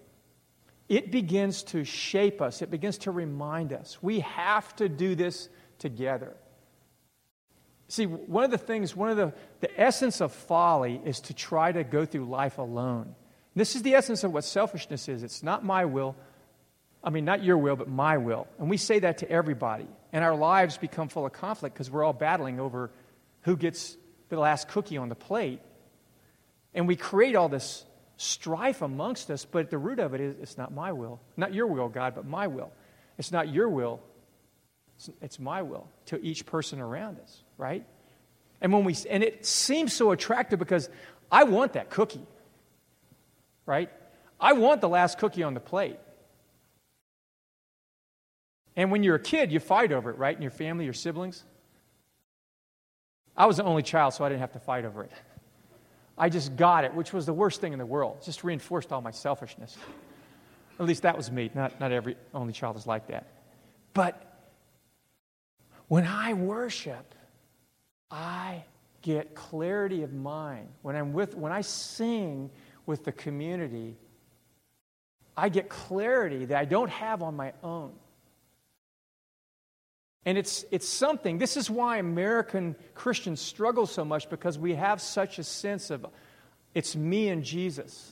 it 0.91 1.09
begins 1.09 1.63
to 1.63 1.85
shape 1.85 2.41
us, 2.41 2.61
it 2.61 2.69
begins 2.69 2.97
to 2.97 3.11
remind 3.11 3.71
us. 3.71 3.97
We 4.01 4.19
have 4.19 4.75
to 4.75 4.89
do 4.89 5.15
this 5.15 5.47
together. 5.79 6.35
See, 7.87 8.05
one 8.05 8.43
of 8.43 8.51
the 8.51 8.57
things, 8.57 8.93
one 8.93 9.09
of 9.09 9.15
the, 9.15 9.33
the 9.61 9.79
essence 9.79 10.19
of 10.19 10.33
folly 10.33 11.01
is 11.05 11.21
to 11.21 11.33
try 11.33 11.71
to 11.71 11.85
go 11.85 12.05
through 12.05 12.25
life 12.25 12.57
alone. 12.57 13.15
This 13.55 13.77
is 13.77 13.83
the 13.83 13.95
essence 13.95 14.25
of 14.25 14.33
what 14.33 14.43
selfishness 14.43 15.07
is. 15.07 15.23
It's 15.23 15.43
not 15.43 15.63
my 15.63 15.85
will, 15.85 16.17
I 17.01 17.09
mean, 17.09 17.23
not 17.23 17.41
your 17.41 17.57
will, 17.57 17.77
but 17.77 17.87
my 17.87 18.17
will. 18.17 18.47
And 18.59 18.69
we 18.69 18.75
say 18.75 18.99
that 18.99 19.19
to 19.19 19.31
everybody. 19.31 19.87
And 20.11 20.25
our 20.25 20.35
lives 20.35 20.77
become 20.77 21.07
full 21.07 21.25
of 21.25 21.31
conflict 21.31 21.73
because 21.73 21.89
we're 21.89 22.03
all 22.03 22.11
battling 22.11 22.59
over 22.59 22.91
who 23.43 23.55
gets 23.55 23.95
the 24.27 24.37
last 24.37 24.67
cookie 24.67 24.97
on 24.97 25.07
the 25.07 25.15
plate. 25.15 25.61
And 26.73 26.85
we 26.85 26.97
create 26.97 27.37
all 27.37 27.47
this 27.47 27.85
strife 28.21 28.83
amongst 28.83 29.31
us, 29.31 29.45
but 29.45 29.65
at 29.65 29.69
the 29.71 29.77
root 29.77 29.99
of 29.99 30.13
it 30.13 30.21
is 30.21 30.35
it's 30.41 30.57
not 30.57 30.71
my 30.71 30.91
will. 30.91 31.19
Not 31.37 31.53
your 31.53 31.65
will, 31.65 31.89
God, 31.89 32.13
but 32.13 32.25
my 32.25 32.47
will. 32.47 32.71
It's 33.17 33.31
not 33.31 33.49
your 33.49 33.67
will, 33.67 33.99
it's, 34.95 35.09
it's 35.21 35.39
my 35.39 35.63
will 35.63 35.87
to 36.07 36.23
each 36.23 36.45
person 36.45 36.79
around 36.79 37.19
us, 37.19 37.41
right? 37.57 37.83
And 38.61 38.71
when 38.71 38.83
we 38.83 38.95
and 39.09 39.23
it 39.23 39.45
seems 39.45 39.91
so 39.93 40.11
attractive 40.11 40.59
because 40.59 40.87
I 41.31 41.45
want 41.45 41.73
that 41.73 41.89
cookie. 41.89 42.25
Right? 43.65 43.89
I 44.39 44.53
want 44.53 44.81
the 44.81 44.89
last 44.89 45.17
cookie 45.17 45.43
on 45.43 45.53
the 45.53 45.59
plate. 45.59 45.97
And 48.75 48.91
when 48.91 49.03
you're 49.03 49.15
a 49.15 49.19
kid, 49.19 49.51
you 49.51 49.59
fight 49.59 49.91
over 49.91 50.11
it, 50.11 50.17
right? 50.17 50.35
In 50.35 50.41
your 50.41 50.51
family, 50.51 50.85
your 50.85 50.93
siblings. 50.93 51.43
I 53.35 53.45
was 53.47 53.57
the 53.57 53.63
only 53.63 53.83
child, 53.83 54.13
so 54.13 54.23
I 54.23 54.29
didn't 54.29 54.41
have 54.41 54.53
to 54.53 54.59
fight 54.59 54.85
over 54.85 55.03
it. 55.03 55.11
I 56.17 56.29
just 56.29 56.55
got 56.55 56.83
it, 56.83 56.93
which 56.93 57.13
was 57.13 57.25
the 57.25 57.33
worst 57.33 57.61
thing 57.61 57.73
in 57.73 57.79
the 57.79 57.85
world. 57.85 58.17
It 58.21 58.25
just 58.25 58.43
reinforced 58.43 58.91
all 58.91 59.01
my 59.01 59.11
selfishness. 59.11 59.77
At 60.79 60.85
least 60.85 61.03
that 61.03 61.15
was 61.15 61.31
me. 61.31 61.49
Not, 61.53 61.79
not 61.79 61.91
every 61.91 62.15
only 62.33 62.53
child 62.53 62.75
is 62.75 62.87
like 62.87 63.07
that. 63.07 63.27
But 63.93 64.49
when 65.87 66.05
I 66.05 66.33
worship, 66.33 67.13
I 68.09 68.63
get 69.01 69.35
clarity 69.35 70.03
of 70.03 70.13
mind. 70.13 70.67
When 70.81 70.95
I'm 70.95 71.13
with, 71.13 71.35
when 71.35 71.51
I 71.51 71.61
sing 71.61 72.49
with 72.85 73.03
the 73.03 73.11
community, 73.11 73.95
I 75.35 75.49
get 75.49 75.69
clarity 75.69 76.45
that 76.45 76.57
I 76.57 76.65
don't 76.65 76.89
have 76.89 77.21
on 77.21 77.35
my 77.35 77.53
own. 77.63 77.93
And 80.25 80.37
it's, 80.37 80.65
it's 80.69 80.87
something, 80.87 81.39
this 81.39 81.57
is 81.57 81.69
why 81.69 81.97
American 81.97 82.75
Christians 82.93 83.41
struggle 83.41 83.87
so 83.87 84.05
much 84.05 84.29
because 84.29 84.57
we 84.57 84.75
have 84.75 85.01
such 85.01 85.39
a 85.39 85.43
sense 85.43 85.89
of 85.89 86.05
it's 86.75 86.95
me 86.95 87.29
and 87.29 87.43
Jesus. 87.43 88.11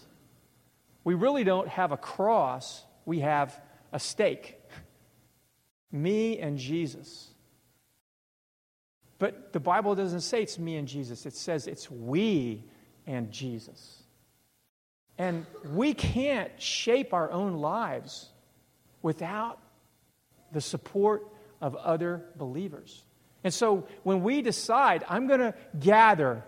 We 1.03 1.14
really 1.14 1.43
don't 1.43 1.68
have 1.68 1.91
a 1.91 1.97
cross, 1.97 2.84
we 3.05 3.20
have 3.20 3.60
a 3.91 3.99
stake. 3.99 4.55
Me 5.91 6.38
and 6.38 6.60
Jesus. 6.60 7.30
But 9.18 9.53
the 9.53 9.60
Bible 9.60 9.95
doesn't 9.95 10.22
say 10.22 10.43
it's 10.43 10.60
me 10.60 10.78
and 10.78 10.88
Jesus, 10.88 11.26
it 11.26 11.34
says 11.34 11.66
it's 11.66 11.89
we 11.89 12.64
and 13.07 13.32
Jesus. 13.32 14.03
And 15.18 15.45
we 15.74 15.93
can't 15.93 16.51
shape 16.62 17.14
our 17.14 17.32
own 17.32 17.55
lives 17.55 18.30
without 19.01 19.60
the 20.51 20.62
support 20.62 21.28
of 21.62 21.76
other 21.76 22.24
believers. 22.36 23.03
And 23.43 23.53
so 23.53 23.88
when 24.03 24.24
we 24.24 24.41
decide, 24.41 25.03
I'm 25.07 25.28
going 25.28 25.39
to 25.39 25.53
gather 25.80 26.43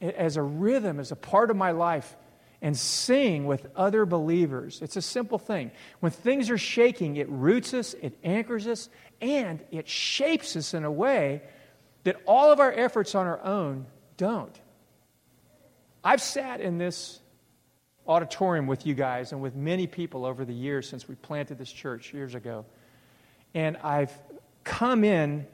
as 0.00 0.36
a 0.36 0.42
rhythm, 0.42 0.98
as 0.98 1.12
a 1.12 1.16
part 1.16 1.50
of 1.50 1.56
my 1.56 1.72
life, 1.72 2.16
and 2.62 2.76
sing 2.76 3.46
with 3.46 3.66
other 3.74 4.04
believers, 4.04 4.80
it's 4.82 4.96
a 4.96 5.02
simple 5.02 5.38
thing. 5.38 5.70
When 6.00 6.12
things 6.12 6.50
are 6.50 6.58
shaking, 6.58 7.16
it 7.16 7.28
roots 7.30 7.72
us, 7.72 7.94
it 8.02 8.18
anchors 8.22 8.66
us, 8.66 8.90
and 9.20 9.60
it 9.70 9.88
shapes 9.88 10.56
us 10.56 10.74
in 10.74 10.84
a 10.84 10.90
way 10.90 11.42
that 12.04 12.16
all 12.26 12.50
of 12.52 12.60
our 12.60 12.72
efforts 12.72 13.14
on 13.14 13.26
our 13.26 13.42
own 13.42 13.86
don't. 14.16 14.58
I've 16.04 16.20
sat 16.20 16.60
in 16.60 16.78
this 16.78 17.20
auditorium 18.06 18.66
with 18.66 18.86
you 18.86 18.94
guys 18.94 19.32
and 19.32 19.40
with 19.40 19.54
many 19.54 19.86
people 19.86 20.24
over 20.24 20.44
the 20.44 20.54
years 20.54 20.88
since 20.88 21.08
we 21.08 21.14
planted 21.14 21.58
this 21.58 21.70
church 21.70 22.12
years 22.12 22.34
ago. 22.34 22.64
And 23.54 23.76
I've 23.78 24.12
come 24.64 25.04
in 25.04 25.46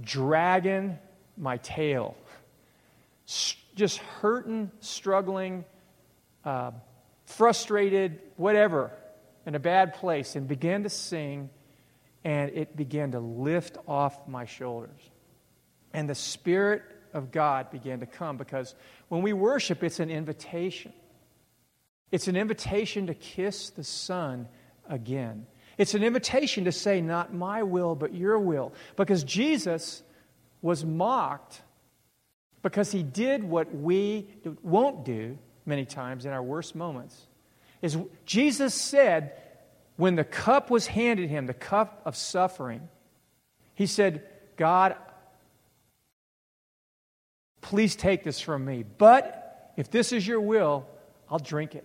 dragging 0.00 0.98
my 1.36 1.56
tail, 1.58 2.16
just 3.74 3.98
hurting, 3.98 4.70
struggling, 4.80 5.64
uh, 6.44 6.72
frustrated, 7.26 8.20
whatever, 8.36 8.92
in 9.46 9.54
a 9.54 9.58
bad 9.58 9.94
place, 9.94 10.36
and 10.36 10.48
began 10.48 10.82
to 10.82 10.90
sing, 10.90 11.50
and 12.24 12.50
it 12.50 12.76
began 12.76 13.12
to 13.12 13.20
lift 13.20 13.76
off 13.86 14.26
my 14.28 14.44
shoulders. 14.44 15.00
And 15.92 16.08
the 16.08 16.14
Spirit 16.14 16.82
of 17.12 17.30
God 17.30 17.70
began 17.70 18.00
to 18.00 18.06
come 18.06 18.36
because 18.36 18.74
when 19.08 19.22
we 19.22 19.32
worship, 19.32 19.82
it's 19.82 20.00
an 20.00 20.10
invitation. 20.10 20.92
It's 22.10 22.28
an 22.28 22.36
invitation 22.36 23.06
to 23.06 23.14
kiss 23.14 23.70
the 23.70 23.84
Son 23.84 24.48
again. 24.88 25.46
It's 25.78 25.94
an 25.94 26.02
invitation 26.02 26.64
to 26.64 26.72
say, 26.72 27.00
Not 27.00 27.32
my 27.32 27.62
will, 27.62 27.94
but 27.94 28.14
your 28.14 28.38
will. 28.38 28.72
Because 28.96 29.24
Jesus 29.24 30.02
was 30.60 30.84
mocked 30.84 31.62
because 32.62 32.90
he 32.90 33.02
did 33.02 33.44
what 33.44 33.72
we 33.74 34.26
won't 34.62 35.04
do 35.04 35.38
many 35.64 35.84
times 35.84 36.26
in 36.26 36.32
our 36.32 36.42
worst 36.42 36.74
moments. 36.74 37.26
Is 37.80 37.96
Jesus 38.26 38.74
said, 38.74 39.34
when 39.96 40.16
the 40.16 40.24
cup 40.24 40.68
was 40.68 40.86
handed 40.86 41.28
him, 41.28 41.46
the 41.46 41.54
cup 41.54 42.02
of 42.04 42.16
suffering, 42.16 42.88
he 43.74 43.86
said, 43.86 44.22
God, 44.56 44.96
Please 47.60 47.96
take 47.96 48.24
this 48.24 48.40
from 48.40 48.64
me. 48.64 48.84
But 48.96 49.72
if 49.76 49.90
this 49.90 50.12
is 50.12 50.26
your 50.26 50.40
will, 50.40 50.86
I'll 51.28 51.38
drink 51.38 51.74
it. 51.74 51.84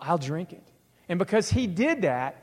I'll 0.00 0.18
drink 0.18 0.52
it. 0.52 0.62
And 1.08 1.18
because 1.18 1.50
he 1.50 1.66
did 1.66 2.02
that, 2.02 2.42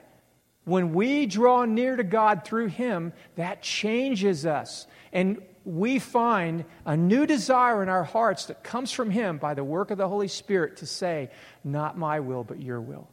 when 0.63 0.93
we 0.93 1.25
draw 1.27 1.65
near 1.65 1.95
to 1.95 2.03
God 2.03 2.43
through 2.43 2.67
him, 2.67 3.13
that 3.35 3.61
changes 3.61 4.45
us. 4.45 4.87
And 5.13 5.41
we 5.63 5.99
find 5.99 6.65
a 6.85 6.97
new 6.97 7.25
desire 7.25 7.83
in 7.83 7.89
our 7.89 8.03
hearts 8.03 8.45
that 8.45 8.63
comes 8.63 8.91
from 8.91 9.11
him 9.11 9.37
by 9.37 9.53
the 9.53 9.63
work 9.63 9.91
of 9.91 9.97
the 9.97 10.07
Holy 10.07 10.27
Spirit 10.27 10.77
to 10.77 10.85
say, 10.85 11.29
Not 11.63 11.97
my 11.97 12.19
will, 12.19 12.43
but 12.43 12.61
your 12.61 12.81
will. 12.81 13.07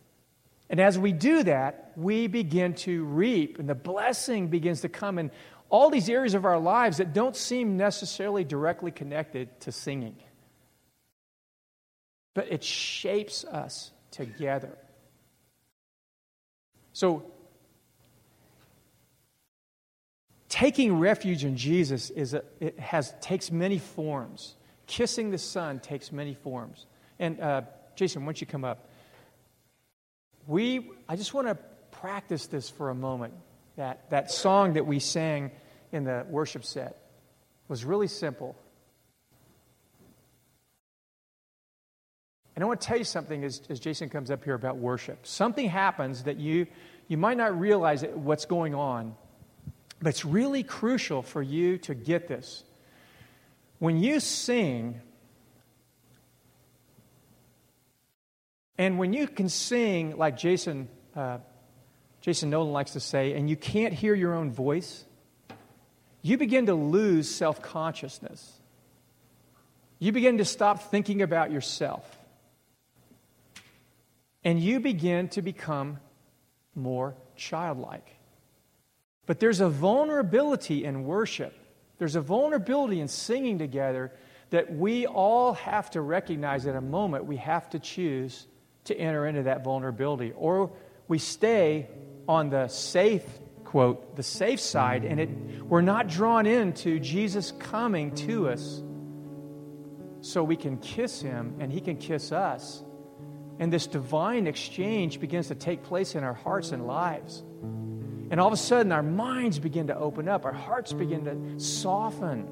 And 0.70 0.80
as 0.80 0.98
we 0.98 1.12
do 1.12 1.42
that, 1.42 1.92
we 1.96 2.26
begin 2.26 2.74
to 2.74 3.05
reap, 3.05 3.59
and 3.59 3.68
the 3.68 3.74
blessing 3.74 4.48
begins 4.48 4.80
to 4.80 4.88
come. 4.88 5.18
in 5.18 5.30
all 5.72 5.88
these 5.88 6.11
areas 6.11 6.34
of 6.34 6.44
our 6.44 6.59
lives 6.59 6.98
that 6.98 7.14
don't 7.14 7.34
seem 7.34 7.78
necessarily 7.78 8.44
directly 8.44 8.90
connected 8.90 9.59
to 9.61 9.72
singing. 9.72 10.14
But 12.34 12.53
it 12.53 12.62
shapes 12.62 13.42
us 13.44 13.90
together. 14.11 14.76
So, 16.93 17.24
taking 20.49 20.99
refuge 20.99 21.45
in 21.45 21.57
Jesus 21.57 22.11
is 22.11 22.34
a, 22.34 22.43
it 22.61 22.78
has 22.78 23.14
takes 23.20 23.51
many 23.51 23.78
forms. 23.78 24.55
Kissing 24.86 25.30
the 25.30 25.38
Son 25.38 25.80
takes 25.80 26.12
many 26.12 26.34
forms. 26.34 26.86
And 27.18 27.40
uh, 27.40 27.62
Jason, 27.97 28.22
why 28.22 28.26
don't 28.26 28.40
you 28.40 28.47
come 28.47 28.64
up? 28.64 28.88
We, 30.47 30.90
I 31.09 31.16
just 31.16 31.32
want 31.34 31.49
to 31.49 31.55
practice 31.93 32.47
this 32.47 32.68
for 32.68 32.90
a 32.90 32.95
moment. 32.95 33.34
That 33.76 34.11
that 34.11 34.30
song 34.30 34.74
that 34.74 34.86
we 34.86 34.99
sang 34.99 35.51
in 35.93 36.05
the 36.05 36.26
worship 36.28 36.64
set 36.64 36.97
was 37.68 37.84
really 37.84 38.09
simple. 38.09 38.57
And 42.55 42.62
I 42.62 42.66
want 42.66 42.80
to 42.80 42.86
tell 42.86 42.98
you 42.98 43.05
something 43.05 43.44
as, 43.44 43.62
as 43.70 43.80
Jason 43.80 44.09
comes 44.09 44.30
up 44.30 44.44
here 44.44 44.55
about 44.55 44.76
worship. 44.76 45.26
Something 45.26 45.68
happens 45.68 46.24
that 46.24 46.36
you, 46.38 46.66
you 47.09 47.16
might 47.16 47.36
not 47.36 47.59
realize 47.59 48.05
what's 48.14 48.44
going 48.44 48.74
on, 48.74 49.14
but 50.00 50.11
it's 50.11 50.24
really 50.24 50.62
crucial 50.62 51.22
for 51.22 51.40
you 51.40 51.78
to 51.78 51.94
get 51.94 52.28
this. 52.28 52.62
When 53.78 53.96
you 53.96 54.20
sing, 54.20 55.00
and 58.76 58.98
when 58.98 59.12
you 59.12 59.26
can 59.26 59.48
sing 59.48 60.16
like 60.18 60.36
Jason, 60.36 60.88
uh, 61.16 61.38
Jason 62.20 62.50
Nolan 62.50 62.72
likes 62.72 62.92
to 62.92 63.00
say, 63.00 63.32
and 63.32 63.48
you 63.48 63.57
can't 63.57 63.94
hear 63.94 64.14
your 64.14 64.34
own 64.34 64.53
voice, 64.53 65.05
you 66.20 66.36
begin 66.36 66.66
to 66.66 66.74
lose 66.74 67.34
self 67.34 67.62
consciousness. 67.62 68.61
You 69.98 70.12
begin 70.12 70.38
to 70.38 70.44
stop 70.44 70.90
thinking 70.90 71.22
about 71.22 71.50
yourself 71.50 72.18
and 74.45 74.61
you 74.61 74.80
begin 74.80 75.28
to 75.28 75.43
become 75.43 75.99
more 76.74 77.14
childlike. 77.36 78.16
But 79.26 79.38
there's 79.40 79.61
a 79.61 79.68
vulnerability 79.68 80.84
in 80.84 81.05
worship, 81.05 81.55
there's 81.99 82.16
a 82.16 82.20
vulnerability 82.20 83.01
in 83.01 83.09
singing 83.09 83.59
together 83.59 84.12
that 84.51 84.74
we 84.74 85.07
all 85.07 85.55
have 85.55 85.90
to 85.90 86.01
recognize 86.03 86.66
at 86.66 86.76
a 86.76 86.80
moment 86.80 87.24
we 87.24 87.36
have 87.38 87.70
to 87.70 87.78
choose 87.78 88.47
to 88.84 88.95
enter 88.95 89.26
into 89.26 89.45
that 89.45 89.64
vulnerability. 89.64 90.32
Or 90.36 90.72
we 91.09 91.18
stay 91.18 91.88
on 92.28 92.51
the 92.51 92.68
safe, 92.68 93.24
quote, 93.64 94.14
the 94.16 94.22
safe 94.22 94.61
side, 94.61 95.05
and 95.05 95.20
it, 95.20 95.30
we're 95.62 95.80
not 95.80 96.09
drawn 96.09 96.45
into 96.45 97.01
Jesus 97.01 97.53
coming 97.59 98.14
to 98.16 98.49
us 98.49 98.82
so 100.20 100.45
we 100.45 100.57
can 100.57 100.76
kiss 100.78 101.22
him 101.22 101.57
and 101.59 101.72
he 101.72 101.80
can 101.80 101.97
kiss 101.97 102.30
us 102.30 102.82
and 103.59 103.72
this 103.72 103.86
divine 103.86 104.46
exchange 104.46 105.20
begins 105.20 105.48
to 105.48 105.55
take 105.55 105.82
place 105.84 106.14
in 106.14 106.24
our 106.24 106.34
hearts 106.34 106.72
and 106.72 106.86
lives. 106.86 107.42
And 108.30 108.40
all 108.40 108.46
of 108.46 108.53
a 108.53 108.57
sudden, 108.57 108.92
our 108.92 109.03
minds 109.03 109.59
begin 109.59 109.88
to 109.88 109.96
open 109.96 110.28
up, 110.28 110.44
our 110.44 110.53
hearts 110.53 110.92
begin 110.92 111.24
to 111.24 111.61
soften. 111.61 112.48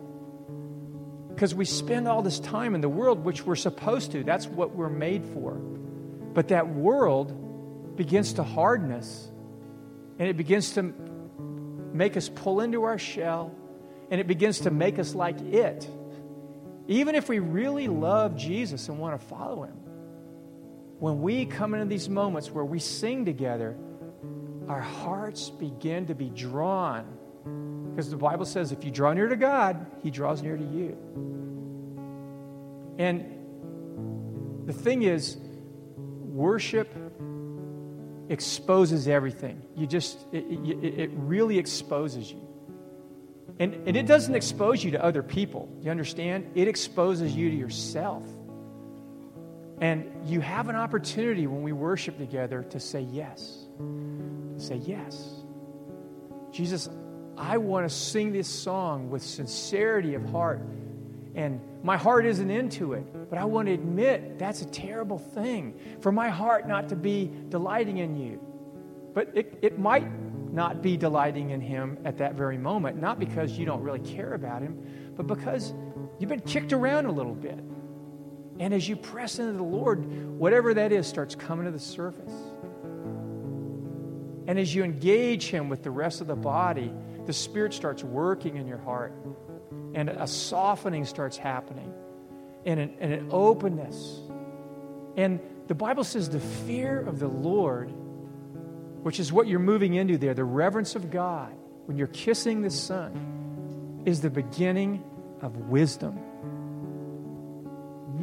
Because 1.28 1.55
we 1.55 1.64
spend 1.64 2.07
all 2.07 2.22
this 2.22 2.38
time 2.38 2.74
in 2.74 2.82
the 2.82 2.88
world, 2.88 3.24
which 3.24 3.46
we're 3.46 3.57
supposed 3.57 4.12
to. 4.12 4.22
That's 4.22 4.46
what 4.46 4.74
we're 4.74 4.90
made 4.90 5.24
for. 5.24 5.55
But 5.55 6.48
that 6.48 6.68
world 6.68 7.96
begins 7.96 8.34
to 8.34 8.42
harden 8.42 8.92
us, 8.92 9.30
and 10.18 10.28
it 10.28 10.36
begins 10.36 10.72
to 10.72 10.82
make 11.92 12.16
us 12.16 12.28
pull 12.28 12.61
into 12.61 12.82
our 12.82 12.98
shell, 12.98 13.55
and 14.11 14.20
it 14.20 14.26
begins 14.26 14.61
to 14.61 14.70
make 14.70 14.98
us 14.98 15.14
like 15.14 15.40
it. 15.40 15.88
Even 16.88 17.14
if 17.14 17.28
we 17.28 17.38
really 17.38 17.88
love 17.88 18.36
Jesus 18.36 18.88
and 18.88 18.98
want 18.98 19.18
to 19.18 19.26
follow 19.26 19.62
him 19.62 19.80
when 21.01 21.22
we 21.22 21.46
come 21.46 21.72
into 21.74 21.86
these 21.86 22.09
moments 22.09 22.51
where 22.51 22.64
we 22.64 22.78
sing 22.78 23.24
together, 23.24 23.74
our 24.68 24.80
hearts 24.80 25.48
begin 25.48 26.07
to 26.07 26.14
be 26.14 26.28
drawn. 26.28 27.07
Because 27.90 28.11
the 28.11 28.18
Bible 28.18 28.44
says 28.44 28.70
if 28.70 28.84
you 28.84 28.90
draw 28.90 29.12
near 29.14 29.26
to 29.26 29.36
God, 29.36 29.86
He 30.03 30.11
draws 30.11 30.42
near 30.42 30.57
to 30.59 30.62
you. 30.62 30.96
And 32.98 34.66
the 34.66 34.74
thing 34.74 35.03
is, 35.03 35.38
worship 35.96 36.94
exposes 38.28 39.09
everything. 39.09 39.62
You 39.74 39.86
just, 39.86 40.18
it, 40.32 40.44
it, 40.44 40.84
it 40.84 41.11
really 41.14 41.59
exposes 41.59 42.30
you. 42.30 42.46
And, 43.59 43.74
and 43.88 43.96
it 43.96 44.07
doesn't 44.07 44.34
expose 44.34 44.84
you 44.84 44.90
to 44.92 45.03
other 45.03 45.22
people. 45.22 45.74
You 45.80 45.90
understand? 45.90 46.51
It 46.55 46.68
exposes 46.68 47.34
you 47.34 47.51
to 47.51 47.57
yourself. 47.57 48.22
And 49.81 50.11
you 50.26 50.41
have 50.41 50.68
an 50.68 50.76
opportunity 50.76 51.47
when 51.47 51.62
we 51.62 51.72
worship 51.72 52.18
together 52.18 52.62
to 52.64 52.78
say 52.78 53.01
yes. 53.01 53.66
To 53.78 54.61
say 54.61 54.76
yes. 54.76 55.43
Jesus, 56.53 56.89
I 57.37 57.57
want 57.57 57.89
to 57.89 57.95
sing 57.95 58.33
this 58.33 58.49
song 58.49 59.09
with 59.09 59.22
sincerity 59.22 60.14
of 60.14 60.24
heart. 60.26 60.61
And 61.35 61.61
my 61.83 61.97
heart 61.97 62.26
isn't 62.26 62.51
into 62.51 62.93
it, 62.93 63.31
but 63.31 63.39
I 63.39 63.45
want 63.45 63.68
to 63.68 63.72
admit 63.72 64.39
that's 64.39 64.61
a 64.61 64.66
terrible 64.66 65.18
thing 65.18 65.81
for 66.01 66.12
my 66.12 66.28
heart 66.28 66.68
not 66.68 66.91
to 66.91 66.97
be 66.97 67.31
delighting 67.49 67.99
in 67.99 68.16
you. 68.16 68.41
But 69.14 69.31
it, 69.35 69.59
it 69.62 69.78
might 69.78 70.07
not 70.53 70.83
be 70.83 70.97
delighting 70.97 71.51
in 71.51 71.61
him 71.61 71.99
at 72.05 72.18
that 72.18 72.35
very 72.35 72.59
moment, 72.59 73.01
not 73.01 73.18
because 73.18 73.53
you 73.53 73.64
don't 73.64 73.83
really 73.83 74.01
care 74.01 74.35
about 74.35 74.61
him, 74.61 75.12
but 75.16 75.26
because 75.26 75.72
you've 76.18 76.28
been 76.28 76.41
kicked 76.41 76.72
around 76.72 77.07
a 77.07 77.12
little 77.12 77.35
bit. 77.35 77.59
And 78.61 78.74
as 78.74 78.86
you 78.86 78.94
press 78.94 79.38
into 79.38 79.54
the 79.54 79.62
Lord, 79.62 80.38
whatever 80.38 80.74
that 80.74 80.92
is 80.92 81.06
starts 81.06 81.34
coming 81.34 81.64
to 81.64 81.70
the 81.72 81.80
surface. 81.80 82.32
And 84.46 84.58
as 84.58 84.74
you 84.74 84.84
engage 84.84 85.46
Him 85.46 85.70
with 85.70 85.82
the 85.82 85.90
rest 85.90 86.20
of 86.20 86.26
the 86.26 86.36
body, 86.36 86.92
the 87.24 87.32
Spirit 87.32 87.72
starts 87.72 88.04
working 88.04 88.58
in 88.58 88.66
your 88.68 88.78
heart. 88.78 89.14
And 89.94 90.11
a 90.11 90.26
softening 90.26 91.06
starts 91.06 91.38
happening, 91.38 91.92
and 92.66 92.78
an, 92.78 92.96
and 93.00 93.12
an 93.14 93.28
openness. 93.30 94.20
And 95.16 95.40
the 95.66 95.74
Bible 95.74 96.04
says 96.04 96.28
the 96.28 96.38
fear 96.38 97.00
of 97.00 97.18
the 97.18 97.28
Lord, 97.28 97.90
which 99.02 99.18
is 99.18 99.32
what 99.32 99.48
you're 99.48 99.58
moving 99.58 99.94
into 99.94 100.18
there, 100.18 100.34
the 100.34 100.44
reverence 100.44 100.94
of 100.94 101.11
God, 101.11 101.52
when 101.86 101.96
you're 101.96 102.08
kissing 102.08 102.61
the 102.61 102.70
Son, 102.70 104.02
is 104.04 104.20
the 104.20 104.30
beginning 104.30 105.02
of 105.40 105.56
wisdom 105.56 106.18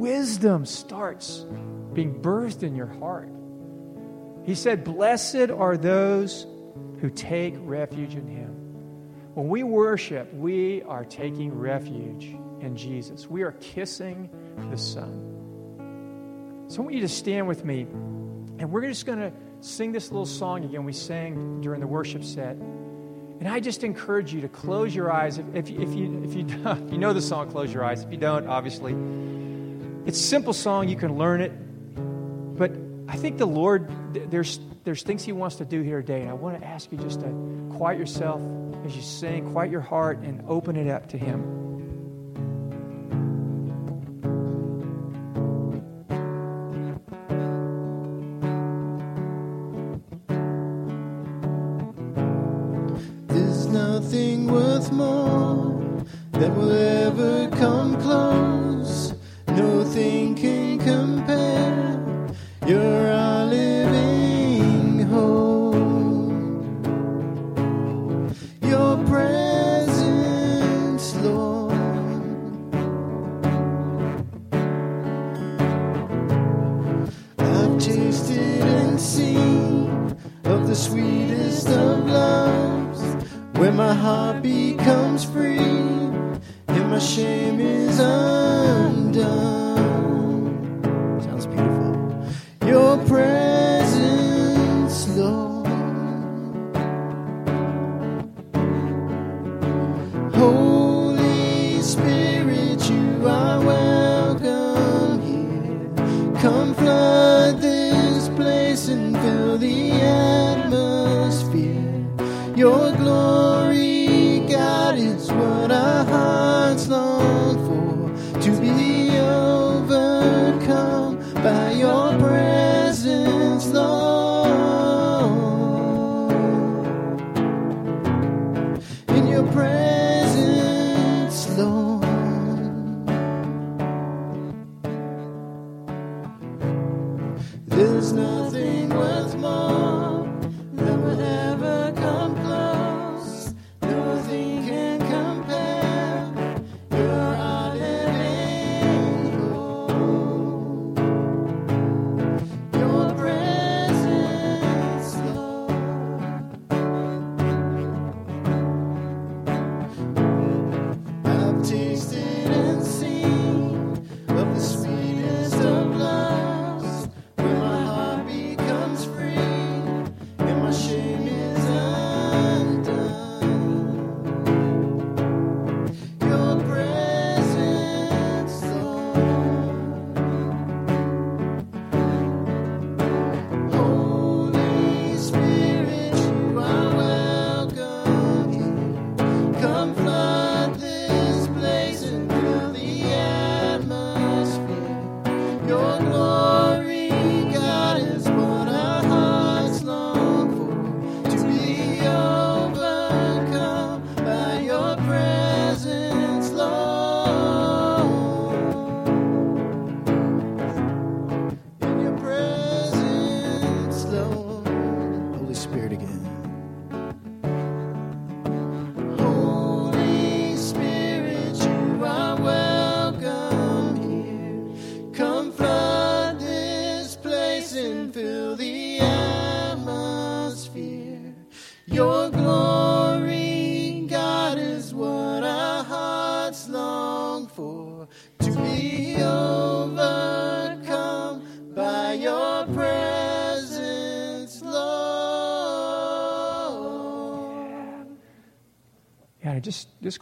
wisdom 0.07 0.65
starts 0.65 1.45
being 1.93 2.21
birthed 2.21 2.63
in 2.63 2.75
your 2.75 2.87
heart. 2.87 3.29
He 4.45 4.55
said, 4.55 4.85
Blessed 4.85 5.51
are 5.51 5.75
those 5.75 6.47
who 7.01 7.09
take 7.09 7.55
refuge 7.57 8.15
in 8.15 8.25
Him. 8.25 8.47
When 9.33 9.49
we 9.49 9.63
worship, 9.63 10.33
we 10.33 10.81
are 10.83 11.03
taking 11.03 11.53
refuge 11.53 12.23
in 12.61 12.75
Jesus. 12.77 13.29
We 13.29 13.43
are 13.43 13.51
kissing 13.51 14.29
the 14.71 14.77
Son. 14.77 16.65
So 16.69 16.79
I 16.79 16.81
want 16.83 16.95
you 16.95 17.01
to 17.01 17.09
stand 17.09 17.47
with 17.47 17.65
me, 17.65 17.81
and 17.81 18.71
we're 18.71 18.87
just 18.87 19.05
going 19.05 19.19
to 19.19 19.33
sing 19.59 19.91
this 19.91 20.09
little 20.09 20.25
song 20.25 20.63
again 20.63 20.85
we 20.85 20.93
sang 20.93 21.59
during 21.61 21.81
the 21.81 21.87
worship 21.87 22.23
set. 22.23 22.55
And 22.55 23.47
I 23.47 23.59
just 23.59 23.83
encourage 23.83 24.33
you 24.33 24.41
to 24.41 24.47
close 24.47 24.95
your 24.95 25.11
eyes. 25.11 25.37
If, 25.37 25.45
if, 25.53 25.69
you, 25.69 25.81
if, 25.81 25.93
you, 25.93 26.23
if 26.23 26.35
you 26.91 26.97
know 26.97 27.13
the 27.13 27.21
song, 27.21 27.51
close 27.51 27.73
your 27.73 27.83
eyes. 27.83 28.03
If 28.03 28.11
you 28.11 28.17
don't, 28.17 28.47
obviously, 28.47 28.93
it's 30.07 30.19
a 30.19 30.23
simple 30.23 30.53
song, 30.53 30.87
you 30.87 30.95
can 30.95 31.17
learn 31.17 31.41
it. 31.41 31.51
But 32.57 32.71
I 33.09 33.17
think 33.17 33.37
the 33.37 33.45
Lord, 33.45 33.91
there's, 34.31 34.59
there's 34.85 35.03
things 35.03 35.25
He 35.25 35.33
wants 35.33 35.57
to 35.57 35.65
do 35.65 35.81
here 35.81 36.01
today. 36.01 36.21
And 36.21 36.29
I 36.29 36.33
want 36.33 36.59
to 36.59 36.65
ask 36.65 36.89
you 36.91 36.97
just 36.97 37.19
to 37.19 37.69
quiet 37.75 37.99
yourself 37.99 38.41
as 38.85 38.95
you 38.95 39.01
sing, 39.01 39.51
quiet 39.51 39.69
your 39.69 39.81
heart, 39.81 40.19
and 40.19 40.43
open 40.47 40.77
it 40.77 40.89
up 40.89 41.09
to 41.09 41.17
Him. 41.17 41.66
Your 68.77 68.95
presence, 69.07 69.46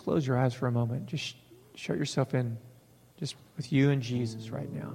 close 0.05 0.27
your 0.27 0.37
eyes 0.37 0.53
for 0.53 0.67
a 0.67 0.71
moment. 0.71 1.07
Just 1.07 1.35
shut 1.73 1.97
yourself 1.97 2.35
in, 2.35 2.59
just 3.17 3.35
with 3.57 3.73
you 3.73 3.89
and 3.89 4.03
Jesus 4.03 4.51
right 4.51 4.71
now. 4.71 4.93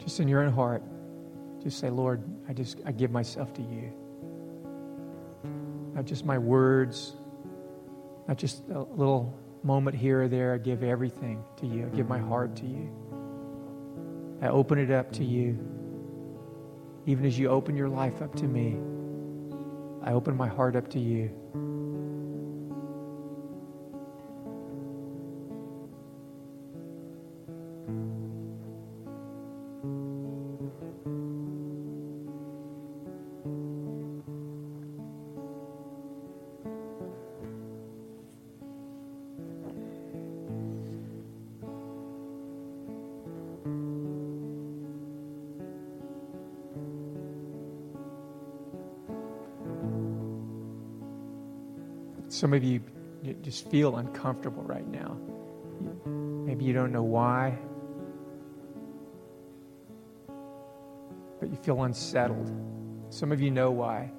Just 0.00 0.18
in 0.18 0.26
your 0.26 0.42
own 0.42 0.52
heart, 0.52 0.82
just 1.62 1.78
say, 1.78 1.90
Lord, 1.90 2.24
I 2.48 2.54
just 2.54 2.80
I 2.84 2.90
give 2.90 3.12
myself 3.12 3.54
to 3.54 3.62
you. 3.62 3.92
Not 5.94 6.06
just 6.06 6.24
my 6.24 6.38
words, 6.38 7.12
not 8.26 8.36
just 8.36 8.64
a 8.68 8.80
little 8.80 9.38
moment 9.64 9.96
here 9.96 10.22
or 10.22 10.28
there. 10.28 10.54
I 10.54 10.58
give 10.58 10.82
everything 10.82 11.44
to 11.56 11.66
you. 11.66 11.86
I 11.86 11.96
give 11.96 12.08
my 12.08 12.18
heart 12.18 12.56
to 12.56 12.66
you. 12.66 12.90
I 14.40 14.48
open 14.48 14.78
it 14.78 14.90
up 14.90 15.12
to 15.12 15.24
you. 15.24 15.58
Even 17.06 17.24
as 17.24 17.38
you 17.38 17.48
open 17.48 17.76
your 17.76 17.88
life 17.88 18.22
up 18.22 18.34
to 18.36 18.44
me, 18.44 18.78
I 20.02 20.12
open 20.12 20.36
my 20.36 20.48
heart 20.48 20.76
up 20.76 20.88
to 20.90 20.98
you. 20.98 21.30
Some 52.38 52.52
of 52.52 52.62
you, 52.62 52.80
just 53.42 53.68
feel 53.68 53.96
uncomfortable 53.96 54.62
right 54.62 54.86
now. 54.86 55.18
Maybe 56.06 56.64
you 56.64 56.72
don't 56.72 56.92
know 56.92 57.02
why, 57.02 57.58
but 61.40 61.50
you 61.50 61.56
feel 61.56 61.82
unsettled. 61.82 62.48
Some 63.10 63.32
of 63.32 63.40
you 63.40 63.50
know 63.50 63.72
why. 63.72 64.12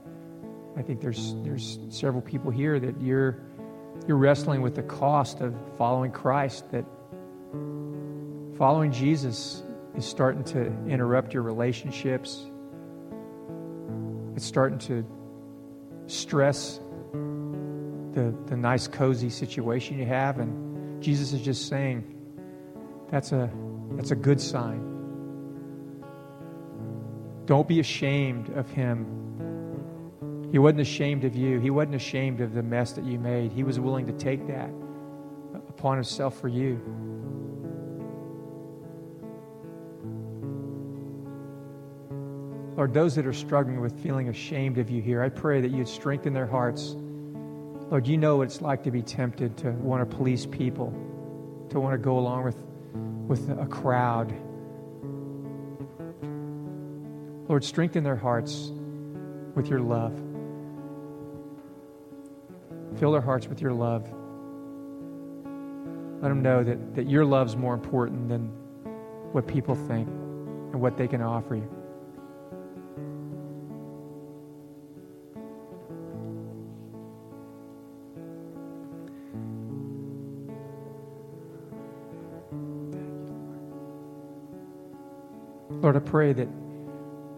I 0.76 0.82
think 0.82 1.00
there's 1.00 1.34
there's 1.46 1.80
several 1.88 2.22
people 2.22 2.52
here 2.52 2.78
that 2.78 3.00
you're 3.00 3.40
you're 4.06 4.18
wrestling 4.18 4.62
with 4.62 4.76
the 4.76 4.84
cost 4.84 5.40
of 5.40 5.56
following 5.78 6.12
Christ 6.12 6.70
that 6.72 6.84
following 8.58 8.92
Jesus 8.92 9.64
is 9.96 10.06
starting 10.06 10.44
to 10.44 10.66
interrupt 10.90 11.34
your 11.34 11.44
relationships. 11.44 12.46
It's 14.36 14.46
starting 14.46 14.80
to 14.80 15.06
stress 16.08 16.82
the, 18.20 18.36
the 18.48 18.58
nice, 18.58 18.88
cozy 18.88 19.30
situation 19.30 19.98
you 19.98 20.06
have. 20.06 20.40
And 20.40 21.02
Jesus 21.02 21.32
is 21.32 21.42
just 21.42 21.68
saying, 21.68 22.04
that's 23.10 23.32
a, 23.32 23.50
that's 23.92 24.12
a 24.12 24.16
good 24.16 24.42
sign. 24.42 24.86
Don't 27.46 27.68
be 27.68 27.80
ashamed 27.80 28.50
of 28.50 28.70
him. 28.70 29.16
He 30.52 30.60
wasn't 30.60 30.82
ashamed 30.82 31.24
of 31.24 31.36
you. 31.36 31.60
He 31.60 31.70
wasn't 31.70 31.96
ashamed 31.96 32.42
of 32.42 32.54
the 32.54 32.64
mess 32.64 32.92
that 32.94 33.06
you 33.06 33.18
made. 33.20 33.52
He 33.52 33.64
was 33.64 33.80
willing 33.80 34.06
to 34.08 34.14
take 34.14 34.46
that 34.48 34.70
upon 35.70 35.96
himself 35.96 36.40
for 36.40 36.48
you. 36.48 36.80
Lord, 42.76 42.94
those 42.94 43.16
that 43.16 43.26
are 43.26 43.34
struggling 43.34 43.82
with 43.82 43.98
feeling 44.02 44.30
ashamed 44.30 44.78
of 44.78 44.90
you 44.90 45.02
here, 45.02 45.22
I 45.22 45.30
pray 45.30 45.62
that 45.62 45.72
you'd 45.72 45.88
strengthen 45.88 46.34
their 46.34 46.48
hearts 46.48 46.96
Lord, 47.90 48.06
you 48.06 48.18
know 48.18 48.38
what 48.38 48.44
it's 48.44 48.62
like 48.62 48.84
to 48.84 48.92
be 48.92 49.02
tempted 49.02 49.58
to 49.58 49.72
want 49.72 50.08
to 50.08 50.16
police 50.16 50.46
people, 50.46 50.92
to 51.72 51.80
want 51.80 51.94
to 51.94 51.98
go 51.98 52.20
along 52.20 52.44
with, 52.44 52.58
with 53.28 53.50
a 53.60 53.66
crowd. 53.66 54.32
Lord, 57.50 57.64
strengthen 57.64 58.04
their 58.04 58.16
hearts 58.16 58.72
with 59.56 59.70
your 59.70 59.80
love. 59.80 60.16
Fill 63.00 63.12
their 63.12 63.22
hearts 63.22 63.48
with 63.48 63.60
your 63.60 63.74
love. 63.74 64.04
Let 66.22 66.30
them 66.30 66.44
know 66.44 66.64
that, 66.64 66.94
that 66.94 67.10
your 67.10 67.26
love's 67.26 67.56
more 67.56 67.74
important 67.74 68.30
than 68.30 68.50
what 69.32 69.48
people 69.48 69.74
think 69.74 70.08
and 70.08 70.80
what 70.80 70.96
they 70.96 71.08
can 71.08 71.24
offer 71.24 71.56
you. 71.56 71.79
I 86.00 86.02
pray 86.02 86.32
that 86.32 86.48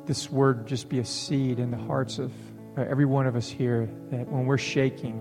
this 0.05 0.29
word 0.29 0.67
just 0.67 0.87
be 0.87 0.99
a 0.99 1.03
seed 1.03 1.57
in 1.57 1.71
the 1.71 1.77
hearts 1.77 2.19
of 2.19 2.31
uh, 2.77 2.81
every 2.83 3.05
one 3.05 3.25
of 3.25 3.35
us 3.35 3.49
here, 3.49 3.89
that 4.11 4.27
when 4.27 4.45
we're 4.45 4.59
shaking, 4.59 5.15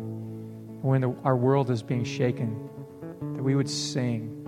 when 0.82 1.00
the, 1.00 1.16
our 1.24 1.38
world 1.38 1.70
is 1.70 1.82
being 1.82 2.04
shaken, 2.04 2.68
that 3.34 3.42
we 3.42 3.54
would 3.54 3.70
sing. 3.70 4.46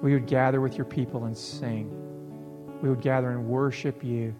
We 0.00 0.14
would 0.14 0.26
gather 0.26 0.62
with 0.62 0.78
your 0.78 0.86
people 0.86 1.26
and 1.26 1.36
sing. 1.36 1.90
We 2.80 2.88
would 2.88 3.02
gather 3.02 3.28
and 3.28 3.46
worship 3.46 4.02
you. 4.02 4.34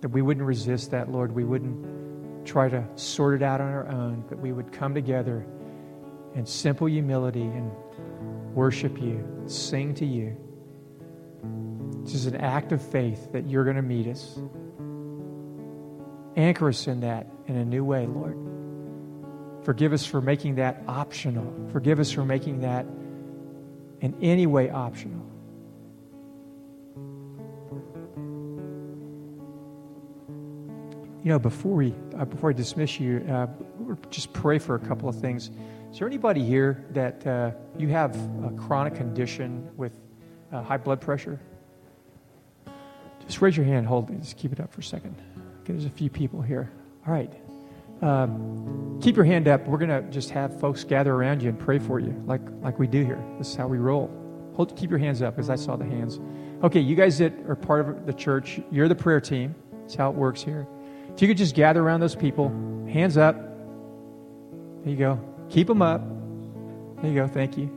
That 0.00 0.08
we 0.08 0.20
wouldn't 0.20 0.44
resist 0.44 0.90
that, 0.90 1.12
Lord. 1.12 1.30
We 1.30 1.44
wouldn't 1.44 2.44
try 2.44 2.68
to 2.70 2.84
sort 2.96 3.36
it 3.36 3.42
out 3.44 3.60
on 3.60 3.68
our 3.68 3.86
own, 3.86 4.24
but 4.28 4.40
we 4.40 4.50
would 4.50 4.72
come 4.72 4.94
together 4.94 5.46
in 6.34 6.44
simple 6.44 6.88
humility 6.88 7.44
and 7.44 7.70
worship 8.54 9.00
you, 9.00 9.44
sing 9.46 9.94
to 9.94 10.06
you. 10.06 10.36
This 12.02 12.14
is 12.14 12.26
an 12.26 12.36
act 12.36 12.72
of 12.72 12.80
faith 12.80 13.32
that 13.32 13.48
you're 13.48 13.64
going 13.64 13.76
to 13.76 13.82
meet 13.82 14.06
us. 14.06 14.38
Anchor 16.36 16.68
us 16.68 16.86
in 16.86 17.00
that 17.00 17.26
in 17.46 17.56
a 17.56 17.64
new 17.64 17.84
way, 17.84 18.06
Lord. 18.06 18.38
Forgive 19.64 19.92
us 19.92 20.06
for 20.06 20.20
making 20.20 20.54
that 20.56 20.82
optional. 20.86 21.52
Forgive 21.72 21.98
us 21.98 22.12
for 22.12 22.24
making 22.24 22.60
that 22.60 22.86
in 24.00 24.14
any 24.22 24.46
way 24.46 24.70
optional. 24.70 25.26
You 31.24 31.32
know, 31.32 31.38
before 31.40 31.74
we 31.74 31.94
uh, 32.16 32.24
before 32.24 32.50
I 32.50 32.52
dismiss 32.52 33.00
you, 33.00 33.26
uh, 33.28 33.48
just 34.10 34.32
pray 34.32 34.60
for 34.60 34.76
a 34.76 34.78
couple 34.78 35.08
of 35.08 35.18
things. 35.18 35.50
Is 35.90 35.98
there 35.98 36.06
anybody 36.06 36.44
here 36.44 36.84
that 36.92 37.26
uh, 37.26 37.50
you 37.78 37.88
have 37.88 38.14
a 38.44 38.50
chronic 38.50 38.94
condition 38.94 39.68
with 39.76 39.92
uh, 40.52 40.62
high 40.62 40.76
blood 40.76 41.00
pressure? 41.00 41.40
Just 43.26 43.40
raise 43.40 43.56
your 43.56 43.66
hand. 43.66 43.86
Hold. 43.86 44.08
Just 44.20 44.36
keep 44.36 44.52
it 44.52 44.60
up 44.60 44.72
for 44.72 44.80
a 44.80 44.84
second. 44.84 45.16
Okay, 45.62 45.72
there's 45.72 45.84
a 45.84 45.90
few 45.90 46.10
people 46.10 46.42
here. 46.42 46.70
All 47.06 47.12
right. 47.12 47.32
Um, 48.02 49.00
keep 49.02 49.16
your 49.16 49.24
hand 49.24 49.48
up. 49.48 49.66
We're 49.66 49.78
to 49.78 50.02
just 50.10 50.30
have 50.30 50.60
folks 50.60 50.84
gather 50.84 51.14
around 51.14 51.42
you 51.42 51.48
and 51.48 51.58
pray 51.58 51.78
for 51.78 51.98
you, 51.98 52.22
like, 52.26 52.42
like 52.60 52.78
we 52.78 52.86
do 52.86 53.04
here. 53.04 53.22
This 53.38 53.48
is 53.48 53.54
how 53.54 53.66
we 53.66 53.78
roll. 53.78 54.10
Hold, 54.54 54.76
keep 54.76 54.90
your 54.90 54.98
hands 54.98 55.22
up, 55.22 55.38
as 55.38 55.50
I 55.50 55.56
saw 55.56 55.76
the 55.76 55.84
hands. 55.84 56.20
Okay, 56.62 56.80
you 56.80 56.94
guys 56.94 57.18
that 57.18 57.32
are 57.48 57.56
part 57.56 57.88
of 57.88 58.06
the 58.06 58.12
church, 58.12 58.60
you're 58.70 58.88
the 58.88 58.94
prayer 58.94 59.20
team. 59.20 59.54
That's 59.80 59.94
how 59.94 60.10
it 60.10 60.16
works 60.16 60.42
here. 60.42 60.66
If 61.14 61.22
you 61.22 61.28
could 61.28 61.36
just 61.36 61.54
gather 61.54 61.82
around 61.82 62.00
those 62.00 62.14
people, 62.14 62.48
hands 62.86 63.16
up. 63.16 63.36
There 64.82 64.92
you 64.92 64.96
go. 64.96 65.35
Keep 65.50 65.68
them 65.68 65.82
up. 65.82 66.02
There 67.02 67.10
you 67.10 67.14
go. 67.14 67.28
Thank 67.28 67.56
you. 67.56 67.70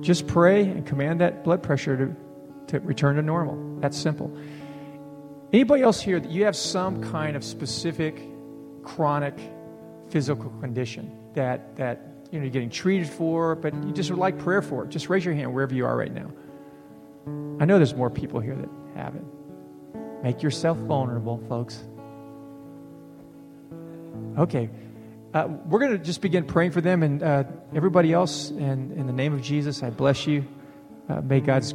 Just 0.00 0.26
pray 0.26 0.62
and 0.62 0.86
command 0.86 1.20
that 1.20 1.44
blood 1.44 1.62
pressure 1.62 1.96
to, 1.96 2.16
to 2.68 2.80
return 2.80 3.16
to 3.16 3.22
normal. 3.22 3.80
That's 3.80 3.96
simple. 3.96 4.36
Anybody 5.52 5.82
else 5.82 6.00
here 6.00 6.20
that 6.20 6.30
you 6.30 6.44
have 6.44 6.56
some 6.56 7.02
kind 7.10 7.36
of 7.36 7.44
specific 7.44 8.20
chronic 8.82 9.38
physical 10.08 10.50
condition 10.60 11.10
that, 11.34 11.76
that 11.76 12.00
you 12.30 12.38
know, 12.38 12.44
you're 12.44 12.52
getting 12.52 12.70
treated 12.70 13.08
for, 13.08 13.54
but 13.56 13.74
you 13.74 13.92
just 13.92 14.10
would 14.10 14.18
like 14.18 14.38
prayer 14.38 14.62
for 14.62 14.84
it? 14.84 14.90
Just 14.90 15.08
raise 15.08 15.24
your 15.24 15.34
hand 15.34 15.52
wherever 15.52 15.74
you 15.74 15.84
are 15.84 15.96
right 15.96 16.12
now. 16.12 16.30
I 17.60 17.64
know 17.64 17.76
there's 17.76 17.94
more 17.94 18.10
people 18.10 18.40
here 18.40 18.54
that 18.54 18.68
have 18.96 19.16
it. 19.16 19.24
Make 20.22 20.42
yourself 20.42 20.78
vulnerable, 20.78 21.42
folks. 21.48 21.82
Okay. 24.38 24.70
Uh, 25.32 25.46
we're 25.66 25.78
going 25.78 25.92
to 25.92 25.98
just 25.98 26.20
begin 26.20 26.44
praying 26.44 26.72
for 26.72 26.80
them 26.80 27.02
and 27.02 27.22
uh, 27.22 27.44
everybody 27.74 28.12
else. 28.12 28.50
And 28.50 28.92
in 28.92 29.06
the 29.06 29.12
name 29.12 29.32
of 29.32 29.42
Jesus, 29.42 29.82
I 29.82 29.90
bless 29.90 30.26
you. 30.26 30.44
Uh, 31.08 31.20
may 31.20 31.40
God's 31.40 31.72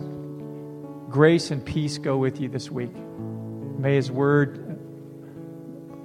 grace 1.10 1.51
and 1.51 1.66
peace 1.66 1.97
go 1.97 2.18
with 2.18 2.41
you 2.41 2.49
this 2.49 2.70
week. 2.70 2.93
May 3.78 3.95
His 3.95 4.12
word 4.12 4.62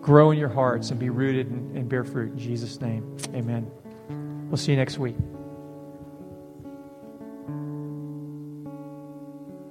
grow 0.00 0.30
in 0.30 0.38
your 0.38 0.48
hearts 0.48 0.90
and 0.90 1.00
be 1.00 1.10
rooted 1.10 1.48
and, 1.48 1.76
and 1.76 1.88
bear 1.88 2.04
fruit. 2.04 2.32
In 2.32 2.38
Jesus' 2.38 2.80
name, 2.80 3.16
amen. 3.34 3.70
We'll 4.48 4.56
see 4.56 4.72
you 4.72 4.78
next 4.78 4.98
week. 4.98 5.16